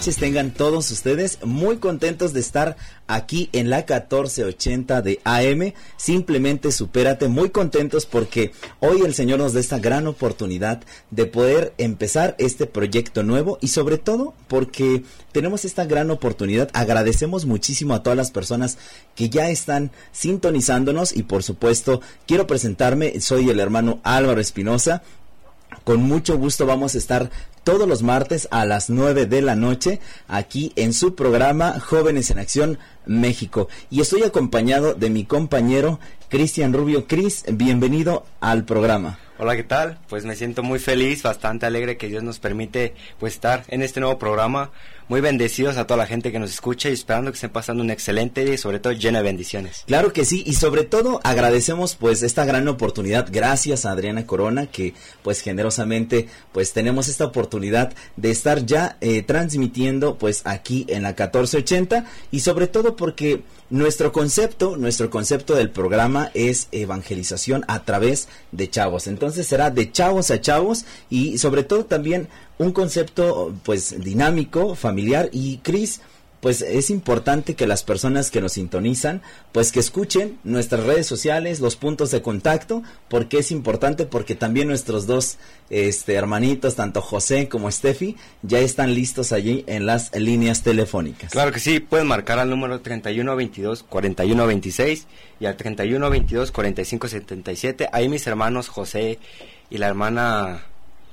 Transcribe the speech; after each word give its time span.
noches 0.00 0.16
tengan 0.16 0.50
todos 0.52 0.90
ustedes. 0.92 1.40
Muy 1.44 1.76
contentos 1.76 2.32
de 2.32 2.40
estar 2.40 2.78
aquí 3.06 3.50
en 3.52 3.68
la 3.68 3.80
1480 3.80 5.02
de 5.02 5.20
AM. 5.24 5.74
Simplemente 5.98 6.72
supérate. 6.72 7.28
Muy 7.28 7.50
contentos 7.50 8.06
porque 8.06 8.52
hoy 8.78 9.02
el 9.02 9.12
Señor 9.12 9.40
nos 9.40 9.52
da 9.52 9.60
esta 9.60 9.78
gran 9.78 10.06
oportunidad 10.06 10.82
de 11.10 11.26
poder 11.26 11.74
empezar 11.76 12.34
este 12.38 12.64
proyecto 12.64 13.22
nuevo 13.24 13.58
y 13.60 13.68
sobre 13.68 13.98
todo 13.98 14.32
porque 14.48 15.02
tenemos 15.32 15.66
esta 15.66 15.84
gran 15.84 16.10
oportunidad. 16.10 16.70
Agradecemos 16.72 17.44
muchísimo 17.44 17.92
a 17.92 18.02
todas 18.02 18.16
las 18.16 18.30
personas 18.30 18.78
que 19.14 19.28
ya 19.28 19.50
están 19.50 19.90
sintonizándonos 20.12 21.14
y 21.14 21.24
por 21.24 21.42
supuesto 21.42 22.00
quiero 22.26 22.46
presentarme. 22.46 23.20
Soy 23.20 23.50
el 23.50 23.60
hermano 23.60 24.00
Álvaro 24.02 24.40
Espinosa 24.40 25.02
con 25.84 26.02
mucho 26.02 26.36
gusto 26.36 26.66
vamos 26.66 26.94
a 26.94 26.98
estar 26.98 27.30
todos 27.64 27.88
los 27.88 28.02
martes 28.02 28.48
a 28.50 28.64
las 28.64 28.90
9 28.90 29.26
de 29.26 29.42
la 29.42 29.54
noche 29.54 30.00
aquí 30.28 30.72
en 30.76 30.92
su 30.92 31.14
programa 31.14 31.78
Jóvenes 31.80 32.30
en 32.30 32.38
Acción 32.38 32.78
México. 33.06 33.68
Y 33.90 34.00
estoy 34.00 34.22
acompañado 34.22 34.94
de 34.94 35.10
mi 35.10 35.24
compañero 35.24 36.00
Cristian 36.28 36.72
Rubio. 36.72 37.06
Cris, 37.06 37.44
bienvenido 37.52 38.24
al 38.40 38.64
programa. 38.64 39.18
Hola, 39.38 39.56
¿qué 39.56 39.64
tal? 39.64 39.98
Pues 40.08 40.26
me 40.26 40.36
siento 40.36 40.62
muy 40.62 40.78
feliz, 40.78 41.22
bastante 41.22 41.64
alegre 41.64 41.96
que 41.96 42.08
Dios 42.08 42.22
nos 42.22 42.38
permite 42.38 42.94
pues 43.18 43.34
estar 43.34 43.64
en 43.68 43.82
este 43.82 43.98
nuevo 43.98 44.18
programa. 44.18 44.70
Muy 45.10 45.20
bendecidos 45.20 45.76
a 45.76 45.88
toda 45.88 45.98
la 45.98 46.06
gente 46.06 46.30
que 46.30 46.38
nos 46.38 46.52
escucha 46.52 46.88
y 46.88 46.92
esperando 46.92 47.32
que 47.32 47.34
estén 47.34 47.50
pasando 47.50 47.82
un 47.82 47.90
excelente 47.90 48.44
día 48.44 48.54
y 48.54 48.58
sobre 48.58 48.78
todo 48.78 48.92
lleno 48.92 49.18
de 49.18 49.24
bendiciones. 49.24 49.82
Claro 49.88 50.12
que 50.12 50.24
sí, 50.24 50.44
y 50.46 50.52
sobre 50.52 50.84
todo 50.84 51.18
agradecemos 51.24 51.96
pues 51.96 52.22
esta 52.22 52.44
gran 52.44 52.68
oportunidad. 52.68 53.26
Gracias 53.28 53.84
a 53.84 53.90
Adriana 53.90 54.24
Corona 54.24 54.66
que 54.66 54.94
pues 55.24 55.40
generosamente 55.40 56.28
pues 56.52 56.72
tenemos 56.72 57.08
esta 57.08 57.24
oportunidad 57.24 57.92
de 58.14 58.30
estar 58.30 58.64
ya 58.64 58.98
eh, 59.00 59.22
transmitiendo 59.22 60.16
pues 60.16 60.42
aquí 60.44 60.86
en 60.88 61.02
la 61.02 61.08
1480 61.08 62.04
y 62.30 62.38
sobre 62.38 62.68
todo 62.68 62.94
porque 62.94 63.42
nuestro 63.68 64.12
concepto, 64.12 64.76
nuestro 64.76 65.10
concepto 65.10 65.56
del 65.56 65.70
programa 65.70 66.30
es 66.34 66.68
evangelización 66.70 67.64
a 67.66 67.84
través 67.84 68.28
de 68.52 68.70
chavos. 68.70 69.08
Entonces 69.08 69.48
será 69.48 69.70
de 69.70 69.90
chavos 69.90 70.30
a 70.30 70.40
chavos 70.40 70.84
y 71.08 71.38
sobre 71.38 71.64
todo 71.64 71.84
también 71.84 72.28
un 72.60 72.72
concepto 72.72 73.54
pues 73.62 73.98
dinámico, 74.04 74.74
familiar 74.74 75.30
y 75.32 75.58
Cris, 75.58 76.02
pues 76.40 76.60
es 76.60 76.90
importante 76.90 77.54
que 77.54 77.66
las 77.66 77.82
personas 77.82 78.30
que 78.30 78.42
nos 78.42 78.52
sintonizan, 78.52 79.22
pues 79.50 79.72
que 79.72 79.80
escuchen 79.80 80.38
nuestras 80.44 80.84
redes 80.84 81.06
sociales, 81.06 81.60
los 81.60 81.76
puntos 81.76 82.10
de 82.10 82.20
contacto, 82.20 82.82
porque 83.08 83.38
es 83.38 83.50
importante 83.50 84.04
porque 84.04 84.34
también 84.34 84.68
nuestros 84.68 85.06
dos 85.06 85.38
este 85.70 86.12
hermanitos, 86.12 86.76
tanto 86.76 87.00
José 87.00 87.48
como 87.48 87.70
Steffi, 87.70 88.16
ya 88.42 88.58
están 88.58 88.94
listos 88.94 89.32
allí 89.32 89.64
en 89.66 89.86
las 89.86 90.14
líneas 90.14 90.62
telefónicas. 90.62 91.32
Claro 91.32 91.52
que 91.52 91.60
sí, 91.60 91.80
pueden 91.80 92.08
marcar 92.08 92.38
al 92.38 92.50
número 92.50 92.82
3122 92.82 93.84
4126 93.84 95.06
y 95.40 95.46
al 95.46 95.56
3122 95.56 96.52
4577. 96.52 97.88
Ahí 97.90 98.10
mis 98.10 98.26
hermanos 98.26 98.68
José 98.68 99.18
y 99.70 99.78
la 99.78 99.86
hermana 99.86 100.66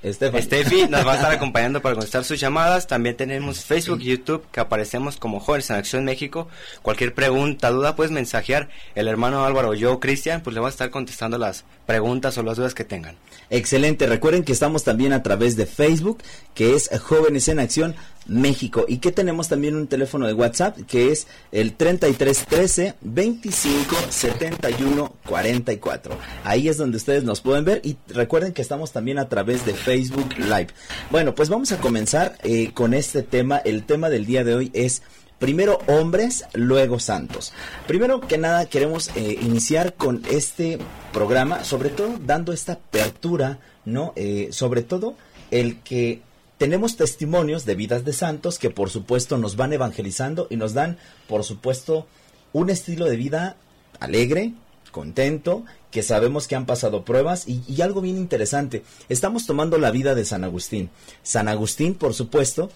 Estefi 0.04 0.88
nos 0.88 1.06
va 1.06 1.14
a 1.14 1.16
estar 1.16 1.32
acompañando 1.34 1.82
para 1.82 1.96
contestar 1.96 2.24
sus 2.24 2.40
llamadas. 2.40 2.88
También 2.88 3.18
tenemos 3.18 3.66
Facebook 3.66 4.00
y 4.02 4.06
YouTube 4.12 4.46
que 4.52 4.60
aparecemos 4.60 5.18
como 5.18 5.40
Jóvenes 5.40 5.70
en 5.70 5.78
Acción 5.78 6.06
México. 6.06 6.48
Cualquier 6.82 7.14
pregunta, 7.14 7.70
duda, 7.72 7.96
puedes 7.96 8.12
mensajear 8.12 8.70
el 8.96 9.08
hermano 9.08 9.46
Álvaro 9.46 9.70
o 9.70 9.74
yo, 9.74 10.00
Cristian, 10.00 10.42
pues 10.42 10.54
le 10.54 10.60
va 10.60 10.68
a 10.68 10.70
estar 10.70 10.90
contestando 10.92 11.38
las 11.38 11.66
preguntas 11.88 12.38
o 12.38 12.44
las 12.44 12.58
dudas 12.58 12.76
que 12.76 12.84
tengan. 12.84 13.16
Excelente. 13.50 14.06
Recuerden 14.06 14.44
que 14.44 14.52
estamos 14.52 14.84
también 14.84 15.14
a 15.14 15.24
través 15.24 15.56
de 15.56 15.66
Facebook, 15.66 16.20
que 16.54 16.76
es 16.76 16.90
Jóvenes 17.02 17.48
en 17.48 17.60
Acción 17.60 17.96
México. 18.28 18.86
Y 18.88 18.98
que 18.98 19.14
tenemos 19.14 19.48
también 19.48 19.76
un 19.76 19.88
teléfono 19.88 20.28
de 20.28 20.34
WhatsApp 20.34 20.78
que 20.86 21.12
es 21.12 21.28
el 21.52 21.74
3313 21.74 22.96
25 23.02 23.96
71 24.10 25.14
44. 25.26 26.18
Ahí 26.44 26.68
es 26.68 26.78
donde 26.78 26.98
ustedes 26.98 27.24
nos 27.24 27.40
pueden 27.40 27.64
ver 27.64 27.82
y 27.84 27.98
recuerden 28.10 28.54
que 28.54 28.62
estamos 28.62 28.92
también 28.92 29.18
a 29.18 29.30
través 29.30 29.66
de 29.66 29.74
Facebook 29.74 30.38
Live. 30.38 30.68
Bueno, 31.10 31.34
pues 31.34 31.48
vamos 31.48 31.72
a 31.72 31.78
comenzar 31.78 32.38
eh, 32.44 32.72
con 32.74 32.94
este 32.94 33.24
tema. 33.24 33.58
El 33.58 33.84
tema 33.84 34.10
del 34.10 34.26
día 34.26 34.44
de 34.44 34.56
hoy 34.56 34.72
es 34.74 35.04
Primero 35.40 35.80
hombres, 35.88 36.46
luego 36.54 37.00
santos. 37.00 37.54
Primero 37.86 38.22
que 38.22 38.40
nada 38.40 38.66
queremos 38.66 39.12
eh, 39.16 39.38
iniciar 39.42 39.94
con 39.94 40.24
este 40.32 40.80
programa, 41.14 41.64
sobre 41.64 41.90
todo 41.90 42.18
dando 42.26 42.54
esta 42.54 42.74
apertura, 42.74 43.60
¿no? 43.86 44.14
Eh, 44.16 44.50
sobre 44.52 44.82
todo 44.82 45.16
el 45.52 45.80
que 45.82 46.22
tenemos 46.58 46.98
testimonios 46.98 47.66
de 47.66 47.76
vidas 47.76 48.04
de 48.04 48.14
santos 48.14 48.58
que 48.58 48.72
por 48.72 48.90
supuesto 48.90 49.38
nos 49.38 49.56
van 49.56 49.74
evangelizando 49.74 50.48
y 50.50 50.56
nos 50.56 50.74
dan 50.74 50.98
por 51.28 51.44
supuesto 51.44 52.08
un 52.52 52.72
estilo 52.72 53.06
de 53.06 53.16
vida 53.16 53.58
alegre, 54.00 54.54
contento, 54.92 55.66
que 55.92 56.02
sabemos 56.02 56.48
que 56.48 56.56
han 56.56 56.66
pasado 56.66 57.06
pruebas 57.06 57.48
y, 57.48 57.62
y, 57.68 57.82
algo 57.82 58.02
bien 58.02 58.18
interesante, 58.18 58.84
estamos 59.10 59.46
tomando 59.46 59.78
la 59.78 59.92
vida 59.92 60.16
de 60.16 60.26
San 60.26 60.44
Agustín. 60.44 60.90
San 61.22 61.48
Agustín, 61.48 61.94
por 61.94 62.16
supuesto, 62.16 62.72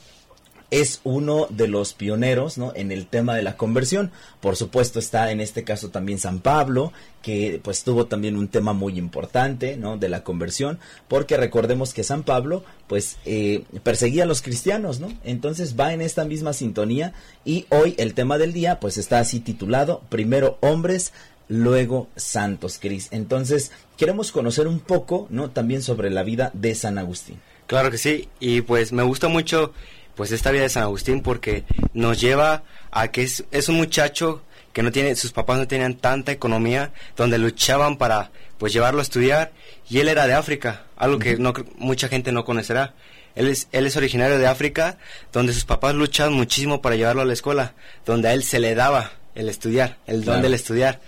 es 0.72 1.02
uno 1.04 1.48
de 1.50 1.68
los 1.68 1.94
pioneros 1.94 2.58
¿no? 2.58 2.72
en 2.76 2.92
el 2.94 3.06
tema 3.06 3.36
de 3.36 3.44
la 3.44 3.58
conversión. 3.58 4.12
Por 4.40 4.56
supuesto 4.56 5.00
está 5.00 5.32
en 5.32 5.42
este 5.42 5.66
caso 5.66 5.90
también 5.90 6.18
San 6.18 6.40
Pablo, 6.40 6.94
que 7.22 7.60
pues 7.62 7.84
tuvo 7.84 8.08
también 8.08 8.38
un 8.38 8.48
tema 8.48 8.72
muy 8.72 8.98
importante 8.98 9.76
¿no? 9.76 9.98
de 9.98 10.08
la 10.08 10.24
conversión, 10.24 10.80
porque 11.10 11.36
recordemos 11.36 11.94
que 11.94 12.04
San 12.04 12.24
Pablo 12.24 12.64
pues 12.88 13.18
eh, 13.26 13.66
perseguía 13.84 14.24
a 14.24 14.28
los 14.28 14.42
cristianos, 14.42 15.00
¿no? 15.00 15.14
Entonces 15.24 15.80
va 15.80 15.94
en 15.94 16.02
esta 16.02 16.26
misma 16.26 16.54
sintonía 16.54 17.14
y 17.46 17.66
hoy 17.70 17.94
el 17.98 18.14
tema 18.14 18.38
del 18.38 18.54
día 18.54 18.80
pues 18.80 18.98
está 18.98 19.20
así 19.20 19.42
titulado, 19.42 20.02
primero 20.10 20.58
hombres, 20.62 21.12
luego 21.50 22.08
santos, 22.16 22.80
Cris. 22.80 23.10
Entonces 23.12 23.72
queremos 23.98 24.32
conocer 24.32 24.68
un 24.68 24.80
poco, 24.80 25.28
¿no? 25.30 25.52
También 25.52 25.82
sobre 25.82 26.10
la 26.10 26.24
vida 26.24 26.52
de 26.54 26.76
San 26.76 26.98
Agustín. 26.98 27.40
Claro 27.68 27.92
que 27.92 27.98
sí, 27.98 28.28
y 28.40 28.62
pues 28.62 28.92
me 28.92 29.04
gusta 29.04 29.28
mucho 29.30 29.74
pues 30.22 30.32
esta 30.32 30.52
vida 30.52 30.62
de 30.62 30.70
San 30.70 30.84
Agustín 30.84 31.24
porque 31.24 31.64
nos 31.96 32.22
lleva 32.22 32.62
a 32.92 33.08
que 33.08 33.24
es, 33.24 33.44
es 33.50 33.70
un 33.70 33.78
muchacho 33.78 34.44
que 34.72 34.84
no 34.84 34.92
tiene, 34.92 35.16
sus 35.16 35.32
papás 35.32 35.58
no 35.58 35.68
tenían 35.68 35.96
tanta 35.96 36.32
economía, 36.32 36.92
donde 37.18 37.40
luchaban 37.40 37.98
para 37.98 38.30
pues 38.60 38.72
llevarlo 38.72 39.00
a 39.00 39.02
estudiar 39.02 39.52
y 39.90 39.98
él 39.98 40.08
era 40.08 40.28
de 40.28 40.36
África, 40.36 40.84
algo 40.96 41.18
que 41.18 41.38
no, 41.38 41.54
mucha 41.76 42.08
gente 42.08 42.32
no 42.32 42.46
conocerá. 42.46 42.94
Él 43.34 43.48
es, 43.48 43.68
él 43.72 43.88
es 43.88 43.98
originario 43.98 44.38
de 44.38 44.46
África, 44.46 45.00
donde 45.34 45.54
sus 45.54 45.66
papás 45.66 45.96
luchaban 45.96 46.34
muchísimo 46.34 46.84
para 46.84 46.96
llevarlo 46.96 47.24
a 47.24 47.26
la 47.26 47.34
escuela, 47.34 47.74
donde 48.06 48.28
a 48.28 48.34
él 48.34 48.44
se 48.44 48.60
le 48.60 48.76
daba 48.76 49.14
el 49.34 49.50
estudiar, 49.50 49.98
el 50.06 50.24
don 50.24 50.44
del 50.44 50.54
estudiar. 50.54 51.00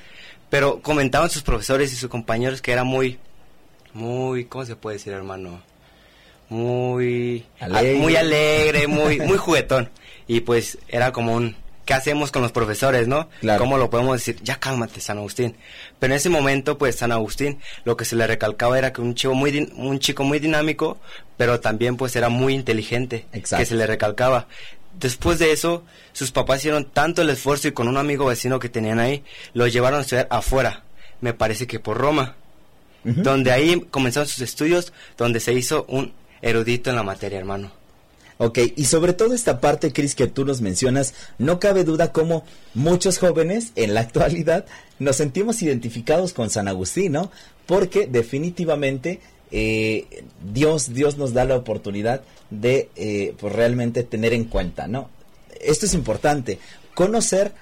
Pero 0.50 0.82
comentaban 0.82 1.30
sus 1.30 1.44
profesores 1.44 1.94
y 1.94 1.98
sus 1.98 2.10
compañeros 2.10 2.64
que 2.64 2.72
era 2.72 2.84
muy, 2.84 3.20
muy, 3.94 4.46
¿cómo 4.46 4.66
se 4.66 4.76
puede 4.76 4.98
decir, 4.98 5.14
hermano? 5.14 5.62
Muy 6.50 7.46
alegre. 7.60 7.96
muy 7.96 8.16
alegre, 8.16 8.88
muy 8.88 9.20
muy 9.20 9.38
juguetón 9.38 9.90
y 10.28 10.42
pues 10.42 10.78
era 10.88 11.12
como 11.12 11.34
un 11.34 11.56
¿qué 11.86 11.94
hacemos 11.94 12.32
con 12.32 12.42
los 12.42 12.52
profesores, 12.52 13.08
no? 13.08 13.30
¿Cómo 13.58 13.78
lo 13.78 13.90
podemos 13.90 14.14
decir? 14.18 14.40
Ya 14.42 14.60
cálmate, 14.60 15.02
San 15.02 15.18
Agustín. 15.18 15.56
Pero 16.00 16.14
en 16.14 16.18
ese 16.18 16.30
momento, 16.30 16.78
pues 16.78 16.96
San 16.96 17.12
Agustín, 17.12 17.60
lo 17.84 17.98
que 17.98 18.06
se 18.06 18.16
le 18.16 18.26
recalcaba 18.28 18.78
era 18.78 18.94
que 18.94 19.02
un 19.02 19.16
chico 19.16 19.34
muy 19.34 19.72
un 19.76 20.00
chico 20.00 20.24
muy 20.24 20.40
dinámico, 20.40 20.98
pero 21.38 21.60
también 21.60 21.98
pues 21.98 22.16
era 22.16 22.30
muy 22.30 22.54
inteligente, 22.54 23.26
que 23.32 23.66
se 23.66 23.76
le 23.76 23.88
recalcaba. 23.88 24.48
Después 25.00 25.40
de 25.40 25.52
eso, 25.52 25.84
sus 26.12 26.32
papás 26.32 26.60
hicieron 26.60 26.86
tanto 26.86 27.22
el 27.24 27.30
esfuerzo 27.30 27.68
y 27.68 27.72
con 27.72 27.88
un 27.88 27.98
amigo 27.98 28.26
vecino 28.26 28.60
que 28.60 28.70
tenían 28.70 29.00
ahí, 29.00 29.24
lo 29.54 29.68
llevaron 29.68 30.00
a 30.00 30.02
estudiar 30.04 30.28
afuera. 30.30 30.84
Me 31.20 31.34
parece 31.34 31.68
que 31.68 31.80
por 31.80 31.98
Roma. 31.98 32.36
Donde 33.06 33.52
ahí 33.52 33.86
comenzaron 33.92 34.30
sus 34.30 34.42
estudios, 34.42 34.94
donde 35.18 35.42
se 35.42 35.52
hizo 35.52 35.84
un 35.90 36.14
erudito 36.44 36.92
en 36.92 36.96
la 36.96 37.04
materia, 37.04 37.40
hermano. 37.40 37.72
Ok, 38.38 38.60
y 38.76 38.86
sobre 38.86 39.14
todo 39.14 39.34
esta 39.34 39.62
parte, 39.62 39.94
Cris, 39.94 40.16
que 40.16 40.28
tú 40.28 40.44
nos 40.44 40.60
mencionas, 40.62 41.14
no 41.38 41.60
cabe 41.60 41.84
duda 41.84 42.12
como 42.12 42.44
muchos 42.74 43.18
jóvenes 43.18 43.72
en 43.76 43.94
la 43.94 44.02
actualidad 44.02 44.66
nos 45.00 45.16
sentimos 45.16 45.62
identificados 45.62 46.34
con 46.34 46.50
San 46.50 46.68
Agustín, 46.68 47.14
¿no? 47.14 47.32
Porque 47.66 48.08
definitivamente 48.08 49.20
eh, 49.52 50.24
Dios, 50.52 50.94
Dios 50.94 51.18
nos 51.18 51.34
da 51.34 51.46
la 51.46 51.56
oportunidad 51.56 52.22
de 52.50 52.90
eh, 52.96 53.34
pues 53.40 53.54
realmente 53.54 54.04
tener 54.04 54.34
en 54.34 54.46
cuenta, 54.46 54.88
¿no? 54.88 55.10
Esto 55.62 55.86
es 55.86 55.94
importante, 55.94 56.60
conocer 56.94 57.54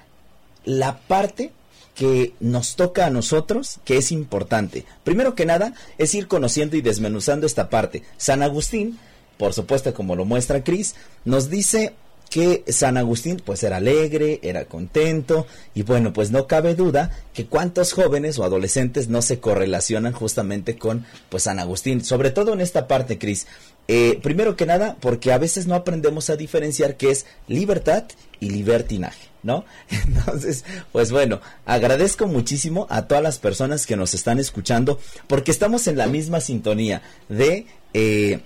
la 0.65 0.99
parte 0.99 1.51
que 1.95 2.33
nos 2.39 2.75
toca 2.75 3.05
a 3.05 3.09
nosotros, 3.09 3.79
que 3.83 3.97
es 3.97 4.11
importante. 4.11 4.85
Primero 5.03 5.35
que 5.35 5.45
nada, 5.45 5.73
es 5.97 6.13
ir 6.15 6.27
conociendo 6.27 6.75
y 6.75 6.81
desmenuzando 6.81 7.45
esta 7.45 7.69
parte. 7.69 8.03
San 8.17 8.43
Agustín, 8.43 8.97
por 9.37 9.53
supuesto, 9.53 9.93
como 9.93 10.15
lo 10.15 10.25
muestra 10.25 10.63
Cris, 10.63 10.95
nos 11.25 11.49
dice 11.49 11.93
que 12.31 12.63
San 12.69 12.95
Agustín 12.95 13.41
pues 13.43 13.61
era 13.61 13.77
alegre, 13.77 14.39
era 14.41 14.63
contento 14.63 15.47
y 15.75 15.83
bueno, 15.83 16.13
pues 16.13 16.31
no 16.31 16.47
cabe 16.47 16.75
duda 16.75 17.11
que 17.33 17.45
cuántos 17.45 17.91
jóvenes 17.91 18.39
o 18.39 18.45
adolescentes 18.45 19.09
no 19.09 19.21
se 19.21 19.41
correlacionan 19.41 20.13
justamente 20.13 20.77
con 20.77 21.05
pues 21.27 21.43
San 21.43 21.59
Agustín, 21.59 22.05
sobre 22.05 22.31
todo 22.31 22.53
en 22.53 22.61
esta 22.61 22.87
parte, 22.87 23.17
Cris. 23.17 23.47
Eh, 23.93 24.19
primero 24.23 24.55
que 24.55 24.65
nada, 24.65 24.95
porque 25.01 25.33
a 25.33 25.37
veces 25.37 25.67
no 25.67 25.75
aprendemos 25.75 26.29
a 26.29 26.37
diferenciar 26.37 26.95
qué 26.95 27.11
es 27.11 27.25
libertad 27.49 28.05
y 28.39 28.49
libertinaje, 28.49 29.27
¿no? 29.43 29.65
Entonces, 29.89 30.63
pues 30.93 31.11
bueno, 31.11 31.41
agradezco 31.65 32.25
muchísimo 32.25 32.87
a 32.89 33.09
todas 33.09 33.21
las 33.21 33.37
personas 33.37 33.85
que 33.85 33.97
nos 33.97 34.13
están 34.13 34.39
escuchando, 34.39 34.97
porque 35.27 35.51
estamos 35.51 35.87
en 35.87 35.97
la 35.97 36.07
misma 36.07 36.39
sintonía 36.39 37.01
de 37.27 37.65
eh, 37.93 38.39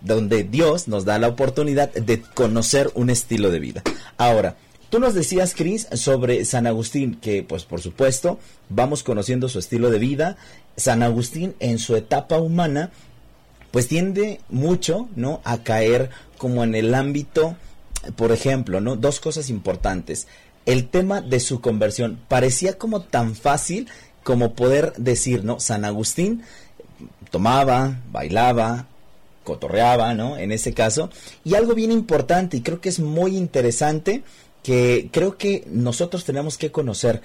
donde 0.00 0.42
Dios 0.44 0.88
nos 0.88 1.04
da 1.04 1.18
la 1.18 1.28
oportunidad 1.28 1.92
de 1.92 2.22
conocer 2.22 2.90
un 2.94 3.10
estilo 3.10 3.50
de 3.50 3.60
vida. 3.60 3.82
Ahora, 4.16 4.56
tú 4.88 5.00
nos 5.00 5.12
decías, 5.12 5.54
Cris, 5.54 5.86
sobre 5.92 6.46
San 6.46 6.66
Agustín, 6.66 7.16
que 7.16 7.42
pues 7.42 7.64
por 7.64 7.82
supuesto 7.82 8.38
vamos 8.70 9.02
conociendo 9.02 9.50
su 9.50 9.58
estilo 9.58 9.90
de 9.90 9.98
vida. 9.98 10.38
San 10.78 11.02
Agustín 11.02 11.54
en 11.58 11.78
su 11.78 11.94
etapa 11.94 12.38
humana, 12.38 12.90
pues 13.70 13.88
tiende 13.88 14.40
mucho, 14.48 15.08
¿no? 15.16 15.40
A 15.44 15.62
caer 15.62 16.10
como 16.38 16.64
en 16.64 16.74
el 16.74 16.94
ámbito, 16.94 17.56
por 18.16 18.32
ejemplo, 18.32 18.80
¿no? 18.80 18.96
Dos 18.96 19.20
cosas 19.20 19.50
importantes. 19.50 20.26
El 20.64 20.88
tema 20.88 21.20
de 21.20 21.40
su 21.40 21.60
conversión 21.60 22.18
parecía 22.28 22.78
como 22.78 23.02
tan 23.02 23.34
fácil 23.34 23.88
como 24.22 24.54
poder 24.54 24.92
decir, 24.96 25.44
¿no? 25.44 25.60
San 25.60 25.84
Agustín 25.84 26.42
tomaba, 27.30 28.00
bailaba, 28.10 28.86
cotorreaba, 29.44 30.14
¿no? 30.14 30.36
En 30.36 30.52
ese 30.52 30.74
caso. 30.74 31.10
Y 31.44 31.54
algo 31.54 31.74
bien 31.74 31.92
importante 31.92 32.56
y 32.56 32.62
creo 32.62 32.80
que 32.80 32.88
es 32.88 32.98
muy 32.98 33.36
interesante 33.36 34.22
que 34.62 35.08
creo 35.12 35.38
que 35.38 35.64
nosotros 35.70 36.24
tenemos 36.24 36.58
que 36.58 36.72
conocer. 36.72 37.22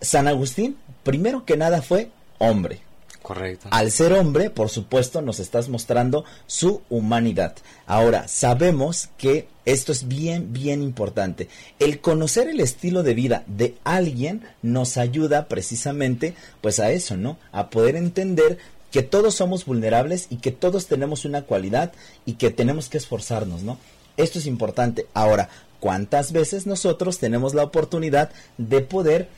San 0.00 0.26
Agustín, 0.26 0.78
primero 1.02 1.44
que 1.44 1.58
nada, 1.58 1.82
fue 1.82 2.10
hombre. 2.38 2.80
Correcto. 3.22 3.68
Al 3.70 3.90
ser 3.90 4.12
hombre, 4.14 4.50
por 4.50 4.70
supuesto, 4.70 5.20
nos 5.20 5.40
estás 5.40 5.68
mostrando 5.68 6.24
su 6.46 6.82
humanidad. 6.88 7.54
Ahora, 7.86 8.28
sabemos 8.28 9.10
que 9.18 9.46
esto 9.66 9.92
es 9.92 10.08
bien, 10.08 10.52
bien 10.52 10.82
importante. 10.82 11.48
El 11.78 12.00
conocer 12.00 12.48
el 12.48 12.60
estilo 12.60 13.02
de 13.02 13.14
vida 13.14 13.44
de 13.46 13.76
alguien 13.84 14.42
nos 14.62 14.96
ayuda 14.96 15.48
precisamente, 15.48 16.34
pues 16.60 16.80
a 16.80 16.90
eso, 16.90 17.16
¿no? 17.16 17.36
A 17.52 17.70
poder 17.70 17.94
entender 17.96 18.58
que 18.90 19.02
todos 19.02 19.34
somos 19.34 19.64
vulnerables 19.66 20.26
y 20.30 20.36
que 20.36 20.50
todos 20.50 20.86
tenemos 20.86 21.24
una 21.24 21.42
cualidad 21.42 21.92
y 22.26 22.34
que 22.34 22.50
tenemos 22.50 22.88
que 22.88 22.98
esforzarnos, 22.98 23.62
¿no? 23.62 23.78
Esto 24.16 24.38
es 24.38 24.46
importante. 24.46 25.06
Ahora, 25.14 25.48
¿cuántas 25.78 26.32
veces 26.32 26.66
nosotros 26.66 27.18
tenemos 27.18 27.54
la 27.54 27.64
oportunidad 27.64 28.30
de 28.58 28.80
poder 28.80 29.28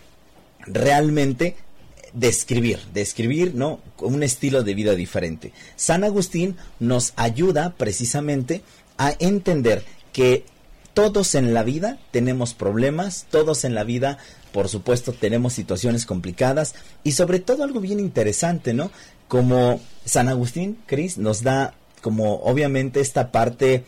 realmente 0.61 1.57
describir, 2.15 2.79
describir, 2.93 3.55
¿no? 3.55 3.81
Un 3.99 4.23
estilo 4.23 4.63
de 4.63 4.75
vida 4.75 4.95
diferente. 4.95 5.53
San 5.77 6.05
Agustín 6.05 6.57
nos 6.81 7.13
ayuda 7.17 7.75
precisamente 7.77 8.63
a 8.99 9.15
entender 9.19 9.85
que 10.13 10.45
todos 10.95 11.35
en 11.35 11.55
la 11.55 11.63
vida 11.63 11.99
tenemos 12.11 12.53
problemas, 12.53 13.27
todos 13.31 13.65
en 13.65 13.75
la 13.75 13.83
vida, 13.83 14.19
por 14.53 14.69
supuesto, 14.69 15.13
tenemos 15.13 15.55
situaciones 15.55 16.05
complicadas 16.05 16.75
y 17.03 17.13
sobre 17.13 17.39
todo 17.39 17.65
algo 17.65 17.81
bien 17.81 17.99
interesante, 17.99 18.75
¿no? 18.75 18.91
como 19.33 19.81
San 20.05 20.29
Agustín, 20.29 20.77
Cris, 20.85 21.17
nos 21.17 21.43
da 21.43 21.73
como 22.03 22.35
obviamente 22.43 23.01
esta 23.01 23.33
parte 23.33 23.87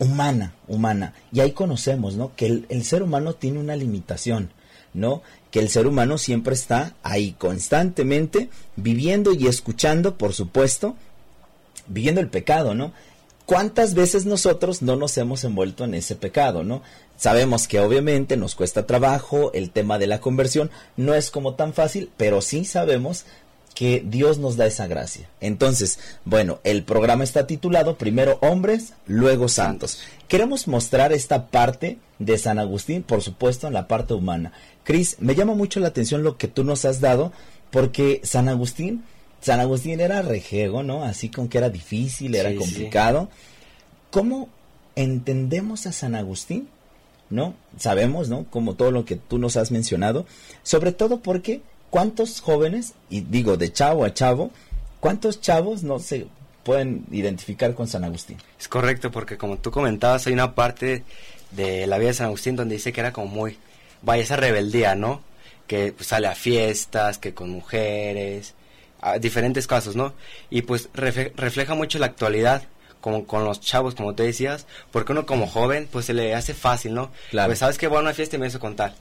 humana, 0.00 0.52
humana. 0.66 1.14
Y 1.30 1.38
ahí 1.38 1.52
conocemos, 1.52 2.16
¿no? 2.16 2.34
Que 2.34 2.46
el, 2.46 2.66
el, 2.68 2.82
ser 2.82 3.04
humano 3.04 3.34
tiene 3.34 3.60
una 3.60 3.76
limitación, 3.76 4.50
¿no? 4.94 5.22
Que 5.50 5.60
el 5.60 5.68
ser 5.68 5.86
humano 5.86 6.18
siempre 6.18 6.54
está 6.54 6.94
ahí 7.02 7.34
constantemente 7.38 8.48
viviendo 8.76 9.32
y 9.32 9.46
escuchando, 9.46 10.16
por 10.16 10.34
supuesto, 10.34 10.96
viviendo 11.86 12.20
el 12.20 12.28
pecado, 12.28 12.74
¿no? 12.74 12.92
¿Cuántas 13.46 13.94
veces 13.94 14.24
nosotros 14.24 14.82
no 14.82 14.96
nos 14.96 15.18
hemos 15.18 15.44
envuelto 15.44 15.84
en 15.84 15.94
ese 15.94 16.14
pecado, 16.14 16.62
no? 16.62 16.82
Sabemos 17.16 17.68
que 17.68 17.80
obviamente 17.80 18.36
nos 18.36 18.54
cuesta 18.54 18.86
trabajo, 18.86 19.52
el 19.52 19.70
tema 19.70 19.98
de 19.98 20.06
la 20.06 20.20
conversión 20.20 20.70
no 20.96 21.14
es 21.14 21.30
como 21.30 21.54
tan 21.54 21.72
fácil, 21.72 22.10
pero 22.16 22.40
sí 22.40 22.64
sabemos 22.64 23.24
que 23.74 24.02
Dios 24.04 24.38
nos 24.38 24.56
da 24.56 24.66
esa 24.66 24.86
gracia. 24.86 25.28
Entonces, 25.40 25.98
bueno, 26.24 26.60
el 26.64 26.84
programa 26.84 27.24
está 27.24 27.46
titulado 27.46 27.96
Primero 27.96 28.38
hombres, 28.40 28.94
luego 29.06 29.48
santos. 29.48 30.00
Queremos 30.28 30.68
mostrar 30.68 31.12
esta 31.12 31.48
parte 31.48 31.98
de 32.18 32.38
San 32.38 32.58
Agustín, 32.58 33.02
por 33.02 33.22
supuesto, 33.22 33.66
en 33.66 33.74
la 33.74 33.88
parte 33.88 34.14
humana. 34.14 34.52
Cris, 34.84 35.16
me 35.20 35.34
llama 35.34 35.54
mucho 35.54 35.80
la 35.80 35.88
atención 35.88 36.22
lo 36.22 36.36
que 36.36 36.48
tú 36.48 36.64
nos 36.64 36.84
has 36.84 37.00
dado, 37.00 37.32
porque 37.70 38.20
San 38.24 38.48
Agustín, 38.48 39.04
San 39.40 39.60
Agustín 39.60 40.00
era 40.00 40.22
rejego, 40.22 40.82
¿no? 40.82 41.04
Así 41.04 41.28
con 41.28 41.48
que 41.48 41.58
era 41.58 41.70
difícil, 41.70 42.34
era 42.34 42.54
complicado. 42.54 43.28
¿Cómo 44.10 44.48
entendemos 44.94 45.86
a 45.86 45.92
San 45.92 46.14
Agustín? 46.14 46.68
¿No? 47.30 47.54
Sabemos, 47.78 48.28
¿no? 48.28 48.44
Como 48.50 48.74
todo 48.74 48.90
lo 48.90 49.04
que 49.04 49.16
tú 49.16 49.38
nos 49.38 49.56
has 49.56 49.70
mencionado, 49.70 50.26
sobre 50.62 50.92
todo 50.92 51.20
porque 51.20 51.62
¿cuántos 51.92 52.40
jóvenes, 52.40 52.94
y 53.10 53.20
digo 53.20 53.56
de 53.56 53.70
chavo 53.72 54.04
a 54.04 54.14
chavo, 54.14 54.50
cuántos 54.98 55.40
chavos 55.40 55.82
no 55.82 55.98
se 55.98 56.26
pueden 56.62 57.04
identificar 57.10 57.74
con 57.74 57.86
San 57.86 58.04
Agustín? 58.04 58.38
Es 58.58 58.66
correcto, 58.66 59.10
porque 59.10 59.36
como 59.36 59.58
tú 59.58 59.70
comentabas, 59.70 60.26
hay 60.26 60.32
una 60.32 60.54
parte 60.54 61.04
de 61.50 61.86
la 61.86 61.98
vida 61.98 62.08
de 62.08 62.14
San 62.14 62.26
Agustín 62.28 62.56
donde 62.56 62.76
dice 62.76 62.92
que 62.92 63.00
era 63.00 63.12
como 63.12 63.26
muy, 63.26 63.58
vaya, 64.02 64.22
esa 64.22 64.36
rebeldía, 64.36 64.94
¿no? 64.94 65.22
Que 65.66 65.92
pues, 65.92 66.08
sale 66.08 66.26
a 66.26 66.34
fiestas, 66.34 67.18
que 67.18 67.34
con 67.34 67.50
mujeres, 67.50 68.54
a 69.00 69.18
diferentes 69.18 69.66
casos, 69.66 69.96
¿no? 69.96 70.14
Y 70.50 70.62
pues 70.62 70.88
refleja 70.94 71.74
mucho 71.74 71.98
la 71.98 72.06
actualidad, 72.06 72.64
como 73.00 73.26
con 73.26 73.44
los 73.44 73.60
chavos, 73.60 73.94
como 73.94 74.14
te 74.14 74.22
decías, 74.22 74.66
porque 74.92 75.12
uno 75.12 75.26
como 75.26 75.46
joven, 75.46 75.88
pues 75.90 76.06
se 76.06 76.14
le 76.14 76.34
hace 76.34 76.54
fácil, 76.54 76.94
¿no? 76.94 77.10
Claro. 77.30 77.48
Pues 77.48 77.58
sabes 77.58 77.78
que 77.78 77.88
voy 77.88 77.98
a 77.98 78.02
una 78.02 78.14
fiesta 78.14 78.36
y 78.36 78.38
me 78.38 78.46
eso 78.46 78.60
contar 78.60 78.94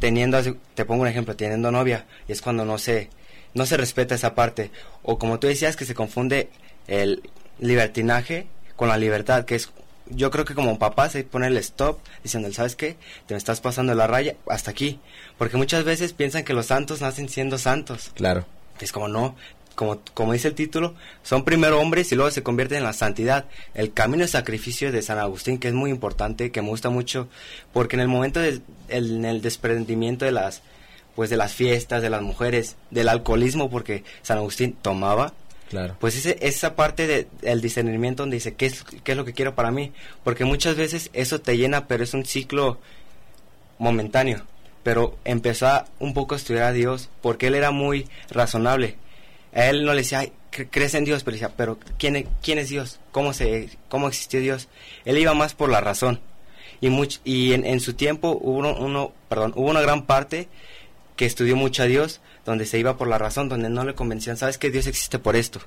teniendo, 0.00 0.40
te 0.74 0.84
pongo 0.84 1.02
un 1.02 1.08
ejemplo, 1.08 1.36
teniendo 1.36 1.70
novia, 1.70 2.06
y 2.26 2.32
es 2.32 2.42
cuando 2.42 2.64
no 2.64 2.78
se, 2.78 3.10
no 3.54 3.66
se 3.66 3.76
respeta 3.76 4.16
esa 4.16 4.34
parte. 4.34 4.72
O 5.02 5.18
como 5.18 5.38
tú 5.38 5.46
decías, 5.46 5.76
que 5.76 5.84
se 5.84 5.94
confunde 5.94 6.48
el 6.88 7.22
libertinaje 7.60 8.46
con 8.74 8.88
la 8.88 8.96
libertad, 8.96 9.44
que 9.44 9.54
es, 9.54 9.70
yo 10.10 10.30
creo 10.30 10.44
que 10.44 10.54
como 10.54 10.78
papá 10.78 11.08
se 11.08 11.24
pone 11.24 11.46
el 11.46 11.56
stop, 11.58 11.98
diciendo, 12.22 12.52
¿sabes 12.52 12.76
qué? 12.76 12.96
Te 13.26 13.34
me 13.34 13.38
estás 13.38 13.60
pasando 13.60 13.94
la 13.94 14.06
raya 14.06 14.36
hasta 14.48 14.70
aquí. 14.70 15.00
Porque 15.38 15.56
muchas 15.56 15.84
veces 15.84 16.12
piensan 16.12 16.44
que 16.44 16.54
los 16.54 16.66
santos 16.66 17.00
nacen 17.00 17.28
siendo 17.28 17.58
santos. 17.58 18.10
Claro. 18.14 18.46
Es 18.80 18.92
como, 18.92 19.08
no, 19.08 19.36
como, 19.74 20.00
como 20.14 20.32
dice 20.32 20.48
el 20.48 20.54
título, 20.54 20.94
son 21.22 21.44
primero 21.44 21.80
hombres 21.80 22.10
y 22.12 22.14
luego 22.14 22.30
se 22.30 22.42
convierten 22.42 22.78
en 22.78 22.84
la 22.84 22.92
santidad. 22.92 23.46
El 23.74 23.92
camino 23.92 24.22
de 24.22 24.28
sacrificio 24.28 24.92
de 24.92 25.02
San 25.02 25.18
Agustín, 25.18 25.58
que 25.58 25.68
es 25.68 25.74
muy 25.74 25.90
importante, 25.90 26.50
que 26.50 26.62
me 26.62 26.68
gusta 26.68 26.90
mucho, 26.90 27.28
porque 27.72 27.96
en 27.96 28.00
el 28.00 28.08
momento 28.08 28.40
del 28.40 28.62
el 28.88 29.40
desprendimiento 29.42 30.24
de 30.24 30.32
las, 30.32 30.62
pues 31.14 31.30
de 31.30 31.36
las 31.36 31.54
fiestas, 31.54 32.02
de 32.02 32.10
las 32.10 32.22
mujeres, 32.22 32.76
del 32.90 33.08
alcoholismo, 33.08 33.70
porque 33.70 34.04
San 34.22 34.38
Agustín 34.38 34.76
tomaba, 34.80 35.34
Claro. 35.70 35.96
Pues 35.98 36.16
ese, 36.16 36.36
esa 36.40 36.76
parte 36.76 37.06
del 37.06 37.28
de, 37.40 37.56
discernimiento 37.56 38.24
donde 38.24 38.36
dice, 38.36 38.54
¿qué 38.54 38.66
es, 38.66 38.82
¿qué 38.82 39.12
es 39.12 39.16
lo 39.16 39.24
que 39.24 39.32
quiero 39.32 39.54
para 39.54 39.70
mí? 39.70 39.92
Porque 40.24 40.44
muchas 40.44 40.76
veces 40.76 41.10
eso 41.12 41.40
te 41.40 41.56
llena, 41.56 41.86
pero 41.86 42.04
es 42.04 42.12
un 42.12 42.26
ciclo 42.26 42.78
momentáneo. 43.78 44.42
Pero 44.82 45.16
empezó 45.24 45.68
a 45.68 45.86
un 45.98 46.12
poco 46.12 46.34
a 46.34 46.38
estudiar 46.38 46.64
a 46.64 46.72
Dios 46.72 47.08
porque 47.22 47.46
él 47.46 47.54
era 47.54 47.70
muy 47.70 48.08
razonable 48.30 48.96
él 49.52 49.84
no 49.84 49.92
le 49.92 50.02
decía, 50.02 50.20
Ay, 50.20 50.32
crees 50.50 50.94
en 50.94 51.04
Dios, 51.04 51.24
pero 51.24 51.34
decía, 51.34 51.52
pero 51.56 51.78
¿quién, 51.98 52.26
¿quién 52.42 52.58
es 52.58 52.68
Dios? 52.68 53.00
¿Cómo, 53.12 53.32
se, 53.32 53.70
¿Cómo 53.88 54.08
existió 54.08 54.40
Dios? 54.40 54.68
Él 55.04 55.18
iba 55.18 55.34
más 55.34 55.54
por 55.54 55.70
la 55.70 55.80
razón. 55.80 56.20
Y, 56.80 56.88
much, 56.88 57.18
y 57.24 57.52
en, 57.52 57.66
en, 57.66 57.80
su 57.80 57.94
tiempo 57.94 58.38
hubo, 58.40 58.58
uno, 58.58 59.12
perdón, 59.28 59.52
hubo 59.54 59.68
una 59.68 59.82
gran 59.82 60.06
parte 60.06 60.48
que 61.16 61.26
estudió 61.26 61.56
mucho 61.56 61.82
a 61.82 61.86
Dios, 61.86 62.20
donde 62.44 62.66
se 62.66 62.78
iba 62.78 62.96
por 62.96 63.08
la 63.08 63.18
razón, 63.18 63.48
donde 63.48 63.70
no 63.70 63.84
le 63.84 63.94
convencían, 63.94 64.36
sabes 64.36 64.58
que 64.58 64.70
Dios 64.70 64.86
existe 64.86 65.18
por 65.18 65.36
esto. 65.36 65.60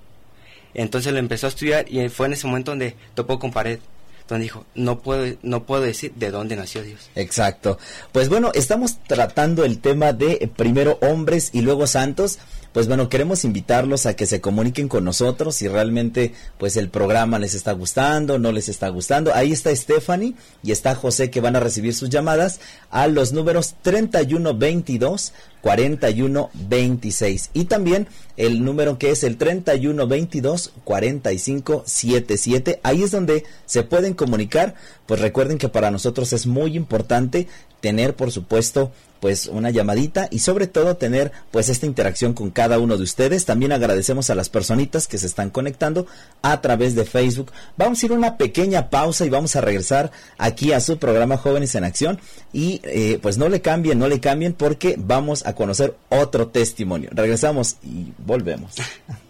Entonces 0.74 1.14
lo 1.14 1.20
empezó 1.20 1.48
a 1.48 1.50
estudiar 1.50 1.86
y 1.92 2.10
fue 2.10 2.28
en 2.28 2.34
ese 2.34 2.48
momento 2.48 2.72
donde 2.72 2.96
topó 3.14 3.40
con 3.40 3.52
pared 3.52 3.80
donde 4.28 4.44
dijo, 4.44 4.66
no 4.74 5.00
puedo, 5.00 5.36
no 5.42 5.64
puedo 5.64 5.82
decir 5.82 6.14
de 6.16 6.32
dónde 6.32 6.56
nació 6.56 6.82
Dios. 6.82 7.10
Exacto. 7.16 7.78
Pues 8.12 8.30
bueno, 8.30 8.52
estamos 8.54 8.98
tratando 9.04 9.66
el 9.66 9.80
tema 9.80 10.14
de 10.14 10.38
eh, 10.42 10.48
primero 10.48 10.98
hombres 11.02 11.50
y 11.54 11.62
luego 11.62 11.88
santos 11.88 12.40
pues 12.74 12.88
bueno, 12.88 13.08
queremos 13.08 13.46
invitarlos 13.46 14.08
a 14.08 14.16
que 14.16 14.26
se 14.26 14.42
comuniquen 14.42 14.88
con 14.88 15.04
nosotros 15.06 15.56
si 15.56 15.68
realmente 15.68 16.34
pues 16.58 16.76
el 16.76 16.90
programa 16.90 17.38
les 17.38 17.54
está 17.54 17.72
gustando, 17.72 18.40
no 18.40 18.52
les 18.52 18.68
está 18.68 18.90
gustando. 18.90 19.34
Ahí 19.34 19.52
está 19.52 19.74
Stephanie 19.76 20.34
y 20.64 20.72
está 20.72 20.96
José 20.96 21.30
que 21.30 21.40
van 21.40 21.56
a 21.56 21.60
recibir 21.60 21.94
sus 21.94 22.10
llamadas 22.10 22.60
a 22.90 23.08
los 23.08 23.32
números 23.32 23.76
3122 23.84 25.34
4126 25.62 27.52
y 27.54 27.66
también 27.66 28.08
el 28.36 28.66
número 28.66 28.98
que 28.98 29.12
es 29.12 29.24
el 29.24 29.38
3122 29.38 30.74
4577 30.84 32.82
ahí 32.84 33.04
es 33.04 33.12
donde 33.12 33.46
se 33.66 33.84
pueden 33.84 34.14
comunicar 34.14 34.76
pues 35.06 35.22
recuerden 35.22 35.58
que 35.58 35.70
para 35.70 35.90
nosotros 35.90 36.34
es 36.34 36.48
muy 36.48 36.76
importante 36.76 37.48
tener 37.84 38.16
por 38.16 38.32
supuesto 38.32 38.94
pues 39.20 39.48
una 39.48 39.70
llamadita 39.70 40.30
y 40.32 40.40
sobre 40.40 40.68
todo 40.68 40.96
tener 40.96 41.34
pues 41.52 41.68
esta 41.68 41.86
interacción 41.86 42.34
con 42.34 42.50
cada 42.50 42.80
uno 42.80 42.98
de 42.98 43.04
ustedes. 43.04 43.44
También 43.44 43.74
agradecemos 43.74 44.30
a 44.30 44.36
las 44.36 44.48
personitas 44.48 45.08
que 45.08 45.18
se 45.18 45.28
están 45.28 45.50
conectando 45.50 46.08
a 46.42 46.62
través 46.62 46.96
de 46.96 47.04
Facebook. 47.04 47.52
Vamos 47.78 48.02
a 48.02 48.06
ir 48.06 48.12
a 48.14 48.16
una 48.16 48.38
pequeña 48.38 48.90
pausa 48.90 49.26
y 49.26 49.30
vamos 49.30 49.56
a 49.58 49.62
regresar 49.62 50.12
aquí 50.38 50.72
a 50.72 50.80
su 50.80 50.98
programa 50.98 51.38
Jóvenes 51.38 51.76
en 51.76 51.84
Acción 51.84 52.20
y 52.54 52.80
eh, 52.84 53.20
pues 53.22 53.38
no 53.38 53.50
le 53.50 53.62
cambien, 53.62 54.00
no 54.00 54.08
le 54.08 54.22
cambien 54.22 54.54
porque 54.54 54.96
vamos 54.98 55.46
a 55.46 55.56
conocer 55.56 55.96
otro 56.08 56.48
testimonio. 56.48 57.10
Regresamos 57.14 57.78
y 57.84 58.14
volvemos. 58.26 58.76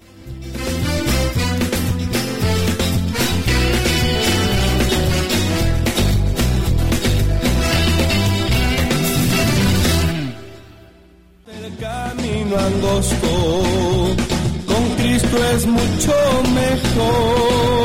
con 13.01 14.83
Cristo 14.97 15.37
es 15.55 15.65
mucho 15.65 16.13
mejor. 16.53 17.82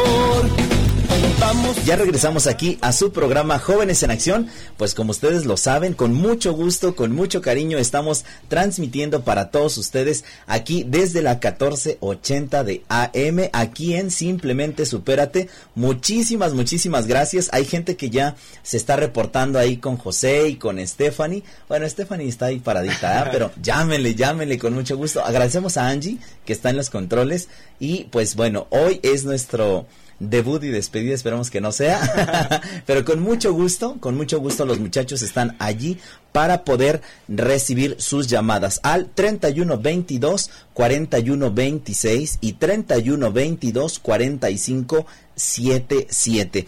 Ya 1.86 1.96
regresamos 1.96 2.46
aquí 2.46 2.76
a 2.82 2.92
su 2.92 3.10
programa 3.10 3.58
Jóvenes 3.58 4.02
en 4.02 4.10
Acción. 4.10 4.48
Pues 4.76 4.92
como 4.92 5.12
ustedes 5.12 5.46
lo 5.46 5.56
saben, 5.56 5.94
con 5.94 6.12
mucho 6.12 6.52
gusto, 6.52 6.94
con 6.94 7.12
mucho 7.12 7.40
cariño, 7.40 7.78
estamos 7.78 8.26
transmitiendo 8.48 9.22
para 9.22 9.50
todos 9.50 9.78
ustedes 9.78 10.24
aquí 10.46 10.84
desde 10.86 11.22
la 11.22 11.36
1480 11.36 12.64
de 12.64 12.82
AM, 12.90 13.48
aquí 13.54 13.94
en 13.94 14.10
Simplemente 14.10 14.84
Supérate. 14.84 15.48
Muchísimas, 15.74 16.52
muchísimas 16.52 17.06
gracias. 17.06 17.48
Hay 17.52 17.64
gente 17.64 17.96
que 17.96 18.10
ya 18.10 18.36
se 18.62 18.76
está 18.76 18.96
reportando 18.96 19.58
ahí 19.58 19.78
con 19.78 19.96
José 19.96 20.48
y 20.48 20.56
con 20.56 20.86
Stephanie. 20.86 21.44
Bueno, 21.66 21.88
Stephanie 21.88 22.28
está 22.28 22.46
ahí 22.46 22.58
paradita, 22.58 23.22
¿eh? 23.22 23.28
pero 23.32 23.52
llámenle, 23.62 24.14
llámenle 24.14 24.58
con 24.58 24.74
mucho 24.74 24.98
gusto. 24.98 25.24
Agradecemos 25.24 25.78
a 25.78 25.88
Angie 25.88 26.18
que 26.44 26.52
está 26.52 26.68
en 26.68 26.76
los 26.76 26.90
controles 26.90 27.48
y 27.80 28.04
pues 28.04 28.36
bueno, 28.36 28.66
hoy 28.68 29.00
es 29.02 29.24
nuestro 29.24 29.86
debut 30.20 30.62
y 30.64 30.68
despedida, 30.68 31.14
esperamos 31.14 31.50
que 31.50 31.60
no 31.60 31.72
sea, 31.72 32.62
pero 32.86 33.04
con 33.04 33.20
mucho 33.20 33.52
gusto, 33.52 33.96
con 34.00 34.16
mucho 34.16 34.40
gusto 34.40 34.64
los 34.66 34.80
muchachos 34.80 35.22
están 35.22 35.56
allí 35.58 35.98
para 36.32 36.64
poder 36.64 37.02
recibir 37.28 37.96
sus 37.98 38.26
llamadas 38.26 38.80
al 38.82 39.10
3122 39.10 40.50
4126 40.74 42.38
y 42.40 42.54
3122 42.54 43.98
4577. 43.98 46.66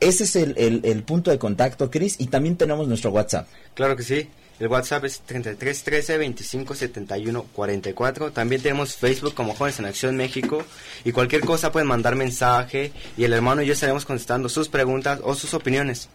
Ese 0.00 0.24
es 0.24 0.36
el, 0.36 0.54
el, 0.58 0.80
el 0.84 1.02
punto 1.02 1.32
de 1.32 1.38
contacto, 1.38 1.90
Chris, 1.90 2.14
y 2.18 2.28
también 2.28 2.56
tenemos 2.56 2.86
nuestro 2.86 3.10
WhatsApp. 3.10 3.48
Claro 3.74 3.96
que 3.96 4.04
sí. 4.04 4.28
El 4.58 4.66
WhatsApp 4.66 5.04
es 5.04 5.20
3313 5.20 6.18
25 6.18 6.74
44. 7.52 8.32
También 8.32 8.60
tenemos 8.60 8.96
Facebook 8.96 9.34
como 9.34 9.54
Jóvenes 9.54 9.78
en 9.78 9.86
Acción 9.86 10.16
México. 10.16 10.64
Y 11.04 11.12
cualquier 11.12 11.42
cosa 11.42 11.70
pueden 11.70 11.86
mandar 11.86 12.16
mensaje 12.16 12.92
y 13.16 13.24
el 13.24 13.32
hermano 13.32 13.62
y 13.62 13.66
yo 13.66 13.74
estaremos 13.74 14.04
contestando 14.04 14.48
sus 14.48 14.68
preguntas 14.68 15.20
o 15.22 15.34
sus 15.34 15.54
opiniones. 15.54 16.08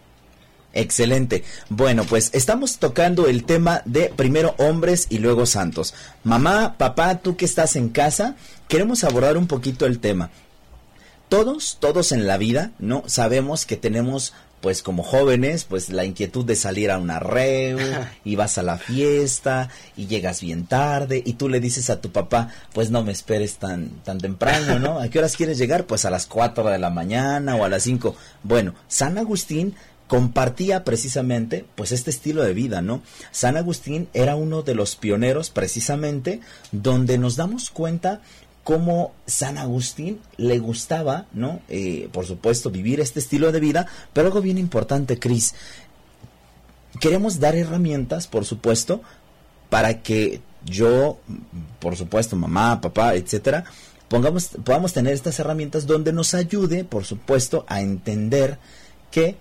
Excelente. 0.74 1.44
Bueno, 1.70 2.04
pues 2.04 2.30
estamos 2.34 2.78
tocando 2.78 3.28
el 3.28 3.44
tema 3.44 3.80
de 3.86 4.12
primero 4.14 4.54
hombres 4.58 5.06
y 5.08 5.18
luego 5.18 5.46
santos. 5.46 5.94
Mamá, 6.24 6.76
papá, 6.76 7.20
tú 7.20 7.36
que 7.36 7.44
estás 7.44 7.76
en 7.76 7.88
casa, 7.88 8.36
queremos 8.68 9.04
abordar 9.04 9.38
un 9.38 9.46
poquito 9.46 9.86
el 9.86 10.00
tema. 10.00 10.30
Todos, 11.28 11.78
todos 11.80 12.12
en 12.12 12.26
la 12.26 12.36
vida, 12.36 12.72
¿no? 12.78 13.04
Sabemos 13.06 13.64
que 13.64 13.76
tenemos 13.76 14.34
pues 14.64 14.82
como 14.82 15.02
jóvenes, 15.02 15.64
pues 15.64 15.90
la 15.90 16.06
inquietud 16.06 16.42
de 16.42 16.56
salir 16.56 16.90
a 16.90 16.96
una 16.96 17.20
reu 17.20 17.78
y 18.24 18.34
vas 18.34 18.56
a 18.56 18.62
la 18.62 18.78
fiesta 18.78 19.68
y 19.94 20.06
llegas 20.06 20.40
bien 20.40 20.64
tarde 20.64 21.22
y 21.22 21.34
tú 21.34 21.50
le 21.50 21.60
dices 21.60 21.90
a 21.90 22.00
tu 22.00 22.12
papá, 22.12 22.48
pues 22.72 22.88
no 22.88 23.04
me 23.04 23.12
esperes 23.12 23.56
tan, 23.56 23.90
tan 24.04 24.16
temprano, 24.16 24.78
¿no? 24.78 25.00
¿A 25.00 25.10
qué 25.10 25.18
horas 25.18 25.36
quieres 25.36 25.58
llegar? 25.58 25.84
Pues 25.84 26.06
a 26.06 26.10
las 26.10 26.24
4 26.24 26.70
de 26.70 26.78
la 26.78 26.88
mañana 26.88 27.56
o 27.56 27.64
a 27.64 27.68
las 27.68 27.82
5. 27.82 28.16
Bueno, 28.42 28.74
San 28.88 29.18
Agustín 29.18 29.74
compartía 30.06 30.82
precisamente 30.82 31.66
pues 31.74 31.92
este 31.92 32.08
estilo 32.08 32.42
de 32.42 32.54
vida, 32.54 32.80
¿no? 32.80 33.02
San 33.32 33.58
Agustín 33.58 34.08
era 34.14 34.34
uno 34.34 34.62
de 34.62 34.74
los 34.74 34.96
pioneros 34.96 35.50
precisamente 35.50 36.40
donde 36.72 37.18
nos 37.18 37.36
damos 37.36 37.68
cuenta 37.68 38.22
cómo 38.64 39.12
San 39.26 39.58
Agustín 39.58 40.20
le 40.38 40.58
gustaba, 40.58 41.26
¿no? 41.32 41.60
Eh, 41.68 42.08
por 42.12 42.26
supuesto, 42.26 42.70
vivir 42.70 42.98
este 42.98 43.20
estilo 43.20 43.52
de 43.52 43.60
vida, 43.60 43.86
pero 44.12 44.28
algo 44.28 44.40
bien 44.40 44.58
importante, 44.58 45.18
Cris. 45.18 45.54
Queremos 46.98 47.38
dar 47.38 47.54
herramientas, 47.54 48.26
por 48.26 48.46
supuesto, 48.46 49.02
para 49.68 50.02
que 50.02 50.40
yo, 50.64 51.18
por 51.78 51.96
supuesto, 51.96 52.36
mamá, 52.36 52.80
papá, 52.80 53.14
etcétera, 53.14 53.64
pongamos, 54.08 54.50
podamos 54.64 54.92
tener 54.94 55.12
estas 55.12 55.38
herramientas 55.38 55.86
donde 55.86 56.12
nos 56.12 56.34
ayude, 56.34 56.84
por 56.84 57.04
supuesto, 57.04 57.66
a 57.68 57.82
entender 57.82 58.58
que 59.10 59.36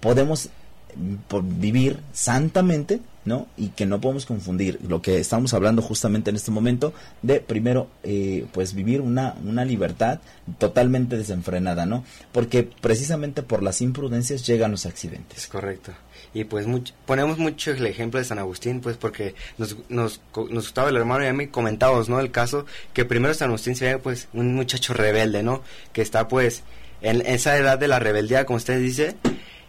podemos 0.00 0.48
mm, 0.96 1.60
vivir 1.60 2.00
santamente 2.12 3.00
¿no? 3.24 3.46
Y 3.56 3.68
que 3.68 3.86
no 3.86 4.00
podemos 4.00 4.26
confundir 4.26 4.78
lo 4.86 5.02
que 5.02 5.18
estamos 5.18 5.54
hablando 5.54 5.82
justamente 5.82 6.30
en 6.30 6.36
este 6.36 6.50
momento 6.50 6.92
de 7.22 7.40
primero, 7.40 7.88
eh, 8.02 8.46
pues 8.52 8.74
vivir 8.74 9.00
una, 9.00 9.34
una 9.44 9.64
libertad 9.64 10.20
totalmente 10.58 11.16
desenfrenada, 11.16 11.86
¿no? 11.86 12.04
Porque 12.32 12.68
precisamente 12.80 13.42
por 13.42 13.62
las 13.62 13.80
imprudencias 13.80 14.46
llegan 14.46 14.70
los 14.70 14.86
accidentes. 14.86 15.46
Correcto. 15.46 15.92
Y 16.32 16.44
pues 16.44 16.66
ponemos 17.06 17.38
mucho 17.38 17.70
el 17.70 17.86
ejemplo 17.86 18.18
de 18.18 18.24
San 18.24 18.38
Agustín, 18.38 18.80
pues 18.80 18.96
porque 18.96 19.34
nos, 19.56 19.76
nos, 19.88 20.20
nos 20.36 20.64
gustaba 20.64 20.88
el 20.88 20.96
hermano 20.96 21.24
y 21.24 21.28
a 21.28 21.32
mí 21.32 21.46
comentábamos, 21.46 22.08
¿no? 22.08 22.18
El 22.18 22.30
caso 22.30 22.66
que 22.92 23.04
primero 23.04 23.32
San 23.34 23.48
Agustín 23.48 23.76
se 23.76 23.98
pues 23.98 24.28
un 24.32 24.54
muchacho 24.54 24.94
rebelde, 24.94 25.42
¿no? 25.42 25.62
Que 25.92 26.02
está 26.02 26.26
pues 26.26 26.62
en 27.02 27.20
esa 27.20 27.56
edad 27.56 27.78
de 27.78 27.86
la 27.86 27.98
rebeldía, 27.98 28.46
como 28.46 28.56
usted 28.56 28.80
dice, 28.80 29.16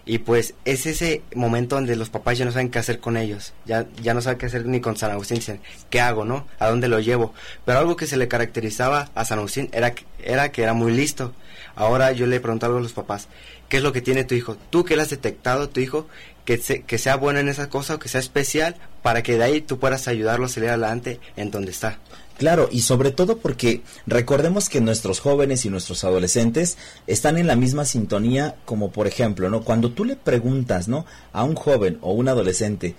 y 0.06 0.20
pues 0.20 0.54
es 0.66 0.86
ese 0.86 1.24
momento 1.34 1.76
donde 1.76 1.96
los 1.96 2.10
papás 2.10 2.38
ya 2.38 2.46
no 2.46 2.52
saben 2.52 2.70
qué 2.70 2.78
hacer 2.78 3.00
con 3.00 3.18
ellos, 3.18 3.54
ya, 3.66 3.88
ya 4.02 4.14
no 4.14 4.22
saben 4.22 4.38
qué 4.38 4.46
hacer 4.46 4.66
ni 4.66 4.80
con 4.80 4.96
San 4.98 5.12
Agustín, 5.12 5.38
dicen, 5.38 5.62
¿qué 5.90 6.00
hago, 6.00 6.26
no? 6.26 6.48
¿A 6.60 6.70
dónde 6.70 6.88
lo 6.88 7.00
llevo? 7.00 7.34
Pero 7.66 7.80
algo 7.80 7.96
que 7.96 8.06
se 8.06 8.18
le 8.18 8.28
caracterizaba 8.28 9.10
a 9.16 9.26
San 9.26 9.40
Agustín 9.40 9.70
era, 9.74 9.96
era 10.24 10.52
que 10.52 10.62
era 10.62 10.74
muy 10.74 10.92
listo. 10.92 11.34
Ahora 11.76 12.12
yo 12.12 12.28
le 12.28 12.40
preguntaba 12.40 12.78
a 12.78 12.82
los 12.82 12.94
papás, 12.94 13.28
¿qué 13.68 13.78
es 13.78 13.84
lo 13.84 13.94
que 13.94 14.02
tiene 14.02 14.24
tu 14.24 14.36
hijo? 14.36 14.58
¿Tú 14.70 14.86
que 14.86 14.96
le 14.96 15.02
has 15.02 15.10
detectado 15.10 15.70
tu 15.70 15.80
hijo? 15.80 16.08
Que, 16.46 16.60
que 16.60 16.98
sea 17.00 17.16
bueno 17.16 17.40
en 17.40 17.50
esa 17.50 17.70
cosa 17.70 17.96
o 17.96 18.00
que 18.00 18.08
sea 18.08 18.20
especial 18.20 18.76
para 19.02 19.24
que 19.24 19.36
de 19.36 19.44
ahí 19.44 19.62
tú 19.62 19.80
puedas 19.80 20.08
ayudarlo 20.08 20.46
a 20.46 20.50
salir 20.50 20.70
adelante 20.70 21.20
en 21.36 21.50
donde 21.50 21.72
está. 21.72 21.98
Claro, 22.38 22.68
y 22.72 22.82
sobre 22.82 23.12
todo 23.12 23.38
porque 23.38 23.82
recordemos 24.06 24.68
que 24.68 24.82
nuestros 24.82 25.22
jóvenes 25.22 25.66
y 25.66 25.70
nuestros 25.70 26.04
adolescentes 26.04 26.78
están 27.08 27.38
en 27.38 27.48
la 27.48 27.56
misma 27.56 27.86
sintonía 27.86 28.56
como 28.66 28.92
por 28.92 29.08
ejemplo, 29.08 29.50
¿no? 29.50 29.62
Cuando 29.62 29.92
tú 29.92 30.04
le 30.04 30.18
preguntas, 30.18 30.88
¿no? 30.88 31.06
A 31.32 31.44
un 31.44 31.56
joven 31.56 31.98
o 32.02 32.12
un 32.12 32.28
adolescente, 32.28 32.96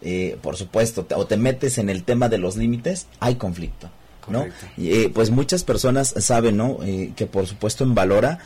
eh, 0.00 0.38
por 0.40 0.56
supuesto, 0.56 1.06
o 1.14 1.26
te 1.26 1.36
metes 1.36 1.76
en 1.78 1.90
el 1.90 2.04
tema 2.04 2.28
de 2.28 2.38
los 2.38 2.56
límites, 2.56 3.06
hay 3.20 3.34
conflicto. 3.34 3.90
¿no? 4.28 4.44
Eh, 4.76 5.10
pues 5.14 5.30
muchas 5.30 5.64
personas 5.64 6.12
saben, 6.18 6.58
¿no? 6.58 6.80
Eh, 6.82 7.14
que 7.16 7.24
por 7.24 7.46
supuesto 7.46 7.82
en 7.82 7.94
Valora, 7.94 8.40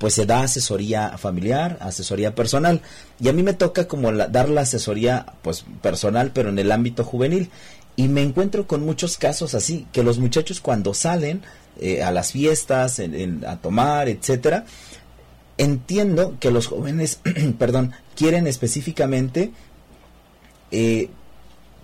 pues 0.00 0.14
se 0.14 0.26
da 0.26 0.40
asesoría 0.40 1.16
familiar, 1.16 1.78
asesoría 1.80 2.34
personal. 2.34 2.80
Y 3.20 3.28
a 3.28 3.32
mí 3.32 3.44
me 3.44 3.52
toca 3.52 3.86
como 3.86 4.12
dar 4.12 4.48
la 4.48 4.62
asesoría, 4.62 5.24
pues 5.42 5.64
personal, 5.80 6.32
pero 6.34 6.48
en 6.48 6.58
el 6.58 6.72
ámbito 6.72 7.04
juvenil. 7.04 7.50
Y 7.96 8.08
me 8.08 8.22
encuentro 8.22 8.66
con 8.66 8.84
muchos 8.84 9.16
casos 9.16 9.54
así, 9.54 9.86
que 9.92 10.02
los 10.02 10.18
muchachos 10.18 10.60
cuando 10.60 10.92
salen 10.92 11.42
eh, 11.80 12.02
a 12.02 12.10
las 12.10 12.32
fiestas, 12.32 13.00
a 13.46 13.56
tomar, 13.56 14.08
etcétera, 14.08 14.66
entiendo 15.58 16.36
que 16.38 16.50
los 16.50 16.66
jóvenes, 16.66 17.20
perdón, 17.58 17.92
quieren 18.14 18.46
específicamente 18.46 19.52
eh, 20.70 21.08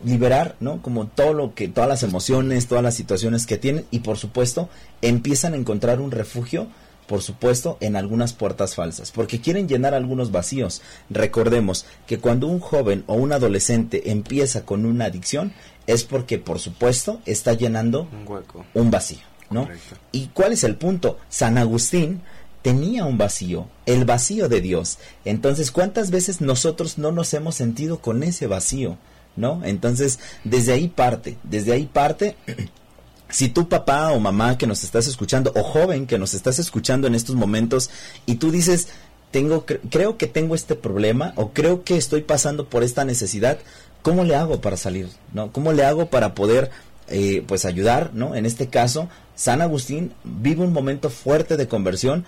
liberar, 0.05 0.57
¿no? 0.61 0.83
Como 0.83 1.07
todo 1.07 1.33
lo 1.33 1.55
que, 1.55 1.69
todas 1.69 1.89
las 1.89 2.03
emociones, 2.03 2.67
todas 2.67 2.85
las 2.85 2.95
situaciones 2.95 3.47
que 3.47 3.57
tienen 3.57 3.87
y 3.91 4.01
por 4.01 4.19
supuesto 4.19 4.69
empiezan 5.01 5.55
a 5.55 5.57
encontrar 5.57 6.01
un 6.01 6.11
refugio 6.11 6.69
por 7.07 7.21
supuesto, 7.21 7.77
en 7.81 7.97
algunas 7.97 8.33
puertas 8.33 8.75
falsas, 8.75 9.11
porque 9.11 9.41
quieren 9.41 9.69
llenar 9.69 9.93
algunos 9.93 10.31
vacíos. 10.31 10.83
Recordemos 11.11 11.85
que 12.07 12.19
cuando 12.19 12.47
un 12.47 12.61
joven 12.61 13.05
o 13.07 13.15
un 13.15 13.33
adolescente 13.33 14.11
empieza 14.11 14.65
con 14.65 14.87
una 14.87 15.07
adicción, 15.07 15.53
es 15.87 16.05
porque, 16.05 16.39
por 16.39 16.59
supuesto, 16.59 17.21
está 17.27 17.55
llenando 17.55 18.09
un 18.13 18.27
hueco, 18.27 18.65
un 18.75 18.91
vacío, 18.91 19.23
¿no? 19.51 19.69
¿Y 20.13 20.29
cuál 20.29 20.53
es 20.53 20.65
el 20.65 20.77
punto? 20.77 21.19
San 21.29 21.59
Agustín 21.59 22.23
tenía 22.63 23.05
un 23.05 23.19
vacío, 23.19 23.69
el 23.87 24.05
vacío 24.05 24.49
de 24.49 24.61
Dios. 24.61 24.99
Entonces, 25.25 25.71
¿cuántas 25.71 26.11
veces 26.11 26.41
nosotros 26.41 26.99
no 26.99 27.13
nos 27.13 27.35
hemos 27.35 27.57
sentido 27.57 28.01
con 28.01 28.23
ese 28.23 28.47
vacío? 28.47 28.99
¿no? 29.37 29.63
Entonces, 29.65 30.19
desde 30.45 30.73
ahí 30.73 30.89
parte, 30.89 31.39
desde 31.43 31.73
ahí 31.73 31.87
parte 31.87 32.37
si 33.29 33.49
tu 33.49 33.69
papá 33.69 34.13
o 34.13 34.21
mamá 34.21 34.59
que 34.59 34.67
nos 34.67 34.85
estás 34.85 35.07
escuchando 35.07 35.53
o 35.57 35.63
joven 35.63 36.07
que 36.07 36.19
nos 36.19 36.35
estás 36.35 36.59
escuchando 36.59 37.07
en 37.07 37.15
estos 37.15 37.35
momentos 37.35 37.91
y 38.27 38.37
tú 38.37 38.51
dices, 38.51 38.89
tengo 39.31 39.65
creo 39.65 40.19
que 40.19 40.27
tengo 40.27 40.55
este 40.55 40.75
problema 40.75 41.33
o 41.37 41.53
creo 41.53 41.85
que 41.85 41.97
estoy 41.97 42.23
pasando 42.23 42.69
por 42.69 42.83
esta 42.83 43.05
necesidad, 43.05 43.59
¿cómo 44.03 44.25
le 44.25 44.37
hago 44.37 44.61
para 44.61 44.77
salir? 44.77 45.09
¿No? 45.33 45.53
¿Cómo 45.53 45.73
le 45.73 45.85
hago 45.85 46.07
para 46.07 46.35
poder 46.35 46.71
eh, 47.09 47.43
pues 47.47 47.65
ayudar, 47.65 48.11
¿no? 48.13 48.35
En 48.35 48.47
este 48.47 48.69
caso, 48.69 49.09
San 49.35 49.63
Agustín 49.63 50.13
vive 50.25 50.63
un 50.65 50.73
momento 50.73 51.11
fuerte 51.11 51.57
de 51.57 51.69
conversión 51.69 52.25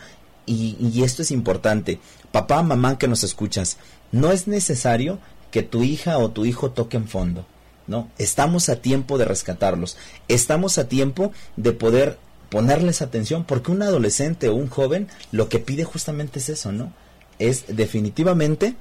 y, 0.46 1.02
esto 1.02 1.22
es 1.22 1.30
importante. 1.30 2.00
Papá, 2.32 2.62
mamá 2.62 2.98
que 2.98 3.08
nos 3.08 3.24
escuchas, 3.24 3.78
no 4.12 4.30
es 4.30 4.46
necesario 4.46 5.18
que 5.50 5.62
tu 5.62 5.82
hija 5.82 6.18
o 6.18 6.30
tu 6.30 6.44
hijo 6.44 6.70
toquen 6.70 7.08
fondo 7.08 7.46
¿no? 7.86 8.10
Estamos 8.18 8.68
a 8.68 8.76
tiempo 8.76 9.18
de 9.18 9.24
rescatarlos, 9.24 9.96
estamos 10.28 10.78
a 10.78 10.88
tiempo 10.88 11.32
de 11.56 11.72
poder 11.72 12.18
ponerles 12.48 13.02
atención, 13.02 13.44
porque 13.44 13.72
un 13.72 13.82
adolescente 13.82 14.48
o 14.48 14.54
un 14.54 14.68
joven 14.68 15.08
lo 15.32 15.48
que 15.48 15.58
pide 15.58 15.84
justamente 15.84 16.38
es 16.38 16.48
eso, 16.48 16.72
¿no? 16.72 16.92
Es 17.38 17.64
definitivamente 17.68 18.74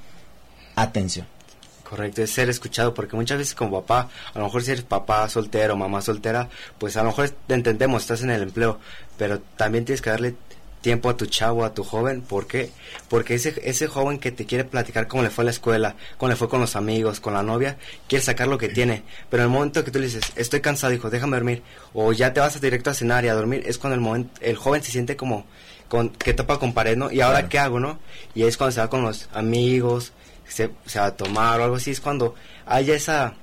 atención. 0.76 1.28
Correcto, 1.94 2.24
es 2.24 2.32
ser 2.32 2.50
escuchado, 2.50 2.92
porque 2.92 3.16
muchas 3.16 3.38
veces 3.38 3.54
como 3.54 3.80
papá, 3.80 4.10
a 4.34 4.40
lo 4.40 4.46
mejor 4.46 4.64
si 4.64 4.72
eres 4.72 4.84
papá 4.84 5.30
soltero, 5.30 5.76
mamá 5.76 6.02
soltera, 6.02 6.50
pues 6.80 6.98
a 6.98 7.04
lo 7.04 7.10
mejor 7.10 7.30
te 7.30 7.54
entendemos, 7.54 8.02
estás 8.02 8.24
en 8.24 8.32
el 8.32 8.42
empleo, 8.42 8.80
pero 9.16 9.42
también 9.58 9.86
tienes 9.86 10.02
que 10.02 10.10
darle 10.10 10.34
tiempo 10.82 11.08
a 11.08 11.16
tu 11.16 11.28
chavo, 11.28 11.64
a 11.64 11.76
tu 11.76 11.84
joven. 11.84 12.24
¿Por 12.24 12.48
qué? 12.48 12.72
Porque 13.10 13.36
ese, 13.36 13.62
ese 13.64 13.86
joven 13.86 14.18
que 14.18 14.32
te 14.32 14.48
quiere 14.48 14.64
platicar 14.64 15.08
cómo 15.08 15.22
le 15.22 15.30
fue 15.30 15.44
a 15.44 15.46
la 15.46 15.52
escuela, 15.52 15.96
cómo 16.18 16.32
le 16.32 16.36
fue 16.36 16.50
con 16.50 16.62
los 16.62 16.76
amigos, 16.76 17.20
con 17.20 17.36
la 17.36 17.44
novia, 17.44 17.78
quiere 18.08 18.26
sacar 18.26 18.48
lo 18.48 18.58
que 18.58 18.70
tiene. 18.70 19.04
Pero 19.30 19.44
en 19.44 19.50
el 19.50 19.54
momento 19.54 19.84
que 19.84 19.92
tú 19.92 20.00
le 20.00 20.06
dices, 20.06 20.24
estoy 20.36 20.62
cansado, 20.62 20.94
hijo, 20.94 21.12
déjame 21.12 21.38
dormir, 21.38 21.62
o 21.94 22.12
ya 22.12 22.34
te 22.34 22.40
vas 22.40 22.60
directo 22.60 22.90
a 22.90 22.96
cenar 22.96 23.24
y 23.24 23.28
a 23.28 23.36
dormir, 23.36 23.62
es 23.68 23.78
cuando 23.78 23.94
el, 23.94 24.02
momento, 24.02 24.32
el 24.42 24.56
joven 24.56 24.82
se 24.82 24.90
siente 24.90 25.16
como 25.16 25.46
con, 25.90 26.10
que 26.10 26.34
topa 26.34 26.58
con 26.58 26.74
pared, 26.74 26.98
¿no? 26.98 27.12
¿Y 27.12 27.22
ahora 27.22 27.50
qué 27.50 27.60
hago, 27.60 27.80
no? 27.80 28.00
Y 28.34 28.46
es 28.46 28.58
cuando 28.58 28.72
se 28.72 28.80
va 28.80 28.90
con 28.90 29.04
los 29.04 29.30
amigos, 29.32 30.12
se, 30.48 30.72
se 30.86 31.00
va 31.00 31.08
a 31.08 31.16
tomar 31.16 31.60
o 31.60 31.64
algo 31.64 31.76
así, 31.78 31.92
es 31.92 32.00
cuando 32.00 32.36
hay 32.66 32.92
esa, 32.92 33.34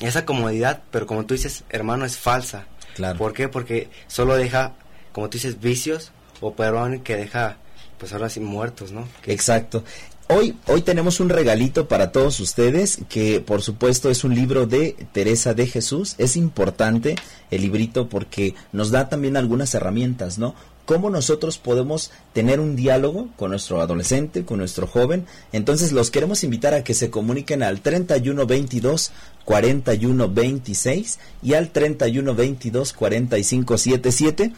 esa 0.00 0.24
comodidad, 0.24 0.82
pero 0.90 1.06
como 1.06 1.26
tú 1.26 1.34
dices, 1.34 1.64
hermano, 1.68 2.04
es 2.04 2.16
falsa. 2.16 2.66
Claro. 2.94 3.18
¿Por 3.18 3.32
qué? 3.32 3.48
Porque 3.48 3.88
solo 4.08 4.36
deja, 4.36 4.72
como 5.12 5.28
tú 5.28 5.38
dices, 5.38 5.60
vicios 5.60 6.12
o 6.40 6.54
Perón 6.54 7.00
que 7.00 7.16
deja 7.16 7.56
pues 7.98 8.12
ahora 8.14 8.30
sí 8.30 8.40
muertos, 8.40 8.92
¿no? 8.92 9.06
Exacto. 9.26 9.84
Hoy, 10.28 10.56
hoy 10.66 10.82
tenemos 10.82 11.18
un 11.18 11.28
regalito 11.28 11.88
para 11.88 12.12
todos 12.12 12.38
ustedes, 12.38 13.00
que 13.08 13.40
por 13.40 13.62
supuesto 13.62 14.10
es 14.10 14.22
un 14.22 14.34
libro 14.34 14.66
de 14.66 14.96
Teresa 15.12 15.54
de 15.54 15.66
Jesús. 15.66 16.14
Es 16.18 16.36
importante 16.36 17.16
el 17.50 17.62
librito 17.62 18.08
porque 18.08 18.54
nos 18.72 18.90
da 18.90 19.08
también 19.08 19.36
algunas 19.36 19.74
herramientas, 19.74 20.38
¿no? 20.38 20.54
Cómo 20.90 21.08
nosotros 21.08 21.56
podemos 21.56 22.10
tener 22.32 22.58
un 22.58 22.74
diálogo 22.74 23.28
con 23.36 23.52
nuestro 23.52 23.80
adolescente, 23.80 24.44
con 24.44 24.58
nuestro 24.58 24.88
joven. 24.88 25.24
Entonces 25.52 25.92
los 25.92 26.10
queremos 26.10 26.42
invitar 26.42 26.74
a 26.74 26.82
que 26.82 26.94
se 26.94 27.10
comuniquen 27.10 27.62
al 27.62 27.80
3122 27.80 29.12
4126 29.44 31.20
y 31.44 31.54
al 31.54 31.70
3122 31.70 32.92
4577 32.92 34.52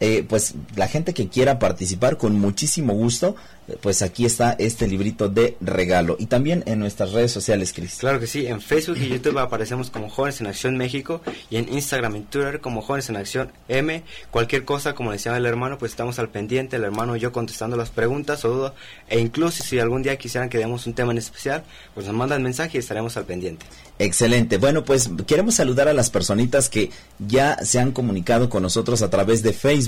eh, 0.00 0.24
pues 0.28 0.54
la 0.76 0.88
gente 0.88 1.14
que 1.14 1.28
quiera 1.28 1.58
participar 1.58 2.16
con 2.16 2.38
muchísimo 2.38 2.94
gusto, 2.94 3.36
pues 3.80 4.02
aquí 4.02 4.26
está 4.26 4.52
este 4.52 4.86
librito 4.86 5.28
de 5.28 5.56
regalo. 5.60 6.16
Y 6.18 6.26
también 6.26 6.62
en 6.66 6.78
nuestras 6.78 7.12
redes 7.12 7.32
sociales, 7.32 7.72
Cris. 7.72 7.96
Claro 7.98 8.20
que 8.20 8.26
sí, 8.26 8.46
en 8.46 8.60
Facebook 8.60 8.98
y 8.98 9.08
YouTube 9.08 9.38
aparecemos 9.38 9.90
como 9.90 10.10
Jóvenes 10.10 10.40
en 10.40 10.48
Acción 10.48 10.76
México 10.76 11.22
y 11.50 11.56
en 11.56 11.72
Instagram 11.72 12.16
y 12.16 12.20
Twitter 12.22 12.60
como 12.60 12.82
Jóvenes 12.82 13.08
en 13.08 13.16
Acción 13.16 13.52
M. 13.68 14.02
Cualquier 14.30 14.64
cosa, 14.64 14.94
como 14.94 15.12
decía 15.12 15.36
el 15.36 15.46
hermano, 15.46 15.78
pues 15.78 15.92
estamos 15.92 16.18
al 16.18 16.28
pendiente, 16.28 16.76
el 16.76 16.84
hermano 16.84 17.16
y 17.16 17.20
yo 17.20 17.32
contestando 17.32 17.76
las 17.76 17.90
preguntas 17.90 18.44
o 18.44 18.50
dudas. 18.50 18.72
E 19.08 19.18
incluso 19.18 19.62
si 19.62 19.78
algún 19.78 20.02
día 20.02 20.16
quisieran 20.16 20.48
que 20.48 20.58
demos 20.58 20.86
un 20.86 20.94
tema 20.94 21.12
en 21.12 21.18
especial, 21.18 21.64
pues 21.94 22.06
nos 22.06 22.14
mandan 22.14 22.42
mensaje 22.42 22.78
y 22.78 22.80
estaremos 22.80 23.16
al 23.16 23.24
pendiente. 23.24 23.64
Excelente. 23.98 24.58
Bueno, 24.58 24.84
pues 24.84 25.08
queremos 25.26 25.54
saludar 25.54 25.86
a 25.88 25.92
las 25.92 26.10
personitas 26.10 26.68
que 26.68 26.90
ya 27.20 27.56
se 27.64 27.78
han 27.78 27.92
comunicado 27.92 28.50
con 28.50 28.62
nosotros 28.62 29.02
a 29.02 29.10
través 29.10 29.42
de 29.42 29.52
Facebook. 29.52 29.83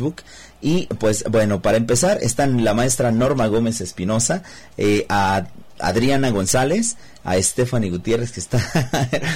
Y 0.60 0.86
pues 0.98 1.24
bueno, 1.30 1.62
para 1.62 1.76
empezar 1.76 2.18
están 2.22 2.64
la 2.64 2.74
maestra 2.74 3.10
Norma 3.12 3.46
Gómez 3.46 3.80
Espinosa, 3.80 4.42
eh, 4.76 5.06
a 5.08 5.46
Adriana 5.78 6.30
González, 6.30 6.96
a 7.24 7.40
Stephanie 7.40 7.90
Gutiérrez 7.90 8.32
que 8.32 8.40
está 8.40 8.60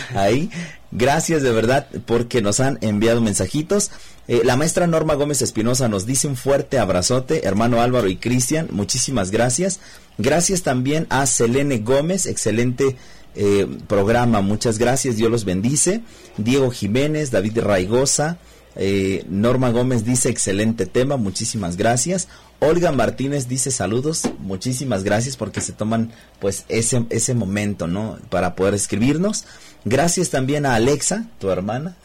ahí. 0.15 0.51
Gracias 0.93 1.43
de 1.43 1.53
verdad 1.53 1.87
porque 2.07 2.43
nos 2.43 2.61
han 2.61 2.79
enviado 2.81 3.21
mensajitos. 3.21 3.91
Eh, 4.29 4.43
la 4.45 4.57
maestra 4.57 4.87
Norma 4.87 5.15
Gómez 5.15 5.43
Espinosa 5.43 5.89
nos 5.89 6.07
dice 6.07 6.29
un 6.29 6.37
fuerte 6.37 6.79
abrazote, 6.79 7.47
hermano 7.47 7.81
Álvaro 7.81 8.09
y 8.09 8.17
Cristian, 8.17 8.69
muchísimas 8.71 9.31
gracias. 9.31 9.81
Gracias 10.19 10.63
también 10.63 11.07
a 11.11 11.27
Selene 11.27 11.79
Gómez, 11.79 12.27
excelente 12.27 12.97
eh, 13.35 13.67
programa. 13.87 14.41
Muchas 14.41 14.79
gracias, 14.79 15.17
Dios 15.17 15.31
los 15.31 15.45
bendice. 15.45 16.03
Diego 16.37 16.71
Jiménez, 16.71 17.31
David 17.31 17.61
Raigosa, 17.61 18.39
eh, 18.77 19.25
Norma 19.29 19.71
Gómez 19.71 20.05
dice 20.05 20.29
excelente 20.29 20.87
tema, 20.87 21.17
muchísimas 21.17 21.77
gracias. 21.77 22.29
Olga 22.61 22.93
Martínez 22.93 23.49
dice 23.49 23.71
saludos, 23.71 24.23
muchísimas 24.39 25.03
gracias 25.03 25.37
porque 25.37 25.61
se 25.61 25.73
toman 25.73 26.13
pues 26.41 26.65
ese, 26.69 27.07
ese 27.09 27.35
momento, 27.35 27.87
¿no? 27.87 28.19
Para 28.29 28.55
poder 28.55 28.75
escribirnos. 28.75 29.45
Gracias 29.87 30.29
también 30.29 30.67
a 30.67 30.75
Alexa, 30.75 31.25
tu 31.39 31.49
hermana. 31.49 31.97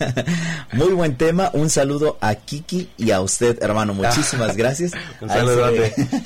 Muy 0.72 0.92
buen 0.92 1.16
tema. 1.16 1.50
Un 1.54 1.70
saludo 1.70 2.18
a 2.20 2.34
Kiki 2.34 2.90
y 2.98 3.10
a 3.10 3.22
usted, 3.22 3.62
hermano. 3.62 3.94
Muchísimas 3.94 4.54
gracias. 4.54 4.92
Un 5.22 5.30
saludo. 5.30 5.64
Ahí, 5.64 5.80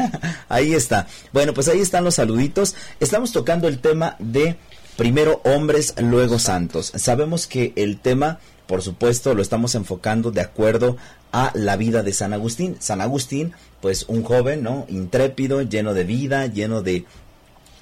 ahí 0.48 0.74
está. 0.74 1.06
Bueno, 1.32 1.54
pues 1.54 1.68
ahí 1.68 1.78
están 1.78 2.02
los 2.02 2.16
saluditos. 2.16 2.74
Estamos 2.98 3.30
tocando 3.30 3.68
el 3.68 3.78
tema 3.78 4.16
de 4.18 4.56
primero 4.96 5.40
hombres, 5.44 5.94
luego 5.98 6.40
santos. 6.40 6.92
Sabemos 6.96 7.46
que 7.46 7.72
el 7.76 8.00
tema 8.00 8.40
por 8.70 8.82
supuesto, 8.82 9.34
lo 9.34 9.42
estamos 9.42 9.74
enfocando 9.74 10.30
de 10.30 10.42
acuerdo 10.42 10.96
a 11.32 11.50
la 11.54 11.74
vida 11.74 12.04
de 12.04 12.12
San 12.12 12.32
Agustín. 12.32 12.76
San 12.78 13.00
Agustín, 13.00 13.52
pues 13.80 14.04
un 14.06 14.22
joven, 14.22 14.62
¿no? 14.62 14.86
Intrépido, 14.88 15.62
lleno 15.62 15.92
de 15.92 16.04
vida, 16.04 16.46
lleno 16.46 16.80
de 16.80 17.04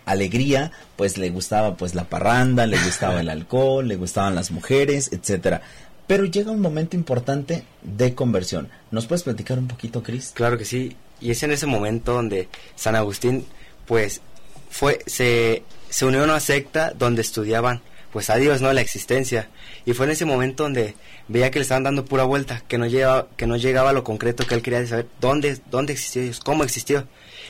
alegría, 0.07 0.73
pues 0.97 1.19
le 1.19 1.29
gustaba 1.29 1.77
pues 1.77 1.95
la 1.95 2.05
parranda, 2.05 2.67
le 2.67 2.83
gustaba 2.83 3.21
el 3.21 3.29
alcohol, 3.29 3.87
le 3.87 3.97
gustaban 3.97 4.35
las 4.35 4.51
mujeres, 4.51 5.11
etcétera. 5.13 5.61
Pero 6.07 6.25
llega 6.25 6.53
un 6.53 6.63
momento 6.63 6.97
importante 6.97 7.65
de 7.83 8.15
conversión. 8.15 8.71
¿Nos 8.91 9.07
puedes 9.07 9.25
platicar 9.25 9.59
un 9.59 9.69
poquito, 9.69 10.03
Cris? 10.03 10.33
Claro 10.35 10.57
que 10.57 10.65
sí. 10.65 10.97
Y 11.21 11.33
es 11.33 11.43
en 11.43 11.51
ese 11.51 11.67
momento 11.67 12.15
donde 12.15 12.49
San 12.77 12.97
Agustín, 12.97 13.45
pues, 13.85 14.23
fue, 14.71 15.01
se, 15.05 15.65
se 15.91 16.07
unió 16.07 16.23
a 16.23 16.25
una 16.25 16.41
secta 16.41 16.95
donde 16.99 17.21
estudiaban 17.21 17.83
pues 18.13 18.31
a 18.31 18.37
Dios, 18.37 18.61
¿no? 18.61 18.73
La 18.73 18.81
existencia. 18.81 19.49
Y 19.85 19.93
fue 19.93 20.07
en 20.07 20.13
ese 20.13 20.25
momento 20.25 20.65
donde 20.65 20.95
veía 21.29 21.51
que 21.51 21.59
le 21.59 21.63
estaban 21.63 21.85
dando 21.85 22.05
pura 22.05 22.25
vuelta, 22.25 22.63
que 22.69 22.79
no 22.79 22.87
llegaba, 22.87 23.29
que 23.37 23.47
no 23.47 23.57
llegaba 23.57 23.91
a 23.91 23.93
lo 23.93 24.05
concreto 24.05 24.47
que 24.47 24.55
él 24.55 24.63
quería 24.63 24.87
saber 24.87 25.07
dónde, 25.21 25.59
dónde 25.71 25.93
existió 25.93 26.23
Dios, 26.23 26.41
cómo 26.41 26.65
existió. 26.65 27.07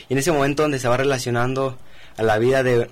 Y 0.08 0.14
en 0.14 0.18
ese 0.18 0.32
momento 0.32 0.62
donde 0.62 0.78
se 0.78 0.88
va 0.88 0.96
relacionando 0.96 1.78
a 2.16 2.22
la 2.22 2.38
vida 2.38 2.62
de, 2.62 2.88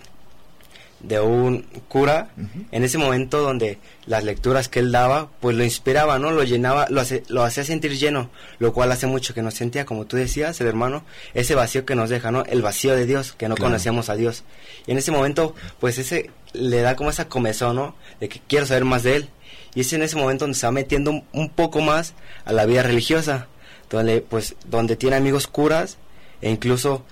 de 1.07 1.21
un 1.21 1.63
cura, 1.89 2.31
en 2.73 2.83
ese 2.83 2.99
momento 2.99 3.41
donde 3.41 3.79
las 4.07 4.25
lecturas 4.25 4.69
que 4.69 4.81
él 4.81 4.91
daba, 4.91 5.29
pues 5.41 5.57
lo 5.57 5.63
inspiraba, 5.63 6.19
¿no? 6.19 6.33
Lo 6.33 6.43
llenaba, 6.43 6.87
lo, 6.91 7.01
hace, 7.01 7.23
lo 7.29 7.45
hacía 7.45 7.65
sentir 7.65 7.97
lleno, 7.97 8.31
lo 8.59 8.73
cual 8.73 8.91
hace 8.91 9.07
mucho 9.07 9.33
que 9.33 9.43
nos 9.43 9.55
sentía, 9.55 9.85
como 9.85 10.07
tú 10.07 10.17
decías, 10.17 10.61
el 10.61 10.67
hermano, 10.67 11.05
ese 11.35 11.55
vacío 11.55 11.85
que 11.85 11.95
nos 11.95 12.11
deja, 12.11 12.31
¿no? 12.31 12.45
El 12.45 12.63
vacío 12.63 12.95
de 12.97 13.07
Dios, 13.07 13.33
que 13.33 13.49
no 13.49 13.57
conocíamos 13.57 14.09
a 14.09 14.17
Dios. 14.17 14.45
Y 14.87 14.93
en 14.93 14.99
ese 14.99 15.13
momento, 15.13 15.55
pues 15.79 15.99
ese 15.99 16.31
le 16.53 16.81
da 16.81 16.97
como 16.97 17.11
esa 17.11 17.29
comezón, 17.29 17.77
¿no? 17.77 17.95
De 18.21 18.29
que 18.29 18.41
quiero 18.49 18.67
saber 18.67 18.85
más 18.85 19.03
de 19.05 19.17
él. 19.17 19.29
Y 19.75 19.81
es 19.83 19.93
en 19.93 20.03
ese 20.03 20.17
momento 20.17 20.45
donde 20.45 20.59
se 20.59 20.67
va 20.67 20.73
metiendo 20.73 21.11
un, 21.11 21.25
un 21.33 21.51
poco 21.51 21.81
más 21.81 22.15
a 22.45 22.53
la 22.53 22.67
vida 22.67 22.83
religiosa, 22.83 23.47
donde, 23.91 24.23
pues, 24.23 24.57
donde 24.65 24.97
tiene 24.97 25.17
amigos 25.17 25.47
curas, 25.47 25.99
e 26.41 26.51
incluso 26.51 27.05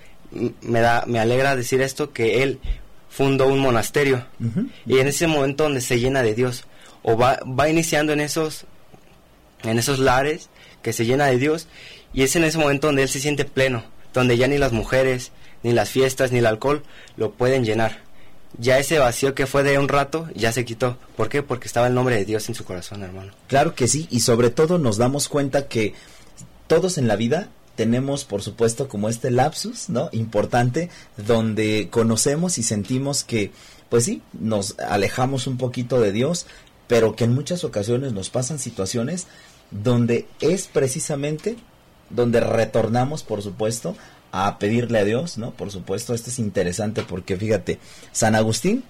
me 0.62 0.80
da, 0.80 1.04
me 1.07 1.20
alegra 1.20 1.57
decir 1.57 1.80
esto, 1.80 2.12
que 2.12 2.42
él 2.42 2.59
fundó 3.14 3.46
un 3.46 3.61
monasterio. 3.61 4.27
Y 4.87 4.98
en 4.98 5.07
ese 5.07 5.29
momento 5.29 5.64
donde 5.64 5.81
se 5.81 6.00
llena 6.00 6.22
de 6.22 6.35
Dios, 6.35 6.64
o 7.03 7.16
va, 7.16 7.38
va 7.46 7.68
iniciando 7.68 8.12
en 8.12 8.20
esos, 8.20 8.64
en 9.62 9.79
esos 9.79 10.00
lares 10.00 10.50
que 10.83 10.92
se 10.92 11.07
llena 11.07 11.27
de 11.27 11.38
Dios, 11.38 11.68
y 12.12 12.22
es 12.22 12.35
en 12.35 12.42
ese 12.42 12.59
momento 12.59 12.88
donde 12.88 13.03
él 13.03 13.09
se 13.09 13.20
siente 13.20 13.44
pleno, 13.44 13.85
donde 14.12 14.37
ya 14.37 14.48
ni 14.48 14.59
las 14.59 14.72
mujeres, 14.72 15.31
ni 15.62 15.72
las 15.72 15.90
fiestas, 15.90 16.33
ni 16.33 16.40
el 16.40 16.46
alcohol 16.46 16.83
lo 17.16 17.31
pueden 17.31 17.64
llenar. 17.64 18.03
Ya 18.59 18.79
ese 18.79 18.98
vacío 18.98 19.35
que 19.35 19.46
fue 19.46 19.62
de 19.62 19.79
un 19.79 19.88
rato 19.88 20.29
ya 20.35 20.50
se 20.50 20.64
quitó. 20.64 20.98
¿Por 21.16 21.29
qué? 21.29 21.42
Porque 21.42 21.68
estaba 21.68 21.87
el 21.87 21.94
nombre 21.94 22.16
de 22.16 22.24
Dios 22.24 22.48
en 22.48 22.57
su 22.57 22.64
corazón, 22.64 23.05
hermano. 23.05 23.33
Claro 23.46 23.77
que 23.77 23.87
sí, 23.87 24.09
y 24.11 24.20
sobre 24.20 24.50
todo 24.50 24.79
nos 24.79 24.96
damos 24.96 25.29
cuenta 25.29 25.68
que 25.68 25.94
todos 26.66 26.98
en 26.98 27.07
la 27.07 27.14
vida 27.14 27.48
tenemos, 27.76 28.24
por 28.24 28.42
supuesto, 28.42 28.88
como 28.88 29.08
este 29.08 29.30
lapsus, 29.30 29.88
¿no? 29.88 30.08
Importante, 30.12 30.90
donde 31.16 31.88
conocemos 31.90 32.58
y 32.58 32.62
sentimos 32.62 33.24
que, 33.24 33.50
pues 33.88 34.04
sí, 34.04 34.22
nos 34.32 34.78
alejamos 34.78 35.46
un 35.46 35.56
poquito 35.56 36.00
de 36.00 36.12
Dios, 36.12 36.46
pero 36.87 37.16
que 37.16 37.24
en 37.24 37.34
muchas 37.34 37.64
ocasiones 37.64 38.12
nos 38.12 38.30
pasan 38.30 38.58
situaciones 38.58 39.26
donde 39.70 40.26
es 40.40 40.66
precisamente 40.66 41.56
donde 42.10 42.40
retornamos, 42.40 43.22
por 43.22 43.42
supuesto, 43.42 43.96
a 44.30 44.58
pedirle 44.58 44.98
a 44.98 45.04
Dios, 45.04 45.38
¿no? 45.38 45.52
Por 45.52 45.70
supuesto, 45.70 46.14
esto 46.14 46.30
es 46.30 46.38
interesante 46.38 47.02
porque 47.02 47.37
fíjate, 47.37 47.78
San 48.12 48.34
Agustín 48.34 48.84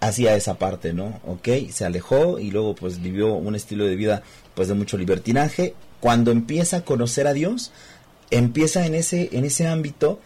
hacía 0.00 0.34
esa 0.34 0.54
parte, 0.54 0.92
¿no? 0.92 1.20
Ok, 1.26 1.48
se 1.70 1.84
alejó 1.84 2.38
y 2.38 2.50
luego 2.50 2.74
pues 2.74 3.00
vivió 3.00 3.34
un 3.34 3.54
estilo 3.54 3.84
de 3.84 3.96
vida 3.96 4.22
pues 4.54 4.68
de 4.68 4.74
mucho 4.74 4.96
libertinaje. 4.98 5.74
Cuando 6.00 6.32
empieza 6.32 6.78
a 6.78 6.84
conocer 6.84 7.26
a 7.28 7.32
Dios, 7.32 7.70
empieza 8.32 8.86
en 8.86 8.94
ese, 8.94 9.28
en 9.32 9.44
ese 9.44 9.66
ámbito, 9.66 10.18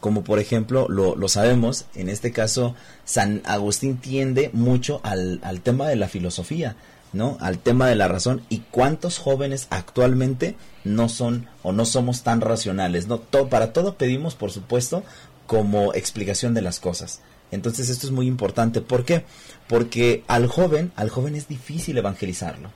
como 0.00 0.22
por 0.22 0.38
ejemplo 0.38 0.86
lo, 0.88 1.16
lo 1.16 1.28
sabemos, 1.28 1.86
en 1.94 2.08
este 2.08 2.30
caso 2.30 2.74
San 3.04 3.42
Agustín 3.44 3.96
tiende 3.96 4.50
mucho 4.52 5.00
al, 5.02 5.40
al 5.42 5.60
tema 5.60 5.88
de 5.88 5.96
la 5.96 6.08
filosofía, 6.08 6.76
¿no? 7.12 7.38
Al 7.40 7.58
tema 7.58 7.88
de 7.88 7.96
la 7.96 8.08
razón 8.08 8.42
y 8.48 8.58
cuántos 8.70 9.18
jóvenes 9.18 9.66
actualmente 9.70 10.54
no 10.84 11.08
son 11.08 11.48
o 11.62 11.72
no 11.72 11.84
somos 11.84 12.22
tan 12.22 12.40
racionales, 12.40 13.08
¿no? 13.08 13.18
Todo, 13.18 13.48
para 13.48 13.72
todo 13.72 13.94
pedimos, 13.94 14.34
por 14.34 14.52
supuesto, 14.52 15.02
como 15.46 15.94
explicación 15.94 16.54
de 16.54 16.62
las 16.62 16.78
cosas. 16.78 17.20
Entonces 17.50 17.88
esto 17.88 18.06
es 18.06 18.12
muy 18.12 18.26
importante. 18.26 18.80
¿Por 18.80 19.04
qué? 19.04 19.24
Porque 19.68 20.24
al 20.26 20.46
joven, 20.46 20.92
al 20.96 21.10
joven 21.10 21.34
es 21.36 21.48
difícil 21.48 21.96
evangelizarlo. 21.96 22.70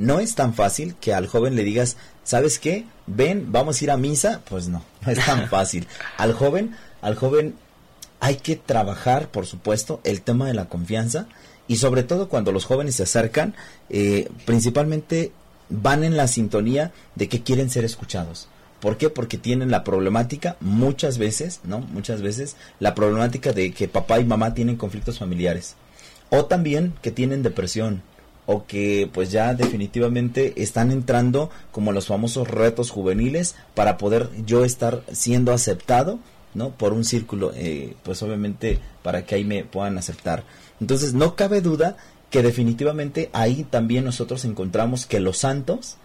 No 0.00 0.18
es 0.18 0.34
tan 0.34 0.54
fácil 0.54 0.94
que 0.98 1.12
al 1.12 1.26
joven 1.26 1.56
le 1.56 1.62
digas, 1.62 1.98
¿sabes 2.24 2.58
qué? 2.58 2.86
Ven, 3.06 3.52
vamos 3.52 3.80
a 3.80 3.84
ir 3.84 3.90
a 3.90 3.98
misa. 3.98 4.40
Pues 4.48 4.66
no, 4.66 4.82
no 5.04 5.12
es 5.12 5.22
tan 5.22 5.46
fácil. 5.50 5.86
Al 6.16 6.32
joven, 6.32 6.74
al 7.02 7.16
joven 7.16 7.54
hay 8.18 8.36
que 8.36 8.56
trabajar, 8.56 9.28
por 9.28 9.44
supuesto, 9.44 10.00
el 10.04 10.22
tema 10.22 10.46
de 10.46 10.54
la 10.54 10.70
confianza 10.70 11.26
y 11.68 11.76
sobre 11.76 12.02
todo 12.02 12.30
cuando 12.30 12.50
los 12.50 12.64
jóvenes 12.64 12.94
se 12.94 13.02
acercan, 13.02 13.54
eh, 13.90 14.30
principalmente 14.46 15.32
van 15.68 16.02
en 16.02 16.16
la 16.16 16.28
sintonía 16.28 16.92
de 17.14 17.28
que 17.28 17.42
quieren 17.42 17.68
ser 17.68 17.84
escuchados. 17.84 18.48
¿Por 18.80 18.96
qué? 18.96 19.10
Porque 19.10 19.36
tienen 19.36 19.70
la 19.70 19.84
problemática 19.84 20.56
muchas 20.60 21.18
veces, 21.18 21.60
¿no? 21.64 21.80
Muchas 21.80 22.22
veces 22.22 22.56
la 22.78 22.94
problemática 22.94 23.52
de 23.52 23.74
que 23.74 23.86
papá 23.86 24.18
y 24.18 24.24
mamá 24.24 24.54
tienen 24.54 24.76
conflictos 24.76 25.18
familiares. 25.18 25.76
O 26.30 26.46
también 26.46 26.94
que 27.02 27.10
tienen 27.10 27.42
depresión. 27.42 28.02
O 28.46 28.66
que 28.66 29.08
pues 29.12 29.30
ya 29.30 29.54
definitivamente 29.54 30.62
están 30.62 30.90
entrando 30.90 31.50
como 31.70 31.92
los 31.92 32.06
famosos 32.06 32.48
retos 32.48 32.90
juveniles 32.90 33.54
para 33.74 33.96
poder 33.96 34.28
yo 34.44 34.64
estar 34.64 35.02
siendo 35.12 35.52
aceptado, 35.52 36.18
¿no? 36.54 36.70
Por 36.70 36.92
un 36.92 37.04
círculo, 37.04 37.52
eh, 37.54 37.94
pues 38.02 38.22
obviamente 38.22 38.80
para 39.02 39.24
que 39.24 39.36
ahí 39.36 39.44
me 39.44 39.64
puedan 39.64 39.98
aceptar. 39.98 40.44
Entonces 40.80 41.14
no 41.14 41.36
cabe 41.36 41.60
duda 41.60 41.96
que 42.30 42.42
definitivamente 42.42 43.28
ahí 43.32 43.64
también 43.68 44.04
nosotros 44.04 44.44
encontramos 44.44 45.04
que 45.04 45.20
los 45.20 45.38
santos, 45.38 45.96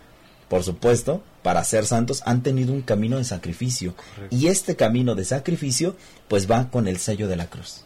por 0.50 0.64
supuesto, 0.64 1.24
para 1.44 1.64
ser 1.64 1.86
santos 1.86 2.24
han 2.26 2.42
tenido 2.44 2.74
un 2.74 2.82
camino 2.82 3.18
de 3.18 3.24
sacrificio. 3.24 3.94
Y 4.32 4.48
este 4.48 4.76
camino 4.76 5.16
de 5.16 5.26
sacrificio 5.26 5.96
pues 6.28 6.50
va 6.50 6.70
con 6.70 6.88
el 6.88 6.98
sello 6.98 7.28
de 7.28 7.36
la 7.36 7.48
cruz. 7.48 7.85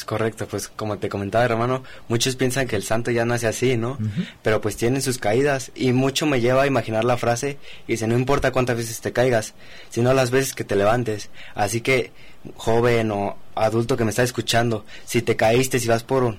Es 0.00 0.06
correcto, 0.06 0.48
pues 0.48 0.68
como 0.68 0.96
te 0.96 1.10
comentaba 1.10 1.44
hermano, 1.44 1.82
muchos 2.08 2.34
piensan 2.34 2.66
que 2.66 2.74
el 2.74 2.82
santo 2.82 3.10
ya 3.10 3.26
nace 3.26 3.46
así, 3.46 3.76
¿no? 3.76 3.98
Pero 4.42 4.62
pues 4.62 4.74
tienen 4.74 5.02
sus 5.02 5.18
caídas 5.18 5.72
y 5.74 5.92
mucho 5.92 6.24
me 6.24 6.40
lleva 6.40 6.62
a 6.62 6.66
imaginar 6.66 7.04
la 7.04 7.18
frase 7.18 7.58
y 7.86 7.92
dice, 7.92 8.06
no 8.06 8.16
importa 8.16 8.50
cuántas 8.50 8.78
veces 8.78 9.02
te 9.02 9.12
caigas, 9.12 9.52
sino 9.90 10.14
las 10.14 10.30
veces 10.30 10.54
que 10.54 10.64
te 10.64 10.74
levantes. 10.74 11.28
Así 11.54 11.82
que, 11.82 12.12
joven 12.56 13.10
o 13.10 13.36
adulto 13.54 13.98
que 13.98 14.04
me 14.04 14.10
está 14.10 14.22
escuchando, 14.22 14.86
si 15.04 15.20
te 15.20 15.36
caíste, 15.36 15.78
si 15.78 15.86
vas 15.86 16.02
por 16.02 16.24
un, 16.24 16.38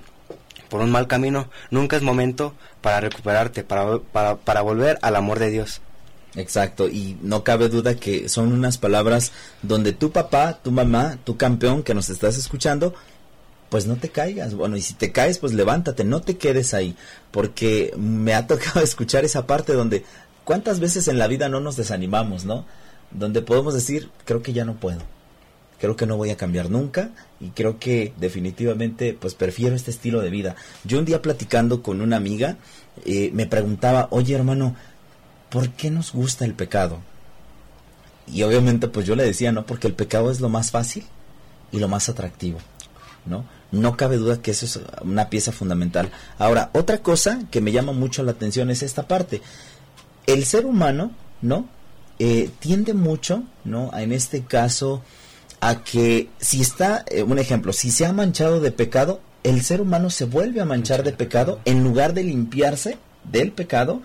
por 0.67 0.81
un 0.81 0.89
mal 0.89 1.05
camino, 1.05 1.47
nunca 1.69 1.97
es 1.97 2.01
momento 2.01 2.55
para 2.81 2.99
recuperarte, 2.99 3.63
para, 3.63 3.99
para, 3.99 4.37
para 4.37 4.61
volver 4.61 4.97
al 5.03 5.15
amor 5.15 5.37
de 5.37 5.51
Dios. 5.51 5.81
Exacto, 6.35 6.87
y 6.87 7.17
no 7.21 7.43
cabe 7.43 7.67
duda 7.69 7.95
que 7.95 8.29
son 8.29 8.53
unas 8.53 8.77
palabras 8.77 9.33
donde 9.61 9.91
tu 9.91 10.11
papá, 10.11 10.59
tu 10.63 10.71
mamá, 10.71 11.17
tu 11.23 11.35
campeón 11.37 11.83
que 11.83 11.93
nos 11.93 12.09
estás 12.09 12.37
escuchando, 12.37 12.95
pues 13.71 13.87
no 13.87 13.95
te 13.95 14.09
caigas. 14.09 14.53
Bueno, 14.53 14.75
y 14.75 14.81
si 14.81 14.93
te 14.93 15.13
caes, 15.13 15.39
pues 15.39 15.53
levántate, 15.53 16.03
no 16.03 16.21
te 16.21 16.37
quedes 16.37 16.73
ahí, 16.73 16.93
porque 17.31 17.93
me 17.97 18.33
ha 18.33 18.45
tocado 18.47 18.81
escuchar 18.81 19.23
esa 19.23 19.47
parte 19.47 19.71
donde 19.71 20.03
cuántas 20.43 20.81
veces 20.81 21.07
en 21.07 21.17
la 21.17 21.27
vida 21.27 21.47
no 21.47 21.61
nos 21.61 21.77
desanimamos, 21.77 22.43
¿no? 22.43 22.65
Donde 23.11 23.41
podemos 23.41 23.73
decir, 23.73 24.09
creo 24.25 24.43
que 24.43 24.51
ya 24.51 24.65
no 24.65 24.75
puedo. 24.75 24.99
Creo 25.79 25.95
que 25.95 26.05
no 26.05 26.17
voy 26.17 26.31
a 26.31 26.37
cambiar 26.37 26.69
nunca 26.69 27.11
y 27.39 27.49
creo 27.51 27.79
que 27.79 28.13
definitivamente 28.17 29.17
pues 29.19 29.35
prefiero 29.35 29.73
este 29.73 29.89
estilo 29.89 30.19
de 30.19 30.29
vida. 30.29 30.55
Yo 30.83 30.99
un 30.99 31.05
día 31.05 31.21
platicando 31.21 31.81
con 31.81 32.01
una 32.01 32.17
amiga 32.17 32.57
eh, 33.05 33.31
me 33.33 33.47
preguntaba, 33.47 34.09
oye 34.11 34.35
hermano, 34.35 34.75
¿por 35.49 35.69
qué 35.69 35.89
nos 35.89 36.11
gusta 36.11 36.43
el 36.43 36.53
pecado? 36.53 36.99
Y 38.27 38.43
obviamente 38.43 38.89
pues 38.89 39.07
yo 39.07 39.15
le 39.15 39.23
decía, 39.23 39.53
no, 39.53 39.65
porque 39.65 39.87
el 39.87 39.93
pecado 39.93 40.29
es 40.29 40.41
lo 40.41 40.49
más 40.49 40.71
fácil 40.71 41.05
y 41.71 41.79
lo 41.79 41.87
más 41.87 42.09
atractivo, 42.09 42.59
¿no? 43.25 43.45
No 43.71 43.95
cabe 43.95 44.17
duda 44.17 44.41
que 44.41 44.51
eso 44.51 44.65
es 44.65 44.79
una 45.01 45.29
pieza 45.29 45.53
fundamental. 45.53 46.11
Ahora, 46.37 46.69
otra 46.73 46.97
cosa 46.97 47.39
que 47.49 47.61
me 47.61 47.71
llama 47.71 47.93
mucho 47.93 48.21
la 48.21 48.31
atención 48.31 48.69
es 48.69 48.83
esta 48.83 49.07
parte. 49.07 49.41
El 50.27 50.45
ser 50.45 50.65
humano, 50.65 51.11
¿no? 51.41 51.67
Eh, 52.19 52.49
tiende 52.59 52.93
mucho, 52.93 53.43
¿no? 53.63 53.89
En 53.97 54.11
este 54.11 54.43
caso, 54.43 55.01
a 55.61 55.83
que 55.83 56.29
si 56.39 56.61
está, 56.61 57.05
eh, 57.07 57.23
un 57.23 57.39
ejemplo, 57.39 57.71
si 57.71 57.91
se 57.91 58.05
ha 58.05 58.11
manchado 58.11 58.59
de 58.59 58.71
pecado, 58.71 59.21
el 59.43 59.63
ser 59.63 59.81
humano 59.81 60.09
se 60.09 60.25
vuelve 60.25 60.59
a 60.59 60.65
manchar 60.65 61.03
de 61.03 61.13
pecado 61.13 61.59
en 61.63 61.83
lugar 61.83 62.13
de 62.13 62.23
limpiarse 62.23 62.97
del 63.23 63.53
pecado 63.53 64.01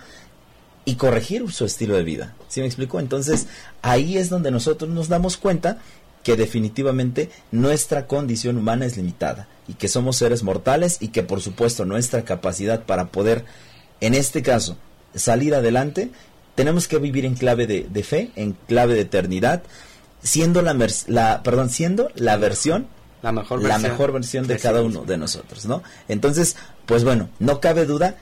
y 0.84 0.94
corregir 0.94 1.50
su 1.50 1.64
estilo 1.64 1.96
de 1.96 2.04
vida. 2.04 2.34
¿Sí 2.48 2.60
me 2.60 2.66
explico? 2.66 3.00
Entonces, 3.00 3.48
ahí 3.82 4.16
es 4.16 4.30
donde 4.30 4.52
nosotros 4.52 4.88
nos 4.90 5.08
damos 5.08 5.36
cuenta 5.36 5.78
que 6.22 6.36
definitivamente 6.36 7.30
nuestra 7.50 8.06
condición 8.06 8.56
humana 8.56 8.86
es 8.86 8.96
limitada 8.96 9.48
y 9.68 9.74
que 9.74 9.88
somos 9.88 10.16
seres 10.16 10.42
mortales 10.42 10.98
y 11.00 11.08
que 11.08 11.22
por 11.22 11.40
supuesto 11.40 11.84
nuestra 11.84 12.24
capacidad 12.24 12.84
para 12.84 13.06
poder, 13.06 13.44
en 14.00 14.14
este 14.14 14.42
caso, 14.42 14.76
salir 15.14 15.54
adelante, 15.54 16.10
tenemos 16.54 16.88
que 16.88 16.98
vivir 16.98 17.24
en 17.24 17.34
clave 17.34 17.66
de, 17.66 17.86
de 17.88 18.02
fe, 18.02 18.30
en 18.36 18.52
clave 18.66 18.94
de 18.94 19.02
eternidad, 19.02 19.62
siendo 20.22 20.62
la, 20.62 20.76
la, 21.06 21.42
perdón, 21.42 21.70
siendo 21.70 22.10
la 22.14 22.36
versión 22.36 22.88
la 23.22 23.32
mejor 23.32 23.60
versión, 23.60 23.82
la 23.82 23.88
mejor 23.88 24.12
versión 24.12 24.46
de, 24.46 24.54
de 24.54 24.60
cada 24.60 24.82
uno 24.82 25.04
de 25.04 25.16
nosotros, 25.16 25.66
¿no? 25.66 25.82
Entonces, 26.08 26.56
pues 26.86 27.02
bueno, 27.02 27.28
no 27.38 27.60
cabe 27.60 27.84
duda 27.84 28.16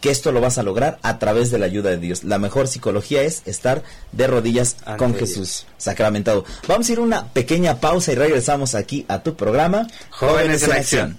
que 0.00 0.10
esto 0.10 0.32
lo 0.32 0.40
vas 0.40 0.58
a 0.58 0.62
lograr 0.62 0.98
a 1.02 1.18
través 1.18 1.50
de 1.50 1.58
la 1.58 1.66
ayuda 1.66 1.90
de 1.90 1.98
Dios. 1.98 2.24
La 2.24 2.38
mejor 2.38 2.68
psicología 2.68 3.22
es 3.22 3.42
estar 3.46 3.82
de 4.12 4.26
rodillas 4.26 4.76
Ante 4.84 4.98
con 4.98 5.14
Jesús 5.14 5.36
Dios. 5.36 5.66
sacramentado. 5.78 6.44
Vamos 6.66 6.88
a 6.88 6.92
ir 6.92 6.98
a 6.98 7.02
una 7.02 7.26
pequeña 7.28 7.80
pausa 7.80 8.12
y 8.12 8.14
regresamos 8.14 8.74
aquí 8.74 9.04
a 9.08 9.22
tu 9.22 9.34
programa 9.34 9.86
Jóvenes, 10.10 10.62
Jóvenes 10.62 10.62
en, 10.62 10.72
Acción. 10.72 11.18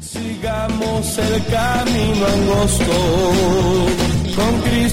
Sigamos 0.00 1.18
el 1.18 1.46
camino 1.46 2.26
angosto 2.26 4.01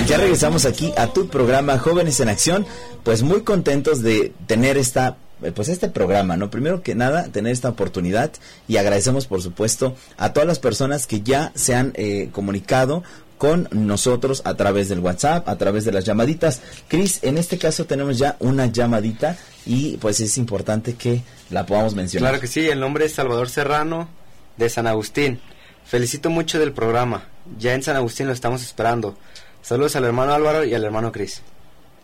ya 0.07 0.17
regresamos 0.17 0.65
aquí 0.65 0.91
a 0.97 1.07
tu 1.07 1.27
programa 1.27 1.77
Jóvenes 1.77 2.19
en 2.19 2.29
Acción, 2.29 2.65
pues 3.03 3.21
muy 3.21 3.43
contentos 3.43 4.01
de 4.01 4.33
tener 4.47 4.77
esta 4.77 5.17
pues 5.55 5.69
este 5.69 5.87
programa, 5.87 6.35
¿no? 6.35 6.49
Primero 6.49 6.81
que 6.81 6.95
nada, 6.95 7.29
tener 7.31 7.53
esta 7.53 7.69
oportunidad 7.69 8.31
y 8.67 8.77
agradecemos 8.77 9.25
por 9.25 9.41
supuesto 9.41 9.95
a 10.17 10.33
todas 10.33 10.47
las 10.47 10.59
personas 10.59 11.07
que 11.07 11.21
ya 11.21 11.51
se 11.55 11.75
han 11.75 11.93
eh, 11.95 12.29
comunicado 12.31 13.03
con 13.37 13.69
nosotros 13.71 14.41
a 14.43 14.55
través 14.55 14.89
del 14.89 14.99
WhatsApp, 14.99 15.47
a 15.47 15.57
través 15.57 15.85
de 15.85 15.93
las 15.93 16.03
llamaditas. 16.03 16.61
Cris, 16.89 17.19
en 17.21 17.37
este 17.37 17.57
caso 17.57 17.85
tenemos 17.85 18.17
ya 18.17 18.35
una 18.39 18.65
llamadita 18.65 19.37
y 19.65 19.95
pues 19.97 20.19
es 20.19 20.37
importante 20.37 20.95
que 20.95 21.21
la 21.49 21.65
podamos 21.65 21.95
mencionar. 21.95 22.31
Claro 22.31 22.41
que 22.41 22.47
sí, 22.47 22.67
el 22.67 22.79
nombre 22.81 23.05
es 23.05 23.13
Salvador 23.13 23.49
Serrano 23.49 24.09
de 24.57 24.69
San 24.69 24.87
Agustín. 24.87 25.39
Felicito 25.85 26.29
mucho 26.29 26.59
del 26.59 26.73
programa. 26.73 27.23
Ya 27.57 27.73
en 27.73 27.83
San 27.83 27.95
Agustín 27.95 28.27
lo 28.27 28.33
estamos 28.33 28.61
esperando. 28.61 29.17
Saludos 29.61 29.95
al 29.95 30.05
hermano 30.05 30.33
Álvaro 30.33 30.63
y 30.63 30.73
al 30.73 30.83
hermano 30.83 31.11
Cris. 31.11 31.41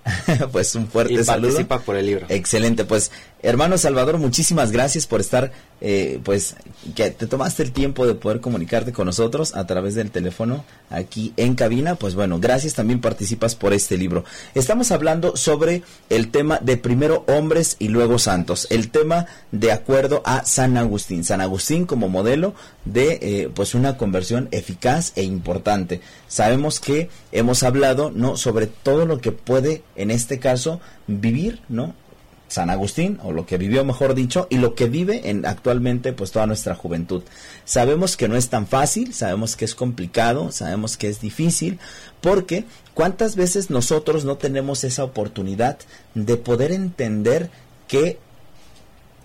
pues 0.51 0.75
un 0.75 0.87
fuerte 0.87 1.13
y 1.13 1.23
saludo. 1.23 1.49
participa 1.49 1.79
por 1.79 1.95
el 1.95 2.05
libro. 2.05 2.25
Excelente, 2.29 2.85
pues 2.85 3.11
Hermano 3.45 3.77
Salvador, 3.77 4.17
muchísimas 4.17 4.71
gracias 4.71 5.05
por 5.05 5.21
estar, 5.21 5.51
eh, 5.79 6.19
pues, 6.23 6.55
que 6.95 7.11
te 7.11 7.27
tomaste 7.27 7.61
el 7.61 7.73
tiempo 7.73 8.07
de 8.07 8.15
poder 8.15 8.41
comunicarte 8.41 8.91
con 8.91 9.05
nosotros 9.05 9.55
a 9.55 9.67
través 9.67 9.93
del 9.93 10.09
teléfono 10.09 10.65
aquí 10.89 11.31
en 11.37 11.53
cabina. 11.53 11.93
Pues 11.93 12.15
bueno, 12.15 12.39
gracias 12.39 12.73
también 12.73 13.01
participas 13.01 13.53
por 13.53 13.71
este 13.73 13.99
libro. 13.99 14.25
Estamos 14.55 14.89
hablando 14.89 15.37
sobre 15.37 15.83
el 16.09 16.31
tema 16.31 16.57
de 16.59 16.77
primero 16.77 17.23
hombres 17.27 17.75
y 17.77 17.89
luego 17.89 18.17
santos. 18.17 18.65
El 18.71 18.89
tema 18.89 19.27
de 19.51 19.71
acuerdo 19.71 20.23
a 20.25 20.43
San 20.43 20.75
Agustín. 20.75 21.23
San 21.23 21.39
Agustín 21.39 21.85
como 21.85 22.09
modelo 22.09 22.55
de, 22.83 23.19
eh, 23.21 23.49
pues, 23.53 23.75
una 23.75 23.95
conversión 23.95 24.49
eficaz 24.49 25.13
e 25.15 25.21
importante. 25.21 26.01
Sabemos 26.27 26.79
que 26.79 27.09
hemos 27.31 27.61
hablado, 27.61 28.09
¿no? 28.09 28.37
Sobre 28.37 28.65
todo 28.65 29.05
lo 29.05 29.21
que 29.21 29.31
puede, 29.31 29.83
en 29.95 30.09
este 30.09 30.39
caso, 30.39 30.81
vivir, 31.05 31.61
¿no? 31.69 31.93
San 32.47 32.69
Agustín, 32.69 33.19
o 33.23 33.31
lo 33.31 33.45
que 33.45 33.57
vivió 33.57 33.83
mejor 33.83 34.13
dicho, 34.13 34.47
y 34.49 34.57
lo 34.57 34.75
que 34.75 34.87
vive 34.87 35.29
en 35.29 35.45
actualmente 35.45 36.13
pues 36.13 36.31
toda 36.31 36.45
nuestra 36.45 36.75
juventud. 36.75 37.23
Sabemos 37.65 38.17
que 38.17 38.27
no 38.27 38.35
es 38.35 38.49
tan 38.49 38.67
fácil, 38.67 39.13
sabemos 39.13 39.55
que 39.55 39.65
es 39.65 39.75
complicado, 39.75 40.51
sabemos 40.51 40.97
que 40.97 41.09
es 41.09 41.19
difícil, 41.19 41.79
porque 42.21 42.65
cuántas 42.93 43.35
veces 43.35 43.69
nosotros 43.69 44.25
no 44.25 44.37
tenemos 44.37 44.83
esa 44.83 45.03
oportunidad 45.03 45.77
de 46.13 46.37
poder 46.37 46.71
entender 46.71 47.49
que 47.87 48.19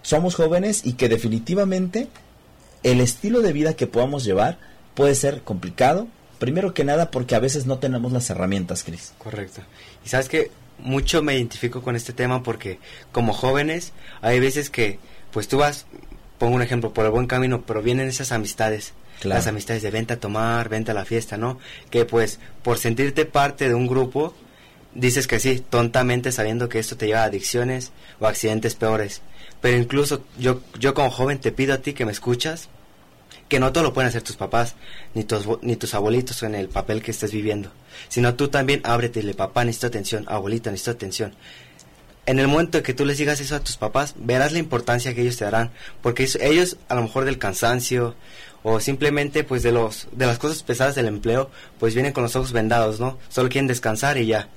somos 0.03 0.35
jóvenes 0.35 0.83
y 0.85 0.95
que 0.95 1.09
definitivamente 1.09 2.09
el 2.83 3.01
estilo 3.01 3.43
de 3.43 3.53
vida 3.53 3.75
que 3.75 3.87
podamos 3.87 4.25
llevar 4.25 4.59
puede 4.95 5.15
ser 5.15 5.43
complicado, 5.43 6.09
primero 6.39 6.75
que 6.75 6.85
nada 6.85 7.11
porque 7.11 7.35
a 7.35 7.41
veces 7.41 7.67
no 7.67 7.79
tenemos 7.79 8.13
las 8.13 8.31
herramientas, 8.31 8.83
Cris. 8.83 9.13
Correcto. 9.19 9.61
Y 10.05 10.09
sabes 10.09 10.29
que 10.29 10.51
mucho 10.83 11.23
me 11.23 11.37
identifico 11.37 11.83
con 11.83 11.97
este 11.97 12.12
tema 12.12 12.43
porque 12.43 12.79
como 13.12 13.33
jóvenes 13.33 13.93
hay 14.21 14.40
veces 14.40 14.71
que 14.71 14.99
pues 15.31 15.49
tú 15.49 15.59
vas, 15.59 15.87
pongo 16.38 16.57
un 16.57 16.62
ejemplo, 16.62 16.93
por 16.93 17.05
el 17.05 17.11
buen 17.11 17.27
camino, 17.27 17.62
pero 17.62 17.83
vienen 17.83 18.09
esas 18.09 18.33
amistades. 18.33 18.95
Las 19.23 19.47
amistades 19.47 19.83
de 19.83 19.90
venta 19.90 20.14
a 20.14 20.16
tomar, 20.16 20.71
venta 20.71 20.93
a 20.93 20.95
la 20.95 21.05
fiesta, 21.05 21.37
¿no? 21.37 21.59
Que 21.90 22.07
pues 22.07 22.40
por 22.62 22.79
sentirte 22.79 23.27
parte 23.27 23.69
de 23.69 23.75
un 23.75 23.87
grupo, 23.87 24.35
dices 24.95 25.27
que 25.27 25.38
sí, 25.38 25.62
tontamente 25.69 26.33
sabiendo 26.33 26.71
que 26.71 26.79
esto 26.79 26.97
te 26.97 27.07
lleva 27.07 27.21
a 27.21 27.25
adicciones 27.25 27.93
o 28.19 28.27
accidentes 28.27 28.77
peores. 28.77 29.21
Pero 29.61 29.77
incluso 29.77 30.25
yo, 30.38 30.62
yo 30.79 30.95
como 30.95 31.11
joven 31.11 31.38
te 31.38 31.53
pido 31.53 31.75
a 31.75 31.79
ti 31.79 31.93
que 31.93 32.07
me 32.07 32.12
escuchas, 32.12 32.71
que 33.51 33.61
no 33.61 33.73
todo 33.73 33.85
lo 33.85 33.93
pueden 33.93 34.09
hacer 34.09 34.23
tus 34.23 34.37
papás, 34.37 34.77
ni 35.13 35.25
tus, 35.25 35.45
ni 35.61 35.75
tus 35.75 35.93
abuelitos 35.93 36.43
en 36.45 36.55
el 36.55 36.69
papel 36.69 37.03
que 37.03 37.11
estés 37.11 37.33
viviendo, 37.33 37.71
sino 38.09 38.35
tú 38.37 38.49
también 38.49 38.81
ábretele, 38.85 39.35
papá, 39.35 39.65
necesito 39.65 39.89
atención, 39.89 40.25
abuelita, 40.29 40.71
necesito 40.71 40.93
atención. 40.93 41.35
En 42.27 42.39
el 42.39 42.47
momento 42.47 42.79
en 42.79 42.85
que 42.85 42.95
tú 42.95 43.05
les 43.05 43.19
digas 43.19 43.41
eso 43.41 43.57
a 43.57 43.61
tus 43.61 43.77
papás, 43.77 44.15
verás 44.17 44.53
la 44.53 44.61
importancia 44.61 45.15
que 45.15 45.23
ellos 45.23 45.37
te 45.37 45.45
darán, 45.45 45.73
porque 46.01 46.29
ellos 46.41 46.77
a 46.89 46.95
lo 46.95 47.03
mejor 47.03 47.25
del 47.25 47.39
cansancio 47.39 48.15
o 48.63 48.79
simplemente 48.79 49.43
pues 49.43 49.65
de 49.65 49.73
los 49.73 50.07
de 50.13 50.27
las 50.27 50.39
cosas 50.39 50.63
pesadas 50.63 50.95
del 50.95 51.09
empleo, 51.09 51.51
pues 51.81 51.95
vienen 51.95 52.13
con 52.13 52.23
los 52.23 52.37
ojos 52.37 52.53
vendados, 52.53 53.01
¿no? 53.01 53.19
Solo 53.31 53.49
quieren 53.49 53.67
descansar 53.67 54.17
y 54.17 54.27
ya. 54.27 54.49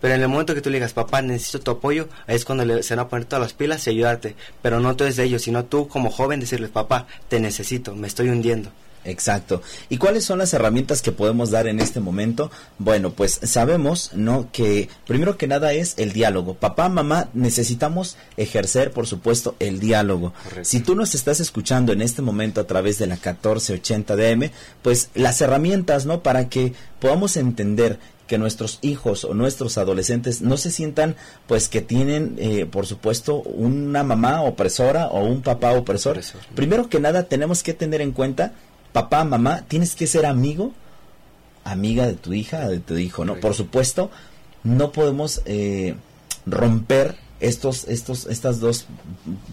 Pero 0.00 0.14
en 0.14 0.22
el 0.22 0.28
momento 0.28 0.54
que 0.54 0.60
tú 0.60 0.70
le 0.70 0.76
digas, 0.76 0.92
papá, 0.92 1.22
necesito 1.22 1.60
tu 1.60 1.70
apoyo, 1.72 2.08
es 2.26 2.44
cuando 2.44 2.64
le, 2.64 2.82
se 2.82 2.94
van 2.94 3.06
a 3.06 3.08
poner 3.08 3.26
todas 3.26 3.42
las 3.42 3.52
pilas 3.52 3.86
y 3.86 3.90
ayudarte. 3.90 4.34
Pero 4.62 4.80
no 4.80 4.96
tú 4.96 5.04
de 5.04 5.22
ellos, 5.22 5.42
sino 5.42 5.64
tú 5.64 5.88
como 5.88 6.10
joven 6.10 6.40
decirles, 6.40 6.70
papá, 6.70 7.06
te 7.28 7.40
necesito, 7.40 7.94
me 7.94 8.08
estoy 8.08 8.28
hundiendo. 8.28 8.70
Exacto. 9.04 9.62
¿Y 9.88 9.96
cuáles 9.96 10.24
son 10.24 10.38
las 10.38 10.52
herramientas 10.52 11.00
que 11.00 11.12
podemos 11.12 11.50
dar 11.50 11.66
en 11.66 11.80
este 11.80 12.00
momento? 12.00 12.50
Bueno, 12.78 13.12
pues 13.12 13.40
sabemos, 13.42 14.10
¿no? 14.14 14.50
Que 14.52 14.90
primero 15.06 15.38
que 15.38 15.46
nada 15.46 15.72
es 15.72 15.94
el 15.96 16.12
diálogo. 16.12 16.54
Papá, 16.54 16.88
mamá, 16.90 17.28
necesitamos 17.32 18.16
ejercer, 18.36 18.92
por 18.92 19.06
supuesto, 19.06 19.56
el 19.58 19.80
diálogo. 19.80 20.34
Si 20.62 20.80
tú 20.80 20.94
nos 20.94 21.14
estás 21.14 21.40
escuchando 21.40 21.92
en 21.92 22.02
este 22.02 22.20
momento 22.20 22.60
a 22.60 22.66
través 22.66 22.98
de 22.98 23.06
la 23.06 23.14
1480 23.14 24.16
DM, 24.16 24.50
pues 24.82 25.08
las 25.14 25.40
herramientas, 25.40 26.04
¿no? 26.04 26.22
Para 26.22 26.50
que 26.50 26.74
podamos 26.98 27.38
entender 27.38 27.98
que 28.30 28.38
nuestros 28.38 28.78
hijos 28.82 29.24
o 29.24 29.34
nuestros 29.34 29.76
adolescentes 29.76 30.40
no 30.40 30.56
se 30.56 30.70
sientan 30.70 31.16
pues 31.48 31.68
que 31.68 31.80
tienen 31.80 32.36
eh, 32.38 32.64
por 32.64 32.86
supuesto 32.86 33.42
una 33.42 34.04
mamá 34.04 34.42
opresora 34.42 35.08
o 35.08 35.24
un 35.24 35.42
papá 35.42 35.72
opresor. 35.72 36.20
Primero 36.54 36.88
que 36.88 37.00
nada 37.00 37.24
tenemos 37.24 37.64
que 37.64 37.74
tener 37.74 38.00
en 38.00 38.12
cuenta, 38.12 38.52
papá, 38.92 39.24
mamá, 39.24 39.64
tienes 39.66 39.96
que 39.96 40.06
ser 40.06 40.26
amigo, 40.26 40.72
amiga 41.64 42.06
de 42.06 42.14
tu 42.14 42.32
hija, 42.32 42.68
de 42.68 42.78
tu 42.78 42.98
hijo, 42.98 43.24
¿no? 43.24 43.34
Por 43.40 43.54
supuesto, 43.54 44.12
no 44.62 44.92
podemos 44.92 45.42
eh, 45.44 45.96
romper 46.46 47.16
estos, 47.40 47.88
estos, 47.88 48.26
estas 48.26 48.60
dos 48.60 48.86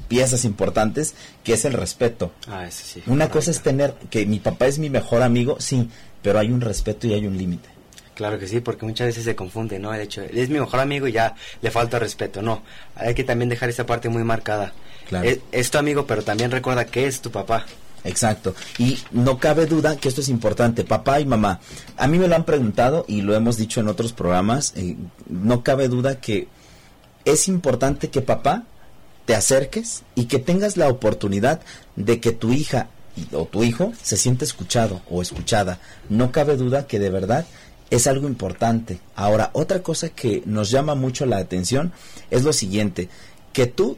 piezas 0.08 0.46
importantes, 0.46 1.16
que 1.44 1.54
es 1.54 1.66
el 1.66 1.74
respeto. 1.74 2.32
Ah, 2.48 2.68
sí. 2.70 3.02
Una 3.08 3.32
cosa 3.32 3.50
es 3.50 3.60
tener 3.62 3.96
que 4.12 4.28
mi 4.28 4.38
papá 4.38 4.68
es 4.68 4.78
mi 4.78 4.92
mejor 4.92 5.24
amigo, 5.24 5.56
sí, 5.60 5.90
pero 6.22 6.38
hay 6.38 6.52
un 6.52 6.62
respeto 6.62 7.08
y 7.08 7.13
hay 7.13 7.26
un 7.26 7.40
límite. 7.40 7.77
Claro 8.18 8.40
que 8.40 8.48
sí, 8.48 8.62
porque 8.62 8.84
muchas 8.84 9.06
veces 9.06 9.26
se 9.26 9.36
confunde, 9.36 9.78
¿no? 9.78 9.92
De 9.92 10.02
hecho, 10.02 10.24
es 10.24 10.50
mi 10.50 10.60
mejor 10.60 10.80
amigo 10.80 11.08
y 11.08 11.12
ya 11.12 11.36
le 11.62 11.70
falta 11.70 12.00
respeto. 12.00 12.42
No, 12.42 12.64
hay 12.96 13.14
que 13.14 13.24
también 13.24 13.48
dejar 13.48 13.70
esa 13.70 13.86
parte 13.86 14.10
muy 14.10 14.24
marcada. 14.24 14.74
Claro. 15.08 15.30
Es, 15.52 15.70
tu 15.70 15.78
amigo, 15.78 16.08
pero 16.08 16.24
también 16.24 16.50
recuerda 16.50 16.86
que 16.86 17.06
es 17.06 17.22
tu 17.22 17.30
papá. 17.30 17.68
Exacto. 18.04 18.56
Y 18.80 18.98
no 19.12 19.38
cabe 19.38 19.68
duda 19.68 19.98
que 19.98 20.10
esto 20.10 20.22
es 20.22 20.30
importante, 20.30 20.84
papá 20.84 21.20
y 21.20 21.28
mamá. 21.28 21.60
A 21.96 22.08
mí 22.08 22.18
me 22.18 22.28
lo 22.28 22.36
han 22.36 22.44
preguntado 22.44 23.06
y 23.08 23.22
lo 23.22 23.36
hemos 23.36 23.56
dicho 23.56 23.82
en 23.82 23.88
otros 23.88 24.14
programas. 24.14 24.74
Eh, 24.76 24.98
no 25.30 25.62
cabe 25.62 25.88
duda 25.88 26.20
que 26.20 26.48
es 27.24 27.48
importante 27.48 28.10
que 28.10 28.22
papá 28.22 28.64
te 29.26 29.36
acerques 29.36 30.02
y 30.16 30.26
que 30.26 30.40
tengas 30.40 30.76
la 30.76 30.88
oportunidad 30.88 31.62
de 31.96 32.20
que 32.20 32.32
tu 32.32 32.52
hija 32.52 32.88
o 33.32 33.46
tu 33.46 33.64
hijo 33.64 33.94
se 34.02 34.18
siente 34.18 34.44
escuchado 34.44 35.02
o 35.08 35.22
escuchada. 35.22 35.80
No 36.10 36.32
cabe 36.32 36.58
duda 36.58 36.88
que 36.88 36.98
de 36.98 37.12
verdad 37.12 37.46
es 37.89 38.08
algo 38.08 38.28
importante. 38.28 39.00
Ahora, 39.15 39.50
otra 39.54 39.82
cosa 39.82 40.10
que 40.10 40.43
nos 40.45 40.69
llama 40.69 40.95
mucho 40.95 41.26
la 41.26 41.38
atención 41.38 41.93
es 42.30 42.43
lo 42.43 42.54
siguiente, 42.54 43.10
que 43.54 43.67
tú 43.67 43.97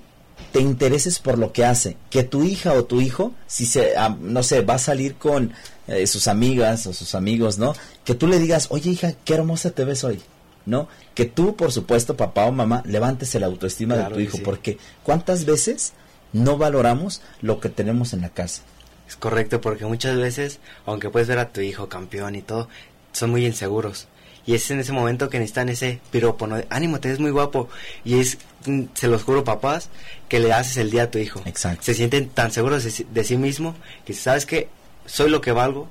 te 0.52 0.62
intereses 0.62 1.20
por 1.20 1.38
lo 1.38 1.52
que 1.52 1.66
hace, 1.66 1.98
que 2.10 2.24
tu 2.24 2.44
hija 2.44 2.74
o 2.74 2.86
tu 2.86 3.02
hijo, 3.02 3.34
si 3.48 3.66
se, 3.66 3.98
ah, 3.98 4.16
no 4.20 4.42
sé, 4.44 4.62
va 4.62 4.76
a 4.76 4.80
salir 4.80 5.16
con 5.16 5.54
eh, 5.88 6.08
sus 6.08 6.28
amigas 6.28 6.88
o 6.88 6.94
sus 6.94 7.14
amigos, 7.16 7.58
¿no? 7.58 7.74
Que 8.04 8.16
tú 8.16 8.28
le 8.28 8.40
digas, 8.40 8.68
oye 8.72 8.92
hija, 8.92 9.14
qué 9.26 9.36
hermosa 9.36 9.72
te 9.72 9.86
ves 9.86 10.04
hoy, 10.04 10.22
¿no? 10.66 10.88
Que 11.14 11.26
tú, 11.26 11.56
por 11.56 11.72
supuesto, 11.72 12.16
papá 12.18 12.46
o 12.46 12.52
mamá, 12.52 12.84
levantes 12.86 13.34
el 13.36 13.44
autoestima 13.44 13.96
de 13.96 14.14
tu 14.14 14.20
hijo, 14.20 14.40
porque 14.44 14.78
¿cuántas 15.04 15.46
veces 15.46 15.94
no 16.34 16.58
valoramos 16.58 17.22
lo 17.42 17.60
que 17.60 17.70
tenemos 17.70 18.14
en 18.14 18.22
la 18.22 18.30
casa? 18.30 18.64
Es 19.08 19.16
correcto, 19.16 19.60
porque 19.60 19.86
muchas 19.86 20.18
veces, 20.18 20.60
aunque 20.86 21.10
puedes 21.10 21.28
ver 21.28 21.40
a 21.40 21.50
tu 21.50 21.62
hijo 21.62 21.90
campeón 21.90 22.36
y 22.36 22.44
todo, 22.44 22.70
son 23.12 23.32
muy 23.32 23.46
inseguros. 23.46 24.08
Y 24.46 24.56
es 24.56 24.72
en 24.72 24.80
ese 24.80 24.94
momento 24.94 25.30
que 25.30 25.38
necesitan 25.38 25.70
ese 25.70 26.00
piropo, 26.10 26.48
ánimo, 26.70 27.00
te 27.00 27.10
ves 27.10 27.20
muy 27.20 27.30
guapo. 27.30 27.70
Y 28.04 28.20
es, 28.20 28.40
mm, 28.66 28.86
se 28.96 29.08
los 29.08 29.24
juro, 29.24 29.44
papás, 29.44 29.90
que 30.28 30.40
le 30.40 30.52
haces 30.54 30.78
el 30.78 30.90
día 30.90 31.04
a 31.04 31.12
tu 31.12 31.20
hijo. 31.20 31.42
Exacto. 31.46 31.84
Se 31.84 31.94
sienten 31.94 32.30
tan 32.30 32.52
seguros 32.52 32.84
de, 32.84 33.24
sí 33.24 33.38
mismo 33.38 33.76
que 34.06 34.14
sabes 34.14 34.48
que 34.48 34.68
soy 35.06 35.30
lo 35.30 35.42
que 35.42 35.52
valgo, 35.52 35.88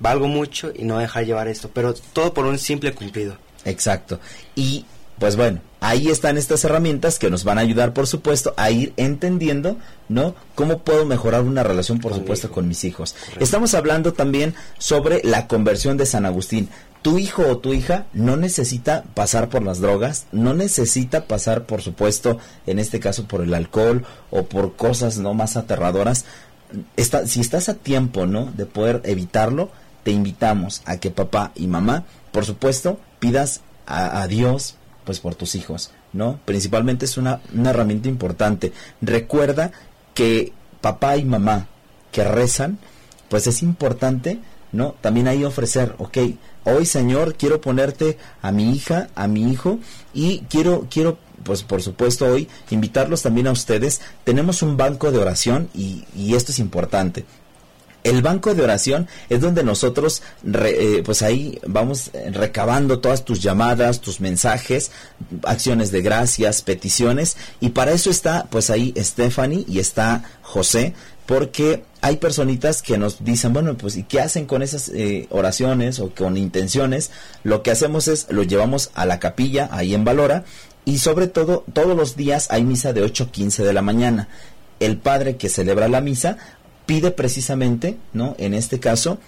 valgo 0.00 0.28
mucho 0.28 0.70
y 0.74 0.84
no 0.84 0.98
dejar 0.98 1.24
llevar 1.24 1.48
esto. 1.48 1.70
Pero 1.72 1.94
todo 1.94 2.34
por 2.34 2.44
un 2.44 2.58
simple 2.58 2.92
cumplido. 2.92 3.38
Exacto. 3.64 4.20
Y 4.54 4.84
pues 5.18 5.36
bueno, 5.36 5.60
ahí 5.80 6.08
están 6.08 6.36
estas 6.38 6.64
herramientas 6.64 7.18
que 7.18 7.30
nos 7.30 7.44
van 7.44 7.58
a 7.58 7.60
ayudar, 7.60 7.92
por 7.92 8.06
supuesto, 8.06 8.52
a 8.56 8.70
ir 8.70 8.92
entendiendo, 8.96 9.76
¿no? 10.08 10.34
Cómo 10.54 10.78
puedo 10.78 11.04
mejorar 11.04 11.42
una 11.42 11.62
relación, 11.62 12.00
por 12.00 12.14
supuesto, 12.14 12.50
con 12.50 12.66
mis 12.66 12.84
hijos. 12.84 13.14
Estamos 13.38 13.74
hablando 13.74 14.12
también 14.12 14.54
sobre 14.78 15.22
la 15.22 15.46
conversión 15.46 15.96
de 15.96 16.06
San 16.06 16.26
Agustín. 16.26 16.68
Tu 17.02 17.18
hijo 17.18 17.46
o 17.46 17.58
tu 17.58 17.74
hija 17.74 18.06
no 18.12 18.36
necesita 18.36 19.04
pasar 19.14 19.50
por 19.50 19.62
las 19.62 19.78
drogas, 19.80 20.26
no 20.32 20.54
necesita 20.54 21.26
pasar, 21.26 21.64
por 21.64 21.82
supuesto, 21.82 22.38
en 22.66 22.78
este 22.78 22.98
caso 22.98 23.28
por 23.28 23.42
el 23.42 23.54
alcohol 23.54 24.04
o 24.30 24.44
por 24.44 24.74
cosas 24.74 25.18
no 25.18 25.34
más 25.34 25.56
aterradoras. 25.56 26.24
Está, 26.96 27.26
si 27.26 27.40
estás 27.40 27.68
a 27.68 27.74
tiempo, 27.74 28.26
¿no? 28.26 28.50
De 28.56 28.66
poder 28.66 29.02
evitarlo, 29.04 29.70
te 30.02 30.10
invitamos 30.10 30.82
a 30.86 30.96
que 30.96 31.10
papá 31.10 31.52
y 31.54 31.66
mamá, 31.66 32.04
por 32.32 32.46
supuesto, 32.46 32.98
pidas 33.20 33.60
a, 33.86 34.22
a 34.22 34.26
Dios, 34.26 34.76
pues 35.04 35.20
por 35.20 35.34
tus 35.34 35.54
hijos, 35.54 35.90
¿no? 36.12 36.40
Principalmente 36.44 37.04
es 37.04 37.16
una, 37.16 37.40
una 37.54 37.70
herramienta 37.70 38.08
importante. 38.08 38.72
Recuerda 39.00 39.72
que 40.14 40.52
papá 40.80 41.16
y 41.16 41.24
mamá 41.24 41.68
que 42.12 42.24
rezan, 42.24 42.78
pues 43.28 43.46
es 43.46 43.62
importante, 43.62 44.38
¿no? 44.72 44.94
También 45.00 45.28
ahí 45.28 45.44
ofrecer, 45.44 45.94
ok, 45.98 46.18
hoy 46.64 46.86
Señor 46.86 47.36
quiero 47.36 47.60
ponerte 47.60 48.18
a 48.42 48.52
mi 48.52 48.74
hija, 48.74 49.08
a 49.14 49.26
mi 49.26 49.50
hijo 49.50 49.78
y 50.12 50.40
quiero, 50.50 50.86
quiero, 50.90 51.18
pues 51.42 51.62
por 51.62 51.82
supuesto 51.82 52.26
hoy 52.26 52.48
invitarlos 52.70 53.22
también 53.22 53.46
a 53.46 53.52
ustedes. 53.52 54.00
Tenemos 54.24 54.62
un 54.62 54.76
banco 54.76 55.10
de 55.10 55.18
oración 55.18 55.68
y, 55.74 56.04
y 56.16 56.34
esto 56.34 56.52
es 56.52 56.58
importante. 56.58 57.24
El 58.04 58.20
banco 58.20 58.54
de 58.54 58.62
oración 58.62 59.08
es 59.30 59.40
donde 59.40 59.64
nosotros, 59.64 60.22
eh, 60.44 61.02
pues 61.04 61.22
ahí 61.22 61.58
vamos 61.66 62.10
recabando 62.32 63.00
todas 63.00 63.24
tus 63.24 63.40
llamadas, 63.40 64.02
tus 64.02 64.20
mensajes, 64.20 64.90
acciones 65.42 65.90
de 65.90 66.02
gracias, 66.02 66.60
peticiones, 66.60 67.38
y 67.60 67.70
para 67.70 67.92
eso 67.92 68.10
está, 68.10 68.46
pues 68.50 68.68
ahí 68.68 68.92
Stephanie 68.98 69.64
y 69.66 69.78
está 69.78 70.22
José, 70.42 70.92
porque 71.24 71.84
hay 72.02 72.18
personitas 72.18 72.82
que 72.82 72.98
nos 72.98 73.24
dicen, 73.24 73.54
bueno, 73.54 73.76
pues 73.76 73.96
¿y 73.96 74.02
qué 74.02 74.20
hacen 74.20 74.44
con 74.44 74.62
esas 74.62 74.90
eh, 74.90 75.26
oraciones 75.30 75.98
o 75.98 76.10
con 76.10 76.36
intenciones? 76.36 77.10
Lo 77.42 77.62
que 77.62 77.70
hacemos 77.70 78.08
es, 78.08 78.26
lo 78.28 78.42
llevamos 78.42 78.90
a 78.94 79.06
la 79.06 79.18
capilla, 79.18 79.68
ahí 79.72 79.94
en 79.94 80.04
Valora, 80.04 80.44
y 80.84 80.98
sobre 80.98 81.26
todo, 81.28 81.64
todos 81.72 81.96
los 81.96 82.16
días 82.16 82.48
hay 82.50 82.64
misa 82.64 82.92
de 82.92 83.02
8.15 83.02 83.64
de 83.64 83.72
la 83.72 83.80
mañana. 83.80 84.28
El 84.80 84.98
padre 84.98 85.36
que 85.36 85.48
celebra 85.48 85.88
la 85.88 86.02
misa 86.02 86.36
pide 86.86 87.10
precisamente, 87.10 87.96
¿no? 88.12 88.34
En 88.38 88.54
este 88.54 88.80
caso, 88.80 89.18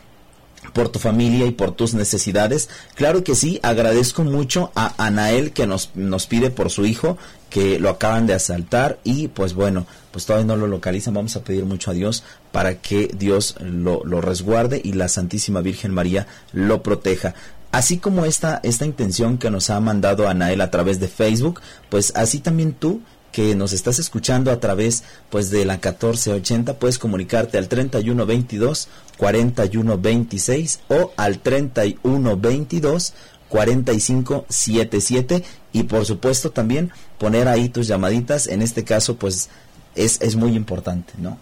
por 0.72 0.88
tu 0.88 0.98
familia 0.98 1.46
y 1.46 1.52
por 1.52 1.72
tus 1.72 1.94
necesidades. 1.94 2.68
Claro 2.94 3.24
que 3.24 3.34
sí, 3.34 3.60
agradezco 3.62 4.24
mucho 4.24 4.72
a 4.74 4.94
Anael 5.04 5.52
que 5.52 5.66
nos, 5.66 5.90
nos 5.94 6.26
pide 6.26 6.50
por 6.50 6.70
su 6.70 6.86
hijo, 6.86 7.18
que 7.50 7.78
lo 7.78 7.90
acaban 7.90 8.26
de 8.26 8.34
asaltar 8.34 8.98
y 9.04 9.28
pues 9.28 9.54
bueno, 9.54 9.86
pues 10.10 10.26
todavía 10.26 10.46
no 10.46 10.56
lo 10.56 10.66
localizan. 10.66 11.14
Vamos 11.14 11.36
a 11.36 11.44
pedir 11.44 11.64
mucho 11.64 11.90
a 11.90 11.94
Dios 11.94 12.24
para 12.52 12.80
que 12.80 13.08
Dios 13.16 13.56
lo, 13.60 14.02
lo 14.04 14.20
resguarde 14.20 14.80
y 14.82 14.92
la 14.92 15.08
Santísima 15.08 15.60
Virgen 15.60 15.92
María 15.92 16.26
lo 16.52 16.82
proteja. 16.82 17.34
Así 17.72 17.98
como 17.98 18.24
esta, 18.24 18.60
esta 18.62 18.86
intención 18.86 19.38
que 19.38 19.50
nos 19.50 19.70
ha 19.70 19.78
mandado 19.80 20.28
Anael 20.28 20.60
a 20.60 20.70
través 20.70 20.98
de 20.98 21.08
Facebook, 21.08 21.60
pues 21.90 22.12
así 22.16 22.38
también 22.40 22.72
tú 22.72 23.02
que 23.32 23.54
nos 23.54 23.72
estás 23.72 23.98
escuchando 23.98 24.50
a 24.50 24.60
través 24.60 25.04
pues 25.30 25.50
de 25.50 25.64
la 25.64 25.74
1480 25.74 26.78
puedes 26.78 26.98
comunicarte 26.98 27.58
al 27.58 27.68
3122 27.68 28.88
4126 29.18 30.80
o 30.88 31.12
al 31.16 31.40
3122 31.40 33.12
4577 33.48 35.44
y 35.72 35.82
por 35.84 36.04
supuesto 36.04 36.50
también 36.50 36.90
poner 37.18 37.46
ahí 37.48 37.68
tus 37.68 37.86
llamaditas. 37.86 38.46
En 38.48 38.62
este 38.62 38.84
caso 38.84 39.16
pues 39.16 39.48
es, 39.94 40.20
es 40.20 40.36
muy 40.36 40.54
importante 40.56 41.12
no 41.18 41.38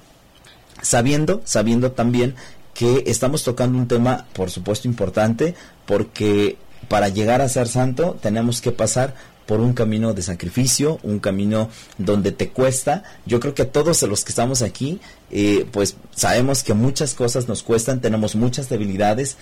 sabiendo 0.82 1.40
sabiendo 1.44 1.92
también 1.92 2.34
que 2.74 3.04
estamos 3.06 3.44
tocando 3.44 3.78
un 3.78 3.88
tema 3.88 4.26
por 4.32 4.50
supuesto 4.50 4.88
importante 4.88 5.54
porque 5.86 6.58
para 6.88 7.08
llegar 7.08 7.40
a 7.40 7.48
ser 7.48 7.68
santo 7.68 8.18
tenemos 8.20 8.60
que 8.60 8.72
pasar 8.72 9.14
por 9.46 9.60
un 9.60 9.72
camino 9.72 10.14
de 10.14 10.22
sacrificio, 10.22 10.98
un 11.02 11.18
camino 11.18 11.68
donde 11.98 12.32
te 12.32 12.50
cuesta. 12.50 13.02
Yo 13.26 13.40
creo 13.40 13.54
que 13.54 13.64
todos 13.64 14.02
los 14.02 14.24
que 14.24 14.30
estamos 14.30 14.62
aquí, 14.62 15.00
eh, 15.30 15.66
pues 15.70 15.96
sabemos 16.14 16.62
que 16.62 16.74
muchas 16.74 17.14
cosas 17.14 17.48
nos 17.48 17.62
cuestan, 17.62 18.00
tenemos 18.00 18.34
muchas 18.36 18.68
debilidades 18.68 19.36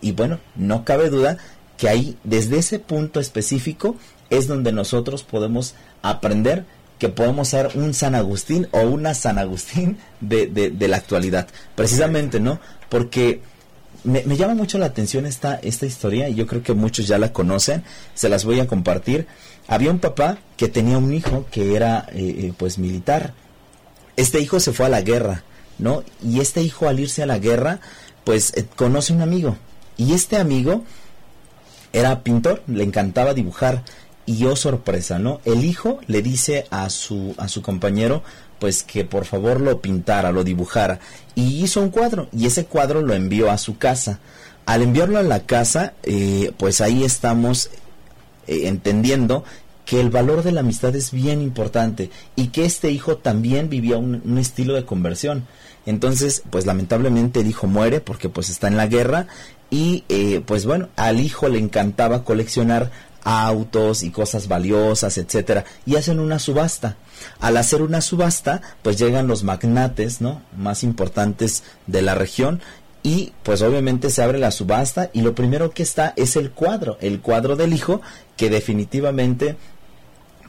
y 0.00 0.12
bueno, 0.12 0.40
no 0.56 0.84
cabe 0.84 1.10
duda 1.10 1.38
que 1.76 1.88
ahí, 1.88 2.16
desde 2.24 2.58
ese 2.58 2.78
punto 2.78 3.20
específico, 3.20 3.96
es 4.28 4.46
donde 4.46 4.72
nosotros 4.72 5.22
podemos 5.22 5.74
aprender 6.02 6.64
que 6.98 7.08
podemos 7.08 7.48
ser 7.48 7.70
un 7.74 7.94
San 7.94 8.14
Agustín 8.14 8.68
o 8.72 8.80
una 8.82 9.14
San 9.14 9.38
Agustín 9.38 9.98
de, 10.20 10.46
de, 10.46 10.70
de 10.70 10.88
la 10.88 10.98
actualidad. 10.98 11.48
Precisamente, 11.74 12.38
¿no? 12.40 12.60
Porque 12.90 13.40
me, 14.04 14.36
llama 14.36 14.54
mucho 14.54 14.78
la 14.78 14.86
atención 14.86 15.26
esta, 15.26 15.56
esta 15.56 15.86
historia 15.86 16.28
y 16.28 16.34
yo 16.34 16.46
creo 16.46 16.62
que 16.62 16.74
muchos 16.74 17.06
ya 17.06 17.18
la 17.18 17.32
conocen, 17.32 17.84
se 18.14 18.28
las 18.28 18.44
voy 18.44 18.60
a 18.60 18.66
compartir. 18.66 19.26
Había 19.68 19.90
un 19.90 19.98
papá 19.98 20.38
que 20.56 20.68
tenía 20.68 20.98
un 20.98 21.12
hijo 21.12 21.46
que 21.50 21.76
era 21.76 22.06
eh, 22.12 22.34
eh, 22.38 22.52
pues 22.56 22.78
militar. 22.78 23.34
Este 24.16 24.40
hijo 24.40 24.60
se 24.60 24.72
fue 24.72 24.86
a 24.86 24.90
la 24.90 25.02
guerra, 25.02 25.44
¿no? 25.78 26.02
Y 26.22 26.40
este 26.40 26.62
hijo 26.62 26.88
al 26.88 27.00
irse 27.00 27.22
a 27.22 27.26
la 27.26 27.38
guerra 27.38 27.80
pues 28.24 28.52
eh, 28.56 28.66
conoce 28.76 29.12
un 29.12 29.22
amigo 29.22 29.56
y 29.96 30.12
este 30.12 30.36
amigo 30.36 30.84
era 31.92 32.22
pintor, 32.22 32.62
le 32.66 32.84
encantaba 32.84 33.34
dibujar 33.34 33.82
y 34.26 34.44
oh 34.44 34.56
sorpresa, 34.56 35.18
¿no? 35.18 35.40
El 35.44 35.64
hijo 35.64 36.00
le 36.06 36.22
dice 36.22 36.66
a 36.70 36.88
su 36.90 37.34
a 37.38 37.48
su 37.48 37.62
compañero, 37.62 38.22
pues 38.60 38.84
que 38.84 39.04
por 39.04 39.24
favor 39.24 39.60
lo 39.60 39.80
pintara, 39.80 40.30
lo 40.30 40.44
dibujara. 40.44 41.00
Y 41.34 41.64
hizo 41.64 41.80
un 41.80 41.90
cuadro 41.90 42.28
y 42.32 42.46
ese 42.46 42.66
cuadro 42.66 43.02
lo 43.02 43.14
envió 43.14 43.50
a 43.50 43.58
su 43.58 43.78
casa. 43.78 44.20
Al 44.66 44.82
enviarlo 44.82 45.18
a 45.18 45.24
la 45.24 45.40
casa, 45.40 45.94
eh, 46.04 46.52
pues 46.56 46.80
ahí 46.80 47.02
estamos 47.02 47.70
eh, 48.46 48.68
entendiendo 48.68 49.42
que 49.84 49.98
el 49.98 50.10
valor 50.10 50.44
de 50.44 50.52
la 50.52 50.60
amistad 50.60 50.94
es 50.94 51.10
bien 51.10 51.42
importante 51.42 52.10
y 52.36 52.48
que 52.48 52.64
este 52.64 52.92
hijo 52.92 53.16
también 53.16 53.68
vivía 53.68 53.96
un, 53.96 54.38
estilo 54.38 54.74
de 54.74 54.84
conversión. 54.84 55.46
Entonces, 55.86 56.42
pues 56.50 56.66
lamentablemente 56.66 57.40
el 57.40 57.48
hijo 57.48 57.66
muere 57.66 58.00
porque 58.00 58.28
pues 58.28 58.50
está 58.50 58.68
en 58.68 58.76
la 58.76 58.86
guerra 58.86 59.26
y 59.70 60.04
eh, 60.08 60.42
pues 60.46 60.66
bueno, 60.66 60.90
al 60.94 61.18
hijo 61.18 61.48
le 61.48 61.58
encantaba 61.58 62.22
coleccionar 62.22 62.92
autos 63.24 64.02
y 64.02 64.10
cosas 64.10 64.46
valiosas, 64.46 65.18
etcétera, 65.18 65.64
y 65.86 65.96
hacen 65.96 66.20
una 66.20 66.38
subasta. 66.38 66.96
Al 67.40 67.56
hacer 67.56 67.82
una 67.82 68.00
subasta, 68.00 68.62
pues 68.82 68.98
llegan 68.98 69.26
los 69.26 69.44
magnates, 69.44 70.20
¿no? 70.20 70.42
Más 70.56 70.82
importantes 70.82 71.62
de 71.86 72.02
la 72.02 72.14
región 72.14 72.60
y 73.02 73.32
pues 73.42 73.62
obviamente 73.62 74.10
se 74.10 74.22
abre 74.22 74.38
la 74.38 74.50
subasta 74.50 75.10
y 75.12 75.22
lo 75.22 75.34
primero 75.34 75.70
que 75.70 75.82
está 75.82 76.12
es 76.16 76.36
el 76.36 76.50
cuadro, 76.50 76.98
el 77.00 77.20
cuadro 77.20 77.56
del 77.56 77.72
hijo 77.72 78.02
que 78.36 78.50
definitivamente 78.50 79.56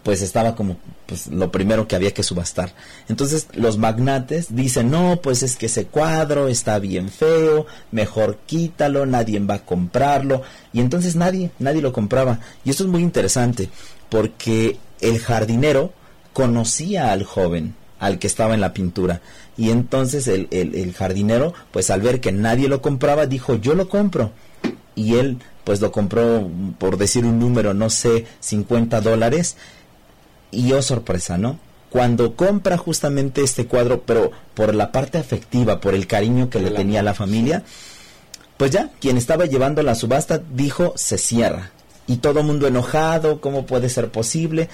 pues 0.04 0.22
estaba 0.22 0.56
como 0.56 0.78
pues 1.06 1.28
lo 1.28 1.52
primero 1.52 1.88
que 1.88 1.96
había 1.96 2.14
que 2.14 2.24
subastar. 2.24 2.74
Entonces 3.08 3.48
los 3.54 3.78
magnates 3.78 4.48
dicen, 4.56 4.90
no, 4.90 5.20
pues 5.22 5.44
es 5.44 5.56
que 5.56 5.68
ese 5.68 5.86
cuadro 5.86 6.48
está 6.48 6.80
bien 6.80 7.10
feo, 7.10 7.68
mejor 7.92 8.40
quítalo, 8.46 9.06
nadie 9.06 9.40
va 9.40 9.56
a 9.56 9.66
comprarlo. 9.66 10.42
Y 10.74 10.80
entonces 10.80 11.16
nadie, 11.16 11.52
nadie 11.60 11.82
lo 11.82 11.94
compraba. 11.94 12.40
Y 12.64 12.70
esto 12.72 12.84
es 12.84 12.90
muy 12.90 13.02
interesante, 13.02 13.70
porque 14.10 14.78
el 15.02 15.20
jardinero 15.20 15.94
conocía 16.34 17.12
al 17.12 17.24
joven, 17.24 17.76
al 18.00 18.20
que 18.20 18.28
estaba 18.28 18.54
en 18.54 18.62
la 18.62 18.74
pintura. 18.74 19.22
Y 19.58 19.70
entonces 19.70 20.28
el, 20.28 20.48
el, 20.52 20.76
el 20.76 20.94
jardinero, 20.94 21.54
pues 21.72 21.90
al 21.90 22.02
ver 22.02 22.20
que 22.20 22.32
nadie 22.32 22.68
lo 22.68 22.82
compraba, 22.82 23.26
dijo, 23.26 23.56
yo 23.56 23.76
lo 23.76 23.90
compro. 23.90 24.32
Y 24.96 25.16
él 25.16 25.38
pues 25.64 25.82
lo 25.82 25.92
compró, 25.92 26.50
por 26.78 26.98
decir 26.98 27.26
un 27.26 27.40
número, 27.40 27.74
no 27.74 27.90
sé, 27.90 28.26
50 28.40 29.02
dólares 29.02 29.58
y 30.52 30.72
oh 30.74 30.82
sorpresa, 30.82 31.38
¿no? 31.38 31.60
Cuando 31.90 32.36
compra 32.36 32.78
justamente 32.78 33.44
este 33.44 33.68
cuadro, 33.68 34.04
pero 34.04 34.32
por 34.54 34.74
la 34.74 34.92
parte 34.92 35.18
afectiva, 35.18 35.82
por 35.82 35.94
el 35.94 36.08
cariño 36.08 36.50
que 36.50 36.60
le 36.60 36.72
tenía 36.72 37.02
a 37.02 37.04
la 37.04 37.14
familia, 37.14 37.64
pues 38.58 38.72
ya, 38.72 38.92
quien 39.00 39.18
estaba 39.18 39.46
llevando 39.46 39.84
la 39.84 39.96
subasta 39.96 40.38
dijo, 40.38 40.94
se 40.96 41.18
cierra. 41.18 41.72
Y 42.08 42.18
todo 42.18 42.44
mundo 42.44 42.68
enojado, 42.68 43.42
¿cómo 43.42 43.66
puede 43.66 43.90
ser 43.90 44.10
posible? 44.10 44.70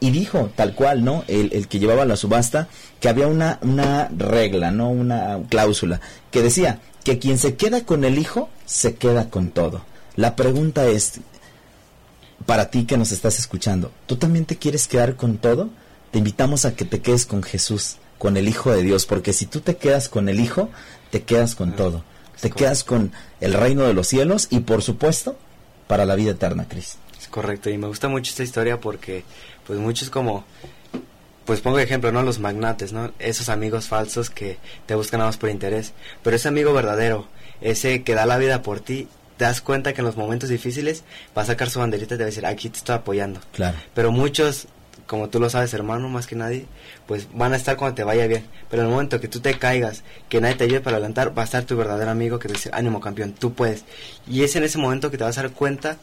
Y 0.00 0.10
dijo, 0.10 0.50
tal 0.56 0.74
cual, 0.74 1.04
¿no? 1.04 1.24
El, 1.28 1.52
el 1.52 1.68
que 1.68 1.78
llevaba 1.78 2.06
la 2.06 2.16
subasta, 2.16 2.68
que 3.00 3.08
había 3.08 3.26
una, 3.26 3.58
una 3.60 4.08
regla, 4.08 4.70
¿no? 4.70 4.90
Una 4.90 5.38
cláusula, 5.48 6.00
que 6.30 6.42
decía 6.42 6.80
que 7.04 7.18
quien 7.18 7.38
se 7.38 7.54
queda 7.54 7.84
con 7.84 8.04
el 8.04 8.18
hijo, 8.18 8.48
se 8.64 8.94
queda 8.94 9.28
con 9.28 9.50
todo. 9.50 9.82
La 10.16 10.36
pregunta 10.36 10.86
es, 10.86 11.20
para 12.46 12.70
ti 12.70 12.84
que 12.84 12.98
nos 12.98 13.12
estás 13.12 13.38
escuchando, 13.38 13.92
¿tú 14.06 14.16
también 14.16 14.44
te 14.44 14.56
quieres 14.56 14.88
quedar 14.88 15.16
con 15.16 15.38
todo? 15.38 15.70
Te 16.10 16.18
invitamos 16.18 16.64
a 16.64 16.74
que 16.74 16.84
te 16.84 17.00
quedes 17.00 17.26
con 17.26 17.42
Jesús, 17.42 17.96
con 18.18 18.36
el 18.36 18.48
Hijo 18.48 18.72
de 18.72 18.82
Dios, 18.82 19.06
porque 19.06 19.32
si 19.32 19.46
tú 19.46 19.60
te 19.60 19.76
quedas 19.76 20.08
con 20.08 20.28
el 20.28 20.40
Hijo, 20.40 20.68
te 21.10 21.22
quedas 21.22 21.54
con 21.54 21.76
todo. 21.76 22.04
Te 22.40 22.50
quedas 22.50 22.84
con 22.84 23.12
el 23.40 23.52
reino 23.52 23.84
de 23.84 23.94
los 23.94 24.08
cielos 24.08 24.48
y 24.50 24.60
por 24.60 24.82
supuesto, 24.82 25.36
para 25.86 26.06
la 26.06 26.14
vida 26.14 26.32
eterna, 26.32 26.66
Cristo. 26.68 26.98
Es 27.20 27.28
correcto, 27.28 27.68
y 27.68 27.76
me 27.76 27.86
gusta 27.86 28.08
mucho 28.08 28.30
esta 28.30 28.42
historia 28.42 28.80
porque 28.80 29.24
pues 29.66 29.78
muchos 29.78 30.10
como 30.10 30.44
pues 31.50 31.60
pongo 31.60 31.80
ejemplo, 31.80 32.12
¿no? 32.12 32.22
Los 32.22 32.38
magnates, 32.38 32.92
¿no? 32.92 33.10
Esos 33.18 33.48
amigos 33.48 33.88
falsos 33.88 34.30
que 34.30 34.58
te 34.86 34.94
buscan 34.94 35.18
nada 35.18 35.30
más 35.30 35.36
por 35.36 35.50
interés. 35.50 35.94
Pero 36.22 36.36
ese 36.36 36.46
amigo 36.46 36.72
verdadero, 36.72 37.26
ese 37.60 38.04
que 38.04 38.14
da 38.14 38.24
la 38.24 38.38
vida 38.38 38.62
por 38.62 38.78
ti, 38.78 39.08
te 39.36 39.46
das 39.46 39.60
cuenta 39.60 39.92
que 39.92 40.00
en 40.00 40.06
los 40.06 40.16
momentos 40.16 40.48
difíciles 40.48 41.02
va 41.36 41.42
a 41.42 41.46
sacar 41.46 41.68
su 41.68 41.80
banderita 41.80 42.14
y 42.14 42.18
te 42.18 42.22
va 42.22 42.26
a 42.26 42.26
decir, 42.26 42.46
aquí 42.46 42.68
te 42.68 42.78
estoy 42.78 42.94
apoyando. 42.94 43.40
Claro. 43.52 43.76
Pero 43.94 44.12
muchos, 44.12 44.68
como 45.06 45.28
tú 45.28 45.40
lo 45.40 45.50
sabes, 45.50 45.74
hermano, 45.74 46.08
más 46.08 46.26
que 46.26 46.36
nadie, 46.36 46.66
pues 47.06 47.26
van 47.34 47.52
a 47.52 47.56
estar 47.56 47.76
cuando 47.76 47.96
te 47.96 48.04
vaya 48.04 48.28
bien. 48.28 48.44
Pero 48.68 48.82
en 48.82 48.88
el 48.88 48.92
momento 48.92 49.18
que 49.18 49.26
tú 49.26 49.40
te 49.40 49.58
caigas, 49.58 50.04
que 50.28 50.40
nadie 50.40 50.54
te 50.54 50.64
ayude 50.64 50.82
para 50.82 50.98
levantar, 50.98 51.36
va 51.36 51.42
a 51.42 51.46
estar 51.46 51.64
tu 51.64 51.76
verdadero 51.76 52.10
amigo 52.10 52.38
que 52.38 52.46
te 52.46 52.54
dice, 52.54 52.70
ánimo 52.72 53.00
campeón, 53.00 53.32
tú 53.32 53.54
puedes. 53.54 53.84
Y 54.28 54.44
es 54.44 54.54
en 54.54 54.62
ese 54.62 54.78
momento 54.78 55.10
que 55.10 55.18
te 55.18 55.24
vas 55.24 55.36
a 55.38 55.42
dar 55.42 55.50
cuenta 55.50 55.96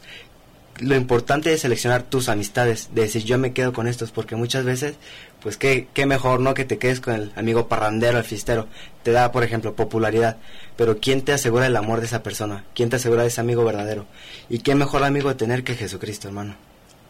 lo 0.80 0.94
importante 0.94 1.52
es 1.52 1.60
seleccionar 1.60 2.02
tus 2.02 2.28
amistades, 2.28 2.88
de 2.92 3.02
decir 3.02 3.24
yo 3.24 3.38
me 3.38 3.52
quedo 3.52 3.72
con 3.72 3.86
estos, 3.86 4.10
porque 4.10 4.36
muchas 4.36 4.64
veces, 4.64 4.96
pues 5.40 5.56
qué, 5.56 5.88
qué 5.94 6.06
mejor, 6.06 6.40
¿no? 6.40 6.54
Que 6.54 6.64
te 6.64 6.78
quedes 6.78 7.00
con 7.00 7.14
el 7.14 7.32
amigo 7.36 7.68
parrandero, 7.68 8.18
el 8.18 8.24
fistero, 8.24 8.68
te 9.02 9.12
da, 9.12 9.32
por 9.32 9.44
ejemplo, 9.44 9.74
popularidad, 9.74 10.36
pero 10.76 10.98
¿quién 10.98 11.22
te 11.22 11.32
asegura 11.32 11.66
el 11.66 11.76
amor 11.76 12.00
de 12.00 12.06
esa 12.06 12.22
persona? 12.22 12.64
¿Quién 12.74 12.90
te 12.90 12.96
asegura 12.96 13.22
de 13.22 13.28
ese 13.28 13.40
amigo 13.40 13.64
verdadero? 13.64 14.06
¿Y 14.48 14.60
qué 14.60 14.74
mejor 14.74 15.04
amigo 15.04 15.34
tener 15.36 15.64
que 15.64 15.74
Jesucristo, 15.74 16.28
hermano? 16.28 16.56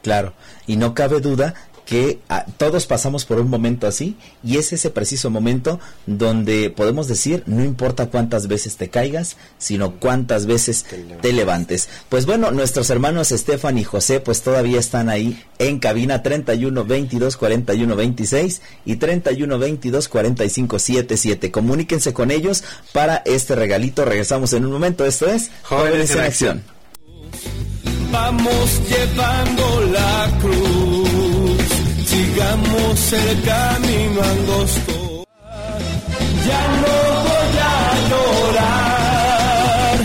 Claro, 0.03 0.33
y 0.67 0.77
no 0.77 0.95
cabe 0.95 1.21
duda 1.21 1.55
que 1.89 2.19
ah, 2.29 2.45
todos 2.59 2.85
pasamos 2.85 3.25
por 3.25 3.41
un 3.41 3.49
momento 3.49 3.87
así 3.87 4.15
y 4.45 4.59
es 4.59 4.75
ese 4.75 4.91
preciso 4.91 5.31
momento 5.31 5.81
donde 6.07 6.69
podemos 6.69 7.09
decir 7.09 7.43
no 7.47 7.65
importa 7.65 8.11
cuántas 8.11 8.47
veces 8.47 8.77
te 8.77 8.91
caigas, 8.91 9.39
sino 9.57 9.95
cuántas 9.95 10.45
veces 10.45 10.85
te 11.23 11.33
levantes. 11.33 11.89
Pues 12.11 12.27
bueno, 12.27 12.51
nuestros 12.51 12.91
hermanos 12.91 13.33
Estefan 13.33 13.79
y 13.79 13.85
José 13.85 14.21
pues 14.21 14.43
todavía 14.43 14.79
están 14.79 15.09
ahí 15.09 15.43
en 15.59 15.79
cabina 15.79 16.23
31 16.23 16.85
22 16.85 17.39
41 17.39 17.97
26 17.97 18.63
y 18.85 18.97
31 18.97 19.59
22 19.59 20.09
45 20.09 20.79
77. 20.79 21.51
Comuníquense 21.51 22.13
con 22.13 22.31
ellos 22.31 22.65
para 22.93 23.23
este 23.25 23.55
regalito. 23.55 24.05
Regresamos 24.05 24.53
en 24.53 24.67
un 24.67 24.73
momento. 24.73 25.07
Esto 25.07 25.27
es 25.27 25.51
Jóvenes, 25.63 26.11
en, 26.11 26.21
acción. 26.21 26.63
Vamos 28.11 28.81
llevando 28.89 29.81
la 29.93 30.39
cruz, 30.41 31.08
sigamos 32.29 33.13
el 33.13 33.43
camino 33.43 34.23
angosto. 34.23 35.25
Ya 36.47 36.63
no 36.83 36.95
voy 37.25 37.59
a 37.61 38.09
llorar, 38.11 39.99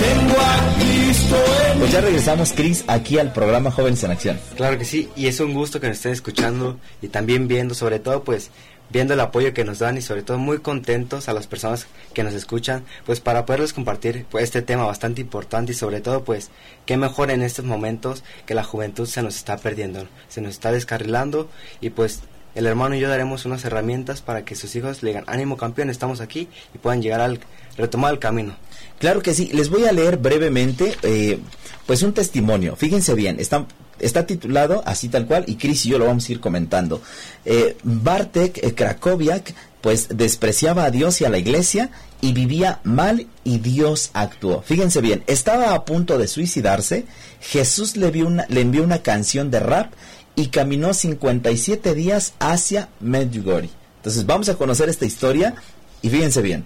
tengo 0.00 0.36
a 0.40 0.74
Cristo 0.78 1.36
en 1.72 1.78
Pues 1.78 1.92
ya 1.92 2.00
regresamos, 2.00 2.52
Cris, 2.52 2.84
aquí 2.86 3.18
al 3.18 3.32
programa 3.32 3.70
Jóvenes 3.70 4.02
en 4.04 4.10
Acción. 4.10 4.38
Claro 4.56 4.78
que 4.78 4.84
sí, 4.84 5.10
y 5.16 5.26
es 5.26 5.40
un 5.40 5.54
gusto 5.54 5.80
que 5.80 5.88
nos 5.88 5.96
estén 5.96 6.12
escuchando 6.12 6.78
y 7.02 7.08
también 7.08 7.48
viendo, 7.48 7.74
sobre 7.74 7.98
todo 7.98 8.22
pues 8.24 8.50
viendo 8.90 9.14
el 9.14 9.20
apoyo 9.20 9.52
que 9.52 9.64
nos 9.64 9.78
dan 9.78 9.96
y 9.96 10.02
sobre 10.02 10.22
todo 10.22 10.38
muy 10.38 10.58
contentos 10.58 11.28
a 11.28 11.32
las 11.32 11.46
personas 11.46 11.86
que 12.14 12.22
nos 12.22 12.34
escuchan, 12.34 12.84
pues 13.04 13.20
para 13.20 13.46
poderles 13.46 13.72
compartir 13.72 14.26
pues, 14.30 14.44
este 14.44 14.62
tema 14.62 14.84
bastante 14.84 15.20
importante 15.20 15.72
y 15.72 15.74
sobre 15.74 16.00
todo 16.00 16.24
pues 16.24 16.50
qué 16.84 16.96
mejor 16.96 17.30
en 17.30 17.42
estos 17.42 17.64
momentos 17.64 18.24
que 18.46 18.54
la 18.54 18.64
juventud 18.64 19.06
se 19.06 19.22
nos 19.22 19.36
está 19.36 19.56
perdiendo, 19.58 20.06
se 20.28 20.40
nos 20.40 20.52
está 20.52 20.72
descarrilando 20.72 21.48
y 21.80 21.90
pues 21.90 22.20
el 22.54 22.66
hermano 22.66 22.94
y 22.94 23.00
yo 23.00 23.08
daremos 23.08 23.44
unas 23.44 23.64
herramientas 23.64 24.22
para 24.22 24.44
que 24.44 24.54
sus 24.54 24.74
hijos 24.76 25.02
le 25.02 25.10
digan 25.10 25.24
ánimo 25.26 25.56
campeón, 25.58 25.90
estamos 25.90 26.20
aquí 26.20 26.48
y 26.74 26.78
puedan 26.78 27.02
llegar 27.02 27.20
al 27.20 27.40
retomar 27.76 28.14
el 28.14 28.18
camino. 28.18 28.56
Claro 28.98 29.20
que 29.20 29.34
sí, 29.34 29.50
les 29.52 29.68
voy 29.68 29.84
a 29.84 29.92
leer 29.92 30.16
brevemente 30.16 30.96
eh, 31.02 31.38
pues 31.84 32.02
un 32.02 32.14
testimonio. 32.14 32.74
Fíjense 32.74 33.14
bien, 33.14 33.38
está, 33.38 33.66
está 33.98 34.26
titulado 34.26 34.82
así 34.86 35.08
tal 35.08 35.26
cual 35.26 35.44
y 35.46 35.56
Chris 35.56 35.86
y 35.86 35.90
yo 35.90 35.98
lo 35.98 36.06
vamos 36.06 36.28
a 36.28 36.32
ir 36.32 36.40
comentando. 36.40 37.02
Eh, 37.44 37.76
Bartek 37.82 38.58
eh, 38.62 38.74
Krakowiak 38.74 39.54
pues 39.80 40.08
despreciaba 40.10 40.84
a 40.84 40.90
Dios 40.90 41.20
y 41.20 41.24
a 41.24 41.28
la 41.28 41.38
iglesia 41.38 41.90
y 42.20 42.32
vivía 42.32 42.80
mal 42.82 43.26
y 43.44 43.58
Dios 43.58 44.10
actuó. 44.14 44.62
Fíjense 44.62 45.00
bien, 45.00 45.22
estaba 45.26 45.74
a 45.74 45.84
punto 45.84 46.18
de 46.18 46.28
suicidarse, 46.28 47.04
Jesús 47.40 47.96
le, 47.96 48.10
le 48.10 48.60
envió 48.60 48.82
una 48.82 49.02
canción 49.02 49.50
de 49.50 49.60
rap 49.60 49.92
y 50.34 50.48
caminó 50.48 50.92
57 50.92 51.94
días 51.94 52.34
hacia 52.38 52.88
Medjugorje. 53.00 53.70
Entonces 53.98 54.26
vamos 54.26 54.48
a 54.48 54.54
conocer 54.56 54.88
esta 54.88 55.06
historia 55.06 55.54
y 56.02 56.10
fíjense 56.10 56.42
bien. 56.42 56.64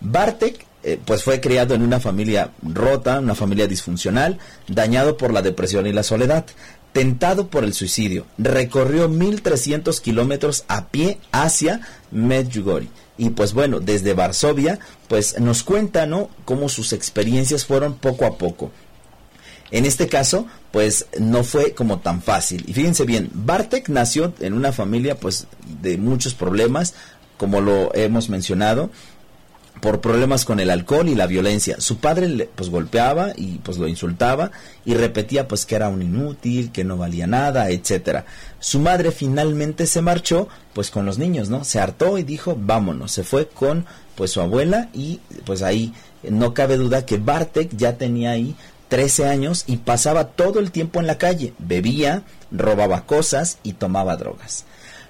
Bartek 0.00 0.66
eh, 0.84 1.00
pues 1.04 1.22
fue 1.22 1.40
criado 1.40 1.74
en 1.74 1.82
una 1.82 1.98
familia 1.98 2.50
rota, 2.62 3.18
una 3.18 3.34
familia 3.34 3.66
disfuncional, 3.66 4.38
dañado 4.68 5.16
por 5.16 5.32
la 5.32 5.40
depresión 5.40 5.86
y 5.86 5.92
la 5.92 6.02
soledad, 6.02 6.44
tentado 6.92 7.48
por 7.48 7.64
el 7.64 7.72
suicidio. 7.72 8.26
Recorrió 8.36 9.08
1.300 9.08 10.00
kilómetros 10.00 10.64
a 10.68 10.88
pie 10.88 11.18
hacia 11.32 11.80
Medjugorje. 12.10 12.88
Y 13.16 13.30
pues 13.30 13.54
bueno, 13.54 13.80
desde 13.80 14.12
Varsovia, 14.12 14.78
pues 15.08 15.40
nos 15.40 15.62
cuenta, 15.62 16.06
¿no? 16.06 16.28
Cómo 16.44 16.68
sus 16.68 16.92
experiencias 16.92 17.64
fueron 17.64 17.94
poco 17.94 18.26
a 18.26 18.36
poco. 18.36 18.70
En 19.70 19.86
este 19.86 20.06
caso, 20.06 20.46
pues 20.70 21.06
no 21.18 21.44
fue 21.44 21.72
como 21.72 22.00
tan 22.00 22.20
fácil. 22.20 22.64
Y 22.66 22.74
fíjense 22.74 23.04
bien, 23.04 23.30
Bartek 23.32 23.88
nació 23.88 24.34
en 24.40 24.52
una 24.52 24.72
familia 24.72 25.16
pues 25.16 25.46
de 25.80 25.96
muchos 25.96 26.34
problemas, 26.34 26.94
como 27.38 27.60
lo 27.60 27.94
hemos 27.94 28.28
mencionado, 28.28 28.90
por 29.80 30.00
problemas 30.00 30.44
con 30.44 30.60
el 30.60 30.70
alcohol 30.70 31.08
y 31.08 31.14
la 31.14 31.26
violencia. 31.26 31.76
Su 31.80 31.98
padre 31.98 32.28
le, 32.28 32.46
pues 32.46 32.70
golpeaba 32.70 33.32
y 33.36 33.58
pues 33.58 33.78
lo 33.78 33.88
insultaba 33.88 34.50
y 34.84 34.94
repetía 34.94 35.48
pues 35.48 35.66
que 35.66 35.74
era 35.74 35.88
un 35.88 36.02
inútil, 36.02 36.72
que 36.72 36.84
no 36.84 36.96
valía 36.96 37.26
nada, 37.26 37.70
etcétera. 37.70 38.24
Su 38.60 38.80
madre 38.80 39.10
finalmente 39.10 39.86
se 39.86 40.00
marchó 40.00 40.48
pues 40.72 40.90
con 40.90 41.04
los 41.04 41.18
niños, 41.18 41.50
¿no? 41.50 41.64
Se 41.64 41.80
hartó 41.80 42.18
y 42.18 42.22
dijo, 42.22 42.56
"Vámonos." 42.58 43.12
Se 43.12 43.24
fue 43.24 43.48
con 43.48 43.86
pues 44.14 44.30
su 44.30 44.40
abuela 44.40 44.88
y 44.94 45.20
pues 45.44 45.62
ahí 45.62 45.92
no 46.22 46.54
cabe 46.54 46.76
duda 46.76 47.04
que 47.04 47.18
Bartek 47.18 47.76
ya 47.76 47.98
tenía 47.98 48.30
ahí 48.30 48.56
13 48.88 49.26
años 49.26 49.64
y 49.66 49.78
pasaba 49.78 50.28
todo 50.28 50.60
el 50.60 50.70
tiempo 50.70 51.00
en 51.00 51.06
la 51.06 51.18
calle, 51.18 51.52
bebía, 51.58 52.22
robaba 52.50 53.06
cosas 53.06 53.58
y 53.62 53.72
tomaba 53.72 54.16
drogas 54.16 54.64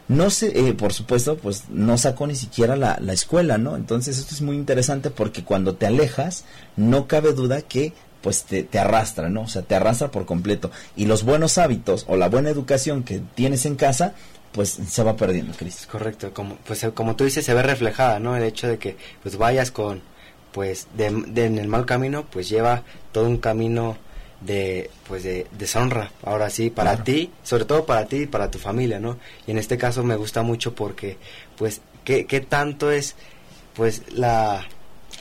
no 0.09 0.31
sé, 0.31 0.69
eh, 0.69 0.75
por 0.75 0.93
supuesto, 0.93 1.37
pues 1.37 1.65
no 1.71 1.97
sacó 1.97 2.27
ni 2.27 2.35
siquiera 2.35 2.77
la, 2.77 2.99
la, 3.01 3.13
escuela, 3.13 3.59
¿no? 3.59 3.77
Entonces 3.77 4.19
esto 4.19 4.35
es 4.35 4.43
muy 4.43 4.57
interesante 4.57 5.11
porque 5.11 5.45
cuando 5.45 5.77
te 5.77 5.87
alejas, 5.87 6.45
no 6.77 7.07
cabe 7.07 7.33
duda 7.33 7.63
que 7.63 7.93
pues 8.21 8.45
te, 8.45 8.63
te, 8.63 8.79
arrastra, 8.79 9.29
¿no? 9.29 9.43
O 9.43 9.49
sea, 9.49 9.63
te 9.63 9.75
arrastra 9.75 10.11
por 10.11 10.25
completo. 10.25 10.71
Y 10.97 11.07
los 11.07 11.25
buenos 11.25 11.59
hábitos 11.59 12.07
o 12.09 12.17
la 12.17 12.29
buena 12.29 12.49
educación 12.49 13.03
que 13.03 13.21
tienes 13.35 13.67
en 13.67 13.77
casa, 13.77 14.15
pues 14.53 14.71
se 14.71 15.03
va 15.03 15.17
perdiendo, 15.17 15.53
Cris. 15.55 15.87
Correcto, 15.91 16.33
como, 16.33 16.57
pues 16.67 16.87
como 16.95 17.17
tú 17.17 17.25
dices, 17.25 17.45
se 17.45 17.53
ve 17.53 17.63
reflejada, 17.63 18.21
¿no? 18.21 18.37
El 18.37 18.45
hecho 18.45 18.67
de 18.67 18.79
que 18.79 18.97
pues 19.23 19.37
vayas 19.37 19.71
con, 19.71 20.01
pues, 20.53 20.87
de 20.97 21.07
en 21.07 21.59
el 21.59 21.69
mal 21.69 21.85
camino, 21.85 22.25
pues 22.31 22.49
lleva 22.49 22.83
todo 23.13 23.27
un 23.27 23.39
camino 23.39 23.99
de 24.45 24.91
pues 25.09 25.23
de 25.23 25.47
deshonra 25.53 26.11
ahora 26.23 26.51
sí 26.51 26.71
para 26.71 26.91
claro. 26.91 27.05
ti 27.05 27.31
sobre 27.43 27.65
todo 27.65 27.87
para 27.87 28.07
ti 28.07 28.23
y 28.23 28.27
para 28.27 28.51
tu 28.51 28.59
familia 28.59 29.01
no 29.01 29.19
y 29.47 29.53
en 29.53 29.59
este 29.59 29.79
caso 29.79 30.03
me 30.05 30.17
gusta 30.17 30.43
mucho 30.43 30.75
porque 30.75 31.17
pues 31.57 31.81
qué, 32.05 32.27
qué 32.27 32.41
tanto 32.41 32.91
es 32.91 33.17
pues 33.75 34.03
la 34.13 34.67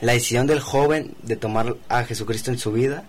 la 0.01 0.13
decisión 0.13 0.47
del 0.47 0.59
joven 0.59 1.15
de 1.23 1.35
tomar 1.35 1.75
a 1.87 2.03
Jesucristo 2.03 2.51
en 2.51 2.59
su 2.59 2.71
vida 2.71 3.05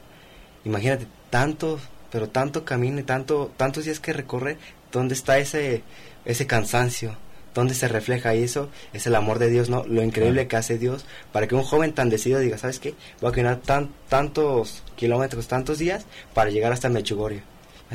imagínate 0.65 1.07
tanto 1.31 1.81
pero 2.13 2.29
tanto 2.29 2.65
camino 2.65 3.01
y 3.01 3.05
tanto 3.05 3.51
tantos 3.57 3.85
días 3.85 3.99
que 3.99 4.13
recorre 4.13 4.57
dónde 4.93 5.15
está 5.15 5.39
ese 5.39 5.83
ese 6.25 6.47
cansancio 6.47 7.17
dónde 7.55 7.75
se 7.75 7.89
refleja 7.89 8.35
eso 8.35 8.69
es 8.93 9.07
el 9.07 9.15
amor 9.15 9.39
de 9.39 9.51
Dios 9.51 9.71
no 9.71 9.85
lo 9.87 10.03
increíble 10.03 10.49
que 10.49 10.57
hace 10.57 10.79
Dios 10.79 11.05
para 11.33 11.47
que 11.47 11.55
un 11.55 11.63
joven 11.63 11.93
tan 11.93 12.11
decidido 12.11 12.41
diga 12.41 12.59
sabes 12.59 12.79
qué 12.79 12.95
voy 13.21 13.31
a 13.31 13.33
caminar 13.33 13.61
tan 13.61 13.91
tantos 14.09 14.83
kilómetros 14.97 15.47
tantos 15.49 15.79
días 15.79 16.05
para 16.35 16.51
llegar 16.51 16.73
hasta 16.73 16.89
Mechugorje 16.89 17.43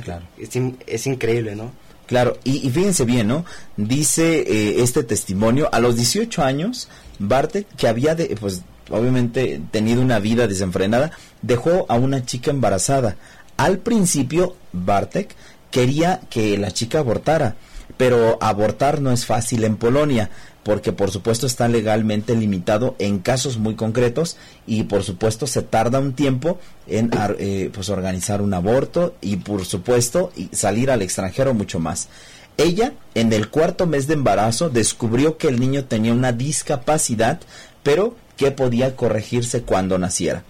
claro. 0.03 0.26
es, 0.38 0.49
es, 0.88 1.07
increíble 1.07 1.55
no 1.55 1.72
claro 2.07 2.38
y, 2.43 2.66
y 2.66 2.70
fíjense 2.70 3.05
bien 3.05 3.28
no 3.28 3.45
dice 3.78 4.39
eh, 4.39 4.82
este 4.82 5.03
testimonio 5.03 5.70
a 5.72 5.80
los 5.80 5.95
18 5.95 6.41
años 6.43 6.88
Bartek 7.20 7.68
que 7.76 7.88
había 7.88 8.16
de 8.16 8.36
pues 8.39 8.64
obviamente 8.89 9.62
tenido 9.72 10.01
una 10.01 10.20
vida 10.20 10.47
desenfrenada 10.47 11.12
dejó 11.41 11.86
a 11.89 11.95
una 11.95 12.26
chica 12.26 12.51
embarazada. 12.51 13.16
Al 13.57 13.80
principio 13.80 14.55
Bartek 14.72 15.36
quería 15.72 16.22
que 16.30 16.57
la 16.57 16.72
chica 16.72 16.99
abortara 16.99 17.55
pero 18.00 18.38
abortar 18.39 19.02
no 19.02 19.12
es 19.12 19.26
fácil 19.26 19.66
en 19.66 19.76
Polonia 19.76 20.30
porque 20.64 20.93
por 20.93 21.12
supuesto 21.12 21.45
está 21.45 21.68
legalmente 21.68 22.34
limitado 22.34 22.95
en 22.97 23.20
casos 23.20 23.58
muy 23.58 23.76
concretos 23.76 24.38
y 24.66 24.84
por 24.84 25.04
supuesto 25.04 25.47
se 25.47 25.64
tarda 25.64 26.00
un 26.00 26.14
tiempo 26.14 26.60
en 26.88 27.12
eh, 27.39 27.70
pues 27.74 27.89
organizar 27.89 28.41
un 28.41 28.54
aborto 28.54 29.16
y 29.20 29.36
por 29.36 29.66
supuesto 29.66 30.32
salir 30.54 30.91
al 30.91 31.02
extranjero 31.02 31.54
mucho 31.54 31.82
más. 31.82 32.08
Ella 32.56 32.93
en 33.16 33.34
el 33.34 33.50
cuarto 33.50 33.86
mes 33.86 34.08
de 34.08 34.14
embarazo 34.14 34.70
descubrió 34.70 35.38
que 35.38 35.50
el 35.50 35.60
niño 35.60 35.84
tenía 35.84 36.14
una 36.14 36.32
discapacidad 36.32 37.41
pero 37.84 38.16
que 38.38 38.52
podía 38.52 38.95
corregirse 38.95 39.64
cuando 39.64 39.97
naciera. 39.97 40.45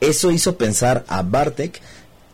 Eso 0.00 0.30
hizo 0.30 0.56
pensar 0.56 1.04
a 1.06 1.20
Bartek, 1.20 1.82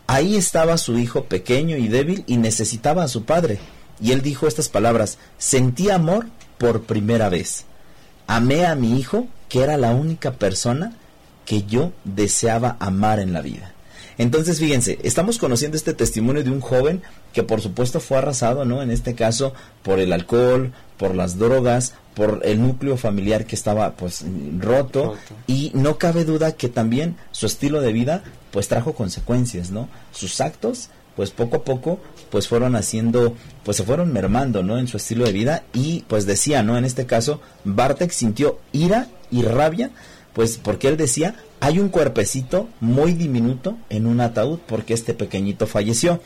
ahí 0.07 0.37
estaba 0.37 0.79
su 0.79 0.97
hijo 0.97 1.25
pequeño 1.25 1.77
y 1.77 1.89
débil 1.89 2.23
y 2.29 2.37
necesitaba 2.37 3.03
a 3.03 3.09
su 3.09 3.25
padre 3.25 3.59
y 4.03 4.13
él 4.13 4.21
dijo 4.21 4.49
estas 4.49 4.69
palabras, 4.69 5.19
sentí 5.39 5.89
amor 5.89 6.27
por 6.59 6.83
primera 6.83 7.29
vez. 7.29 7.65
Amé 8.27 8.67
a 8.67 8.75
mi 8.75 8.99
hijo, 8.99 9.29
que 9.49 9.61
era 9.61 9.77
la 9.77 9.93
única 9.93 10.33
persona 10.33 10.93
que 11.45 11.63
yo 11.63 11.93
deseaba 12.05 12.77
amar 12.81 13.21
en 13.21 13.33
la 13.33 13.43
vida. 13.43 13.73
Entonces, 14.19 14.59
fíjense, 14.59 14.99
estamos 15.03 15.39
conociendo 15.39 15.77
este 15.77 15.95
testimonio 15.95 16.45
de 16.45 16.51
un 16.51 16.61
joven 16.61 17.03
que 17.33 17.43
por 17.43 17.61
supuesto 17.61 18.01
fue 18.01 18.19
arrasado, 18.19 18.65
¿no? 18.65 18.83
En 18.83 18.91
este 18.91 19.15
caso, 19.15 19.55
por 19.83 20.01
el 20.01 20.13
alcohol, 20.13 20.73
por 20.99 21.15
las 21.15 21.39
drogas, 21.39 21.95
por 22.15 22.41
el 22.45 22.61
núcleo 22.61 22.97
familiar 22.97 23.47
que 23.47 23.57
estaba 23.57 23.93
pues 23.93 24.25
roto, 24.59 25.03
roto, 25.05 25.17
y 25.47 25.71
no 25.75 25.97
cabe 25.97 26.25
duda 26.25 26.53
que 26.53 26.69
también 26.69 27.17
su 27.31 27.47
estilo 27.47 27.81
de 27.81 27.93
vida 27.93 28.23
pues 28.51 28.69
trajo 28.69 28.95
consecuencias, 28.95 29.71
¿no? 29.71 29.89
Sus 30.13 30.41
actos 30.41 30.91
pues 31.17 31.31
poco 31.31 31.57
a 31.57 31.65
poco 31.65 32.01
pues 32.31 32.49
fueron 32.49 32.77
haciendo 32.77 33.37
pues 33.65 33.77
se 33.77 33.85
fueron 33.85 34.13
mermando 34.13 34.63
no 34.63 34.79
en 34.79 34.89
su 34.89 34.97
estilo 34.97 35.25
de 35.25 35.33
vida. 35.33 35.65
Y 35.73 36.05
pues 36.09 36.27
decía 36.27 36.63
no 36.63 36.77
en 36.77 36.85
este 36.85 37.07
caso 37.07 37.41
Bartek 37.65 38.11
sintió 38.11 38.59
ira 38.73 39.09
y 39.31 39.43
rabia 39.43 39.91
pues 40.33 40.59
porque 40.59 40.89
él 40.89 40.97
decía 40.97 41.35
hay 41.61 41.79
un 41.79 41.91
cuerpecito 41.91 42.69
muy 42.81 43.13
diminuto 43.13 43.77
en 43.89 44.07
un 44.07 44.21
ataúd 44.21 44.59
porque 44.67 44.95
este 44.95 45.15
pequeñito 45.15 45.67
falleció 45.67 46.21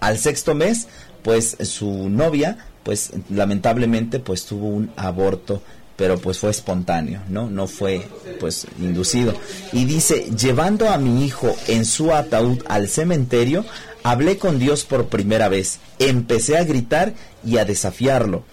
al 0.00 0.18
sexto 0.18 0.54
mes 0.54 0.88
pues 1.26 1.56
su 1.62 2.08
novia, 2.08 2.56
pues 2.84 3.12
lamentablemente 3.30 4.20
pues 4.20 4.44
tuvo 4.44 4.68
un 4.68 4.92
aborto 4.96 5.60
pero 5.96 6.18
pues 6.18 6.38
fue 6.38 6.50
espontáneo, 6.50 7.22
¿no? 7.28 7.48
No 7.48 7.66
fue 7.66 8.06
pues 8.38 8.66
inducido. 8.78 9.34
Y 9.72 9.84
dice, 9.86 10.30
llevando 10.36 10.90
a 10.90 10.98
mi 10.98 11.24
hijo 11.24 11.54
en 11.68 11.84
su 11.84 12.12
ataúd 12.12 12.62
al 12.68 12.88
cementerio, 12.88 13.64
hablé 14.02 14.38
con 14.38 14.58
Dios 14.58 14.84
por 14.84 15.06
primera 15.06 15.48
vez, 15.48 15.80
empecé 15.98 16.56
a 16.56 16.64
gritar 16.64 17.14
y 17.44 17.58
a 17.58 17.64
desafiarlo. 17.64 18.44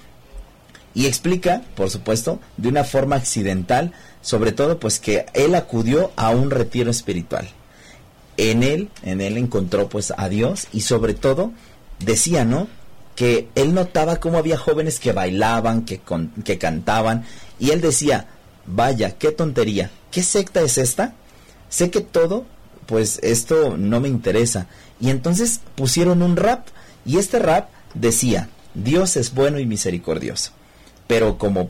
Y 0.95 1.07
explica, 1.07 1.63
por 1.75 1.89
supuesto, 1.89 2.39
de 2.57 2.69
una 2.69 2.83
forma 2.83 3.15
accidental, 3.15 3.91
sobre 4.21 4.51
todo 4.51 4.79
pues 4.79 4.99
que 4.99 5.25
él 5.33 5.55
acudió 5.55 6.11
a 6.15 6.29
un 6.29 6.49
retiro 6.49 6.91
espiritual. 6.91 7.49
En 8.37 8.63
él, 8.63 8.89
en 9.03 9.21
él 9.21 9.37
encontró 9.37 9.89
pues 9.89 10.13
a 10.15 10.29
Dios 10.29 10.67
y 10.71 10.81
sobre 10.81 11.13
todo 11.13 11.51
decía, 11.99 12.45
¿no? 12.45 12.67
Que 13.15 13.47
él 13.55 13.73
notaba 13.73 14.17
cómo 14.17 14.37
había 14.37 14.57
jóvenes 14.57 14.99
que 14.99 15.11
bailaban, 15.11 15.85
que, 15.85 16.01
que 16.43 16.57
cantaban, 16.57 17.25
y 17.59 17.71
él 17.71 17.81
decía, 17.81 18.27
vaya, 18.65 19.11
qué 19.11 19.31
tontería, 19.31 19.91
¿qué 20.11 20.23
secta 20.23 20.61
es 20.61 20.77
esta? 20.77 21.13
Sé 21.69 21.89
que 21.91 22.01
todo, 22.01 22.45
pues 22.85 23.19
esto 23.23 23.77
no 23.77 23.99
me 23.99 24.07
interesa. 24.07 24.67
Y 24.99 25.09
entonces 25.09 25.59
pusieron 25.75 26.21
un 26.21 26.35
rap, 26.35 26.67
y 27.05 27.17
este 27.17 27.39
rap 27.39 27.69
decía, 27.93 28.49
Dios 28.73 29.17
es 29.17 29.33
bueno 29.33 29.59
y 29.59 29.65
misericordioso. 29.65 30.51
Pero 31.07 31.37
como 31.37 31.69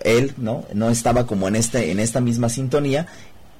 él, 0.00 0.34
¿no? 0.36 0.64
No 0.72 0.88
estaba 0.90 1.26
como 1.26 1.48
en 1.48 1.56
este, 1.56 1.90
en 1.90 1.98
esta 1.98 2.20
misma 2.20 2.48
sintonía, 2.48 3.06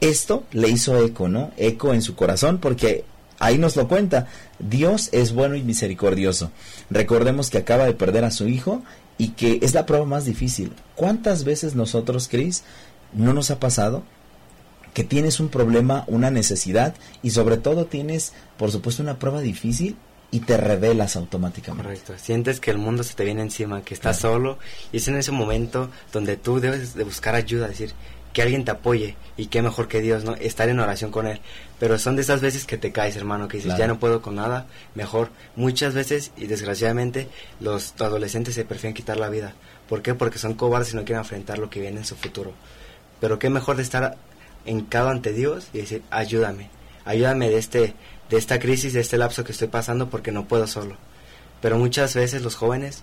esto 0.01 0.45
le 0.53 0.69
hizo 0.69 1.03
eco, 1.05 1.29
¿no? 1.29 1.51
Eco 1.57 1.93
en 1.93 2.03
su 2.03 2.15
corazón, 2.15 2.59
porque 2.59 3.05
Ahí 3.39 3.59
nos 3.59 3.77
lo 3.77 3.89
cuenta. 3.89 4.27
Dios 4.59 5.11
es 5.13 5.33
bueno 5.33 5.55
y 5.55 5.63
misericordioso. 5.63 6.51
Recordemos 6.91 7.51
que 7.51 7.59
acaba 7.59 7.85
de 7.85 7.95
perder 7.95 8.25
a 8.25 8.31
su 8.31 8.49
hijo 8.49 8.83
y 9.17 9.31
que 9.31 9.61
es 9.63 9.75
la 9.75 9.87
prueba 9.87 10.05
más 10.05 10.25
difícil. 10.25 10.73
¿Cuántas 10.97 11.45
veces 11.45 11.75
nosotros, 11.75 12.29
Cris, 12.29 12.65
no 13.13 13.33
nos 13.33 13.51
ha 13.51 13.61
pasado 13.61 14.03
que 14.95 15.05
tienes 15.05 15.39
un 15.39 15.49
problema, 15.49 16.05
una 16.09 16.31
necesidad 16.31 16.95
y 17.23 17.31
sobre 17.31 17.57
todo 17.57 17.87
tienes, 17.87 18.33
por 18.57 18.73
supuesto, 18.73 19.03
una 19.03 19.19
prueba 19.19 19.41
difícil 19.41 19.97
y 20.31 20.41
te 20.41 20.57
revelas 20.57 21.17
automáticamente. 21.17 21.85
Correcto. 21.85 22.15
Sientes 22.19 22.61
que 22.61 22.71
el 22.71 22.79
mundo 22.79 23.03
se 23.03 23.15
te 23.15 23.25
viene 23.25 23.43
encima, 23.43 23.83
que 23.83 23.95
estás 23.95 24.19
solo 24.19 24.59
y 24.93 24.99
es 24.99 25.09
en 25.09 25.17
ese 25.17 25.33
momento 25.33 25.91
donde 26.13 26.37
tú 26.37 26.61
debes 26.61 26.95
de 26.95 27.05
buscar 27.05 27.35
ayuda, 27.35 27.69
decir, 27.69 27.93
que 28.33 28.43
alguien 28.43 28.65
te 28.65 28.71
apoye 28.71 29.17
y 29.37 29.47
qué 29.47 29.63
mejor 29.63 29.89
que 29.89 30.01
Dios, 30.01 30.25
¿no? 30.25 30.35
Estar 30.35 30.69
en 30.69 30.81
oración 30.81 31.11
con 31.11 31.27
Él. 31.27 31.41
Pero 31.79 31.99
son 31.99 32.17
de 32.17 32.23
esas 32.23 32.41
veces 32.41 32.65
que 32.65 32.77
te 32.77 32.93
caes, 32.93 33.17
hermano, 33.17 33.49
que 33.49 33.59
dices, 33.59 33.77
ya 33.77 33.87
no 33.87 33.99
puedo 33.99 34.21
con 34.21 34.35
nada, 34.35 34.67
mejor. 34.95 35.31
Muchas 35.57 35.95
veces, 35.95 36.33
y 36.37 36.47
desgraciadamente, 36.47 37.29
los 37.61 37.95
adolescentes 38.01 38.55
se 38.55 38.65
prefieren 38.65 38.95
quitar 38.95 39.17
la 39.17 39.29
vida. 39.29 39.55
¿Por 39.89 40.03
qué? 40.03 40.15
Porque 40.15 40.39
son 40.39 40.55
cobardes 40.55 40.93
y 40.93 40.97
no 40.97 41.05
quieren 41.05 41.21
enfrentar 41.21 41.59
lo 41.59 41.71
que 41.71 41.81
viene 41.81 41.99
en 41.99 42.05
su 42.05 42.17
futuro. 42.17 42.53
Pero 43.21 43.39
qué 43.39 43.49
mejor 43.49 43.77
de 43.77 43.83
estar 43.83 44.17
encado 44.67 45.09
ante 45.09 45.33
Dios 45.33 45.69
y 45.73 45.79
decir, 45.79 46.03
ayúdame, 46.11 46.69
ayúdame 47.05 47.49
de, 47.49 47.59
este, 47.59 47.95
de 48.29 48.37
esta 48.37 48.59
crisis, 48.59 48.93
de 48.93 49.01
este 49.01 49.19
lapso 49.19 49.45
que 49.45 49.53
estoy 49.53 49.69
pasando 49.69 50.11
porque 50.11 50.33
no 50.33 50.47
puedo 50.47 50.67
solo. 50.67 50.97
Pero 51.61 51.79
muchas 51.79 52.15
veces 52.15 52.43
los 52.43 52.55
jóvenes, 52.55 53.03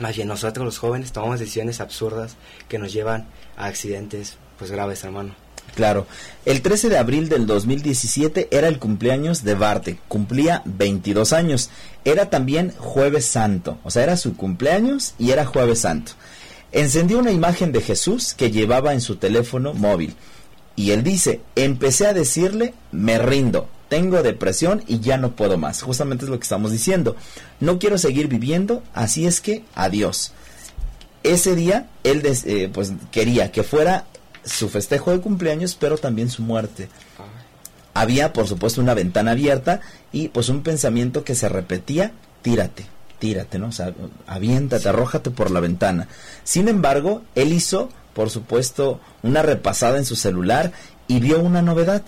más 0.00 0.16
bien 0.16 0.28
nosotros 0.28 0.64
los 0.64 0.78
jóvenes, 0.78 1.12
tomamos 1.12 1.38
decisiones 1.38 1.80
absurdas 1.80 2.36
que 2.68 2.78
nos 2.78 2.92
llevan 2.92 3.26
a 3.56 3.66
accidentes 3.66 4.36
pues 4.58 4.70
graves, 4.70 5.04
hermano. 5.04 5.34
Claro. 5.74 6.06
El 6.44 6.62
13 6.62 6.88
de 6.88 6.98
abril 6.98 7.28
del 7.28 7.46
2017 7.46 8.48
era 8.50 8.68
el 8.68 8.78
cumpleaños 8.78 9.44
de 9.44 9.54
Barte. 9.54 9.98
Cumplía 10.08 10.62
22 10.64 11.32
años. 11.32 11.70
Era 12.04 12.30
también 12.30 12.72
jueves 12.78 13.26
santo. 13.26 13.78
O 13.84 13.90
sea, 13.90 14.04
era 14.04 14.16
su 14.16 14.36
cumpleaños 14.36 15.14
y 15.18 15.32
era 15.32 15.44
jueves 15.44 15.80
santo. 15.80 16.12
Encendió 16.72 17.18
una 17.18 17.30
imagen 17.30 17.72
de 17.72 17.82
Jesús 17.82 18.34
que 18.34 18.50
llevaba 18.50 18.92
en 18.92 19.00
su 19.00 19.16
teléfono 19.16 19.74
móvil. 19.74 20.14
Y 20.76 20.90
él 20.90 21.02
dice, 21.02 21.40
empecé 21.56 22.06
a 22.06 22.12
decirle, 22.12 22.74
me 22.92 23.18
rindo, 23.18 23.68
tengo 23.88 24.22
depresión 24.22 24.82
y 24.86 25.00
ya 25.00 25.16
no 25.16 25.32
puedo 25.32 25.58
más. 25.58 25.82
Justamente 25.82 26.24
es 26.24 26.30
lo 26.30 26.38
que 26.38 26.44
estamos 26.44 26.72
diciendo. 26.72 27.16
No 27.60 27.78
quiero 27.78 27.98
seguir 27.98 28.28
viviendo, 28.28 28.82
así 28.94 29.26
es 29.26 29.40
que 29.40 29.64
adiós. 29.74 30.32
Ese 31.22 31.56
día 31.56 31.88
él 32.04 32.22
eh, 32.24 32.70
pues 32.72 32.92
quería 33.10 33.50
que 33.52 33.62
fuera 33.62 34.06
su 34.46 34.68
festejo 34.68 35.10
de 35.10 35.20
cumpleaños, 35.20 35.76
pero 35.78 35.98
también 35.98 36.30
su 36.30 36.42
muerte. 36.42 36.88
Había, 37.94 38.32
por 38.32 38.46
supuesto, 38.46 38.80
una 38.80 38.94
ventana 38.94 39.32
abierta 39.32 39.80
y 40.12 40.28
pues 40.28 40.48
un 40.48 40.62
pensamiento 40.62 41.24
que 41.24 41.34
se 41.34 41.48
repetía, 41.48 42.12
tírate, 42.42 42.86
tírate, 43.18 43.58
¿no? 43.58 43.68
O 43.68 43.72
sea, 43.72 43.92
aviéntate, 44.26 44.88
arrójate 44.88 45.30
por 45.30 45.50
la 45.50 45.60
ventana. 45.60 46.08
Sin 46.44 46.68
embargo, 46.68 47.22
él 47.34 47.52
hizo, 47.52 47.88
por 48.14 48.30
supuesto, 48.30 49.00
una 49.22 49.42
repasada 49.42 49.98
en 49.98 50.04
su 50.04 50.16
celular 50.16 50.72
y 51.08 51.20
vio 51.20 51.40
una 51.40 51.62
novedad. 51.62 52.02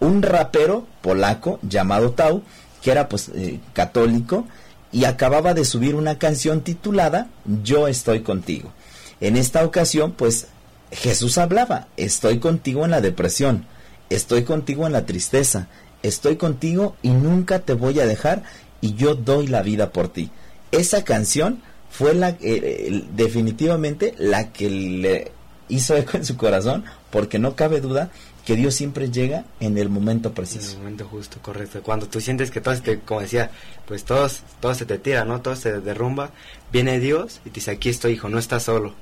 Un 0.00 0.22
rapero 0.22 0.86
polaco 1.00 1.60
llamado 1.62 2.12
Tau, 2.12 2.42
que 2.82 2.90
era 2.90 3.08
pues 3.08 3.30
eh, 3.34 3.60
católico, 3.72 4.46
y 4.92 5.04
acababa 5.04 5.54
de 5.54 5.64
subir 5.64 5.94
una 5.94 6.18
canción 6.18 6.60
titulada 6.60 7.28
Yo 7.62 7.88
estoy 7.88 8.20
contigo. 8.20 8.72
En 9.20 9.36
esta 9.36 9.64
ocasión, 9.64 10.12
pues 10.12 10.48
Jesús 10.94 11.38
hablaba, 11.38 11.88
estoy 11.96 12.38
contigo 12.38 12.84
en 12.84 12.92
la 12.92 13.00
depresión, 13.00 13.66
estoy 14.10 14.44
contigo 14.44 14.86
en 14.86 14.92
la 14.92 15.06
tristeza, 15.06 15.68
estoy 16.02 16.36
contigo 16.36 16.96
y 17.02 17.10
nunca 17.10 17.58
te 17.60 17.74
voy 17.74 17.98
a 17.98 18.06
dejar 18.06 18.44
y 18.80 18.94
yo 18.94 19.14
doy 19.14 19.48
la 19.48 19.62
vida 19.62 19.90
por 19.90 20.08
ti. 20.08 20.30
Esa 20.70 21.04
canción 21.04 21.62
fue 21.90 22.14
la 22.14 22.36
eh, 22.40 23.04
definitivamente 23.14 24.14
la 24.18 24.52
que 24.52 24.70
le 24.70 25.32
hizo 25.68 25.96
eco 25.96 26.16
en 26.16 26.24
su 26.24 26.36
corazón 26.36 26.84
porque 27.10 27.38
no 27.38 27.56
cabe 27.56 27.80
duda 27.80 28.10
que 28.44 28.56
Dios 28.56 28.74
siempre 28.74 29.10
llega 29.10 29.44
en 29.58 29.78
el 29.78 29.88
momento 29.88 30.32
preciso. 30.32 30.66
En 30.66 30.72
el 30.72 30.78
momento 30.78 31.08
justo, 31.08 31.38
correcto. 31.40 31.82
Cuando 31.82 32.06
tú 32.06 32.20
sientes 32.20 32.50
que 32.50 32.60
todo, 32.60 32.78
te, 32.80 33.00
como 33.00 33.20
decía, 33.20 33.50
pues 33.86 34.04
todos, 34.04 34.42
todo 34.60 34.74
se 34.74 34.84
te 34.84 34.98
tira, 34.98 35.24
¿no? 35.24 35.40
Todo 35.40 35.56
se 35.56 35.80
derrumba, 35.80 36.30
viene 36.70 37.00
Dios 37.00 37.40
y 37.44 37.50
te 37.50 37.54
dice, 37.56 37.70
aquí 37.70 37.88
estoy, 37.88 38.12
hijo, 38.12 38.28
no 38.28 38.38
estás 38.38 38.64
solo 38.64 38.92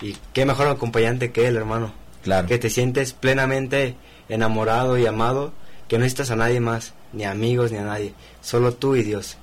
y 0.00 0.16
qué 0.32 0.46
mejor 0.46 0.68
acompañante 0.68 1.32
que 1.32 1.46
él, 1.46 1.56
hermano. 1.56 1.92
Claro. 2.22 2.48
Que 2.48 2.58
te 2.58 2.70
sientes 2.70 3.12
plenamente 3.12 3.96
enamorado 4.28 4.98
y 4.98 5.06
amado, 5.06 5.52
que 5.88 5.96
no 5.96 6.04
necesitas 6.04 6.30
a 6.30 6.36
nadie 6.36 6.60
más, 6.60 6.92
ni 7.12 7.24
amigos, 7.24 7.72
ni 7.72 7.78
a 7.78 7.84
nadie, 7.84 8.14
solo 8.40 8.74
tú 8.74 8.96
y 8.96 9.02
Dios. 9.02 9.36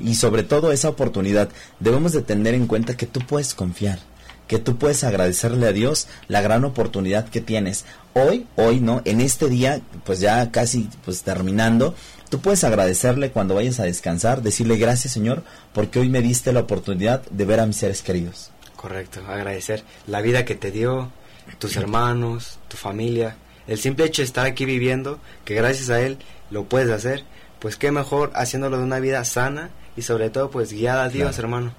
Y 0.00 0.16
sobre 0.16 0.42
todo 0.42 0.72
esa 0.72 0.88
oportunidad, 0.88 1.48
debemos 1.80 2.12
de 2.12 2.22
tener 2.22 2.54
en 2.54 2.66
cuenta 2.66 2.96
que 2.96 3.06
tú 3.06 3.20
puedes 3.20 3.54
confiar, 3.54 4.00
que 4.48 4.58
tú 4.58 4.76
puedes 4.76 5.04
agradecerle 5.04 5.68
a 5.68 5.72
Dios 5.72 6.08
la 6.28 6.40
gran 6.40 6.64
oportunidad 6.64 7.28
que 7.28 7.40
tienes. 7.40 7.84
Hoy, 8.12 8.46
hoy, 8.56 8.80
¿no? 8.80 9.02
En 9.04 9.20
este 9.20 9.48
día, 9.48 9.80
pues 10.04 10.20
ya 10.20 10.50
casi 10.50 10.88
pues 11.04 11.22
terminando, 11.22 11.94
tú 12.28 12.40
puedes 12.40 12.64
agradecerle 12.64 13.30
cuando 13.30 13.54
vayas 13.54 13.80
a 13.80 13.84
descansar, 13.84 14.42
decirle 14.42 14.76
gracias 14.76 15.12
Señor, 15.12 15.44
porque 15.72 16.00
hoy 16.00 16.08
me 16.08 16.22
diste 16.22 16.52
la 16.52 16.60
oportunidad 16.60 17.22
de 17.30 17.44
ver 17.44 17.60
a 17.60 17.66
mis 17.66 17.76
seres 17.76 18.02
queridos. 18.02 18.50
Correcto, 18.84 19.22
agradecer 19.26 19.82
la 20.06 20.20
vida 20.20 20.44
que 20.44 20.54
te 20.56 20.70
dio, 20.70 21.10
tus 21.58 21.74
hermanos, 21.78 22.58
tu 22.68 22.76
familia, 22.76 23.34
el 23.66 23.78
simple 23.78 24.04
hecho 24.04 24.20
de 24.20 24.26
estar 24.26 24.44
aquí 24.44 24.66
viviendo, 24.66 25.20
que 25.46 25.54
gracias 25.54 25.88
a 25.88 26.02
él 26.02 26.18
lo 26.50 26.64
puedes 26.64 26.90
hacer, 26.90 27.24
pues 27.60 27.76
qué 27.76 27.90
mejor 27.90 28.30
haciéndolo 28.34 28.76
de 28.76 28.84
una 28.84 29.00
vida 29.00 29.24
sana 29.24 29.70
y 29.96 30.02
sobre 30.02 30.28
todo 30.28 30.50
pues 30.50 30.70
guiada 30.70 31.04
a 31.04 31.08
Dios, 31.08 31.38
hermano. 31.38 31.72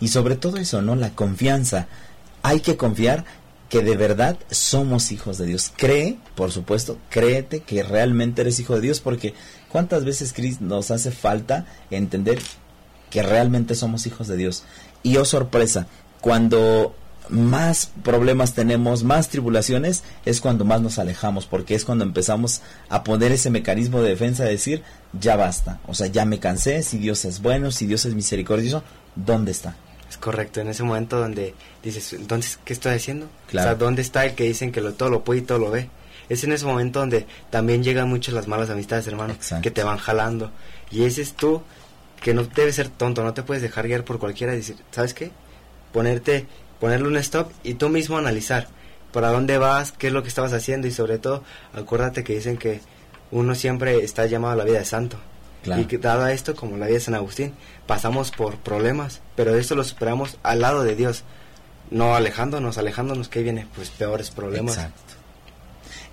Y 0.00 0.08
sobre 0.08 0.34
todo 0.34 0.56
eso, 0.56 0.82
¿no? 0.82 0.96
La 0.96 1.10
confianza. 1.10 1.86
Hay 2.42 2.58
que 2.58 2.76
confiar 2.76 3.24
que 3.68 3.82
de 3.82 3.96
verdad 3.96 4.36
somos 4.50 5.12
hijos 5.12 5.38
de 5.38 5.46
Dios. 5.46 5.72
Cree, 5.76 6.18
por 6.34 6.50
supuesto, 6.50 6.98
créete 7.10 7.60
que 7.60 7.84
realmente 7.84 8.40
eres 8.42 8.58
hijo 8.58 8.74
de 8.74 8.80
Dios, 8.80 8.98
porque 8.98 9.34
cuántas 9.68 10.04
veces, 10.04 10.32
Cris, 10.32 10.60
nos 10.60 10.90
hace 10.90 11.12
falta 11.12 11.66
entender 11.92 12.40
que 13.08 13.22
realmente 13.22 13.76
somos 13.76 14.04
hijos 14.06 14.26
de 14.26 14.36
Dios. 14.36 14.64
Y 15.02 15.16
oh 15.16 15.24
sorpresa, 15.24 15.86
cuando 16.20 16.94
más 17.28 17.90
problemas 18.02 18.54
tenemos, 18.54 19.04
más 19.04 19.28
tribulaciones, 19.28 20.02
es 20.24 20.40
cuando 20.40 20.64
más 20.64 20.80
nos 20.80 20.98
alejamos, 20.98 21.46
porque 21.46 21.74
es 21.74 21.84
cuando 21.84 22.04
empezamos 22.04 22.60
a 22.88 23.04
poner 23.04 23.32
ese 23.32 23.50
mecanismo 23.50 24.02
de 24.02 24.10
defensa 24.10 24.44
de 24.44 24.50
decir, 24.50 24.82
ya 25.18 25.36
basta, 25.36 25.80
o 25.86 25.94
sea, 25.94 26.08
ya 26.08 26.24
me 26.24 26.40
cansé, 26.40 26.82
si 26.82 26.98
Dios 26.98 27.24
es 27.24 27.40
bueno, 27.40 27.70
si 27.70 27.86
Dios 27.86 28.04
es 28.04 28.14
misericordioso, 28.14 28.82
¿dónde 29.14 29.52
está? 29.52 29.76
Es 30.08 30.16
correcto, 30.16 30.60
en 30.60 30.68
ese 30.68 30.82
momento 30.82 31.20
donde 31.20 31.54
dices, 31.84 32.12
entonces, 32.14 32.58
¿qué 32.64 32.72
estoy 32.72 32.94
haciendo? 32.94 33.28
Claro. 33.48 33.68
O 33.68 33.70
sea, 33.70 33.78
¿dónde 33.78 34.02
está 34.02 34.26
el 34.26 34.34
que 34.34 34.44
dicen 34.44 34.72
que 34.72 34.80
lo, 34.80 34.94
todo 34.94 35.08
lo 35.08 35.22
puede 35.22 35.40
y 35.40 35.42
todo 35.42 35.58
lo 35.58 35.70
ve? 35.70 35.88
Es 36.28 36.44
en 36.44 36.52
ese 36.52 36.64
momento 36.64 37.00
donde 37.00 37.26
también 37.50 37.82
llegan 37.82 38.08
muchas 38.08 38.34
las 38.34 38.48
malas 38.48 38.70
amistades, 38.70 39.06
hermano, 39.06 39.36
que 39.62 39.70
te 39.70 39.82
van 39.82 39.98
jalando. 39.98 40.52
Y 40.90 41.04
ese 41.04 41.22
es 41.22 41.34
tú, 41.34 41.62
que 42.22 42.34
no 42.34 42.44
debes 42.44 42.76
ser 42.76 42.88
tonto, 42.88 43.24
no 43.24 43.34
te 43.34 43.42
puedes 43.42 43.62
dejar 43.62 43.88
guiar 43.88 44.04
por 44.04 44.18
cualquiera 44.18 44.52
y 44.52 44.58
decir, 44.58 44.76
¿sabes 44.92 45.14
qué? 45.14 45.32
Ponerte, 45.92 46.46
ponerle 46.78 47.08
un 47.08 47.16
stop 47.16 47.50
y 47.62 47.74
tú 47.74 47.88
mismo 47.88 48.18
analizar 48.18 48.68
para 49.12 49.30
dónde 49.30 49.58
vas, 49.58 49.92
qué 49.92 50.08
es 50.08 50.12
lo 50.12 50.22
que 50.22 50.28
estabas 50.28 50.52
haciendo 50.52 50.86
y 50.86 50.92
sobre 50.92 51.18
todo 51.18 51.42
acuérdate 51.74 52.24
que 52.24 52.34
dicen 52.34 52.56
que 52.56 52.80
uno 53.30 53.54
siempre 53.54 54.04
está 54.04 54.26
llamado 54.26 54.54
a 54.54 54.56
la 54.56 54.64
vida 54.64 54.78
de 54.78 54.84
santo. 54.84 55.18
Y 55.62 55.84
que 55.84 55.98
dado 55.98 56.26
esto, 56.26 56.56
como 56.56 56.78
la 56.78 56.86
vida 56.86 56.94
de 56.94 57.04
San 57.04 57.14
Agustín, 57.14 57.52
pasamos 57.86 58.30
por 58.30 58.56
problemas, 58.56 59.20
pero 59.36 59.54
esto 59.54 59.74
lo 59.74 59.84
superamos 59.84 60.38
al 60.42 60.60
lado 60.60 60.82
de 60.82 60.96
Dios, 60.96 61.22
no 61.90 62.14
alejándonos, 62.14 62.78
alejándonos 62.78 63.28
que 63.28 63.42
viene 63.42 63.66
pues 63.74 63.90
peores 63.90 64.30
problemas. 64.30 64.76
Exacto. 64.76 65.14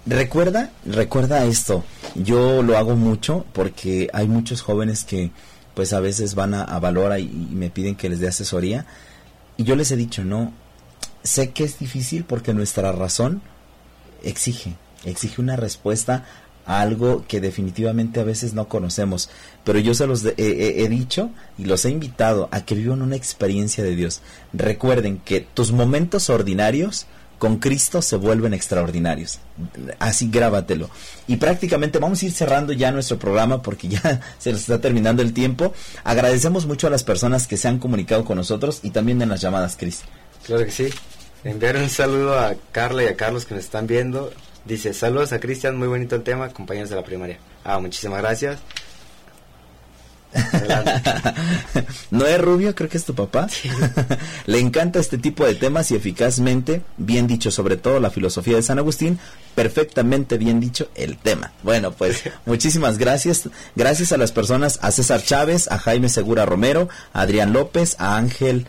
Recuerda, 0.06 0.72
recuerda 0.86 1.46
esto. 1.46 1.86
Yo 2.16 2.62
lo 2.62 2.78
hago 2.78 2.98
mucho 2.98 3.46
porque 3.54 4.10
hay 4.12 4.28
muchos 4.28 4.62
jóvenes 4.62 5.06
que 5.06 5.32
pues 5.74 5.94
a 5.94 6.02
veces 6.02 6.36
van 6.36 6.54
a, 6.54 6.64
a 6.64 6.80
Valora 6.80 7.20
y, 7.20 7.26
y 7.26 7.56
me 7.56 7.70
piden 7.70 7.96
que 7.96 8.10
les 8.10 8.20
dé 8.20 8.28
asesoría 8.28 8.86
y 9.58 9.64
yo 9.64 9.76
les 9.76 9.91
he 9.91 9.95
dicho, 9.95 10.24
no, 10.24 10.53
sé 11.24 11.51
que 11.51 11.64
es 11.64 11.80
difícil 11.80 12.24
porque 12.24 12.53
nuestra 12.53 12.91
razón 12.91 13.41
exige, 14.24 14.76
exige 15.05 15.41
una 15.41 15.55
respuesta 15.55 16.26
a 16.66 16.82
algo 16.82 17.24
que 17.28 17.39
definitivamente 17.39 18.20
a 18.20 18.24
veces 18.24 18.53
no 18.53 18.68
conocemos. 18.68 19.30
Pero 19.64 19.80
yo 19.80 19.93
se 19.93 20.05
los 20.05 20.22
de- 20.22 20.34
he, 20.38 20.84
he- 20.84 20.89
dicho 20.89 21.30
y 21.58 21.64
los 21.66 21.86
he 21.86 21.89
invitado 21.89 22.49
a 22.51 22.66
que 22.66 22.76
vivan 22.76 23.01
una 23.01 23.16
experiencia 23.16 23.84
de 23.84 23.95
Dios. 23.95 24.22
Recuerden 24.53 25.20
que 25.20 25.39
tus 25.41 25.72
momentos 25.72 26.30
ordinarios 26.30 27.05
con 27.38 27.58
Cristo 27.58 28.02
se 28.02 28.16
vuelven 28.16 28.54
extraordinarios. 28.54 29.40
Así 30.00 30.30
grábatelo. 30.30 30.90
Y 31.28 31.38
prácticamente 31.38 32.00
vamos 32.00 32.22
a 32.22 32.26
ir 32.26 32.32
cerrando 32.32 32.74
ya 32.74 32.92
nuestro 32.92 33.20
programa 33.20 33.62
porque 33.62 33.88
ya 33.88 34.22
se 34.40 34.52
nos 34.52 34.62
está 34.62 34.82
terminando 34.82 35.22
el 35.22 35.34
tiempo. 35.34 35.74
Agradecemos 36.04 36.66
mucho 36.66 36.88
a 36.88 36.90
las 36.90 37.04
personas 37.04 37.48
que 37.48 37.58
se 37.58 37.68
han 37.68 37.80
comunicado 37.80 38.26
con 38.26 38.38
nosotros 38.38 38.80
y 38.84 38.92
también 38.92 39.22
en 39.22 39.30
las 39.30 39.42
llamadas, 39.42 39.78
Cris. 39.78 40.02
Claro 40.46 40.66
que 40.66 40.72
sí. 40.72 40.90
Enviar 41.44 41.78
un 41.78 41.90
saludo 41.90 42.40
a 42.40 42.56
Carla 42.72 43.04
y 43.04 43.08
a 43.08 43.16
Carlos 43.16 43.46
que 43.46 43.56
nos 43.56 43.64
están 43.64 43.88
viendo. 43.88 44.32
Dice, 44.66 44.94
saludos 44.94 45.32
a 45.32 45.40
Cristian, 45.40 45.78
muy 45.78 45.88
bonito 45.88 46.16
el 46.16 46.24
tema, 46.24 46.50
compañeros 46.50 46.90
de 46.90 46.96
la 46.98 47.04
primaria. 47.04 47.40
Ah, 47.64 47.80
muchísimas 47.80 48.22
gracias. 48.22 48.60
Adelante. 50.54 51.12
Noé 52.12 52.38
Rubio, 52.38 52.76
creo 52.76 52.90
que 52.90 52.98
es 52.98 53.06
tu 53.06 53.16
papá. 53.16 53.48
Le 54.46 54.60
encanta 54.60 55.00
este 55.00 55.18
tipo 55.18 55.46
de 55.46 55.56
temas 55.56 55.92
y 55.92 55.96
eficazmente, 55.96 56.82
bien 56.98 57.28
dicho, 57.28 57.52
sobre 57.52 57.78
todo 57.78 58.00
la 58.00 58.10
filosofía 58.10 58.56
de 58.56 58.64
San 58.64 58.80
Agustín, 58.80 59.20
perfectamente 59.56 60.38
bien 60.38 60.60
dicho 60.60 60.90
el 60.96 61.18
tema. 61.18 61.52
Bueno, 61.64 61.92
pues 61.92 62.24
muchísimas 62.46 62.98
gracias. 62.98 63.50
Gracias 63.76 64.12
a 64.12 64.18
las 64.18 64.32
personas, 64.32 64.80
a 64.82 64.92
César 64.92 65.24
Chávez, 65.24 65.68
a 65.70 65.78
Jaime 65.80 66.10
Segura 66.10 66.46
Romero, 66.46 66.90
a 67.14 67.22
Adrián 67.22 67.54
López, 67.54 67.96
a 68.00 68.18
Ángel, 68.18 68.68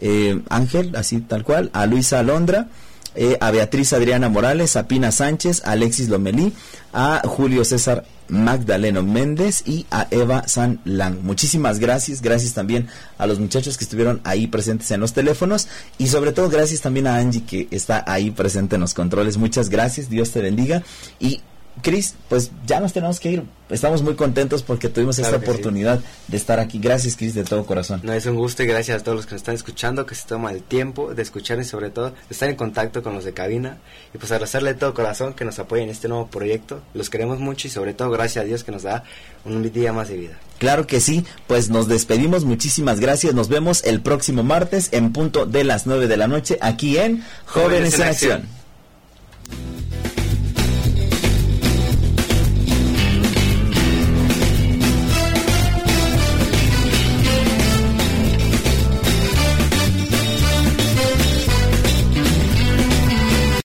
eh, 0.00 0.40
Ángel, 0.48 0.96
así 0.96 1.20
tal 1.20 1.44
cual, 1.44 1.70
a 1.72 1.86
Luisa 1.86 2.18
Alondra. 2.18 2.68
Eh, 3.14 3.36
a 3.40 3.50
Beatriz 3.50 3.92
Adriana 3.92 4.28
Morales, 4.28 4.76
a 4.76 4.86
Pina 4.86 5.12
Sánchez, 5.12 5.62
a 5.64 5.72
Alexis 5.72 6.08
Lomelí, 6.08 6.52
a 6.92 7.22
Julio 7.24 7.64
César 7.64 8.04
Magdaleno 8.28 9.02
Méndez 9.02 9.62
y 9.66 9.86
a 9.90 10.06
Eva 10.10 10.46
San 10.46 10.80
Lang. 10.84 11.18
Muchísimas 11.22 11.78
gracias, 11.78 12.22
gracias 12.22 12.54
también 12.54 12.88
a 13.18 13.26
los 13.26 13.40
muchachos 13.40 13.76
que 13.76 13.84
estuvieron 13.84 14.20
ahí 14.24 14.46
presentes 14.46 14.90
en 14.92 15.00
los 15.00 15.12
teléfonos 15.12 15.68
y 15.98 16.06
sobre 16.06 16.32
todo 16.32 16.48
gracias 16.48 16.80
también 16.80 17.06
a 17.06 17.16
Angie 17.16 17.44
que 17.44 17.68
está 17.70 18.04
ahí 18.06 18.30
presente 18.30 18.76
en 18.76 18.82
los 18.82 18.94
controles. 18.94 19.36
Muchas 19.36 19.68
gracias, 19.68 20.08
Dios 20.08 20.30
te 20.30 20.40
bendiga 20.40 20.82
y 21.18 21.40
Cris, 21.82 22.14
pues 22.28 22.50
ya 22.66 22.80
nos 22.80 22.92
tenemos 22.92 23.20
que 23.20 23.30
ir. 23.32 23.44
Estamos 23.70 24.02
muy 24.02 24.14
contentos 24.16 24.62
porque 24.62 24.88
tuvimos 24.88 25.16
Claro 25.16 25.36
esta 25.36 25.44
sí. 25.46 25.50
oportunidad 25.50 26.00
de 26.26 26.36
estar 26.36 26.58
aquí. 26.58 26.78
Gracias, 26.80 27.16
Cris, 27.16 27.34
de 27.34 27.44
todo 27.44 27.64
corazón. 27.64 28.00
No 28.02 28.12
es 28.12 28.26
un 28.26 28.34
gusto 28.34 28.62
y 28.62 28.66
gracias 28.66 29.00
a 29.00 29.04
todos 29.04 29.16
los 29.16 29.26
que 29.26 29.32
nos 29.32 29.42
están 29.42 29.54
escuchando, 29.54 30.06
que 30.06 30.14
se 30.14 30.26
toman 30.26 30.54
el 30.54 30.62
tiempo 30.62 31.14
de 31.14 31.22
escuchar 31.22 31.58
y 31.60 31.64
sobre 31.64 31.90
todo 31.90 32.10
de 32.10 32.16
estar 32.30 32.48
en 32.48 32.56
contacto 32.56 33.02
con 33.02 33.14
los 33.14 33.24
de 33.24 33.32
cabina 33.32 33.78
y 34.12 34.18
pues 34.18 34.32
agradecerle 34.32 34.74
de 34.74 34.80
todo 34.80 34.92
corazón 34.94 35.34
que 35.34 35.44
nos 35.44 35.58
apoyen 35.58 35.84
en 35.84 35.90
este 35.90 36.08
nuevo 36.08 36.26
proyecto. 36.26 36.82
Los 36.94 37.10
queremos 37.10 37.38
mucho 37.38 37.68
y 37.68 37.70
sobre 37.70 37.94
todo 37.94 38.10
gracias 38.10 38.44
a 38.44 38.46
Dios 38.46 38.64
que 38.64 38.72
nos 38.72 38.82
da 38.82 39.04
un 39.44 39.62
día 39.72 39.92
más 39.92 40.08
de 40.08 40.16
vida. 40.16 40.38
Claro 40.58 40.86
que 40.86 41.00
sí, 41.00 41.24
pues 41.46 41.70
nos 41.70 41.86
despedimos, 41.88 42.44
muchísimas 42.44 43.00
gracias, 43.00 43.34
nos 43.34 43.48
vemos 43.48 43.84
el 43.84 44.02
próximo 44.02 44.42
martes 44.42 44.88
en 44.92 45.12
punto 45.12 45.46
de 45.46 45.64
las 45.64 45.86
9 45.86 46.08
de 46.08 46.16
la 46.16 46.26
noche 46.26 46.58
aquí 46.60 46.98
en 46.98 47.24
Jóvenes, 47.46 47.94
en 47.94 48.02
Acción. 48.02 48.48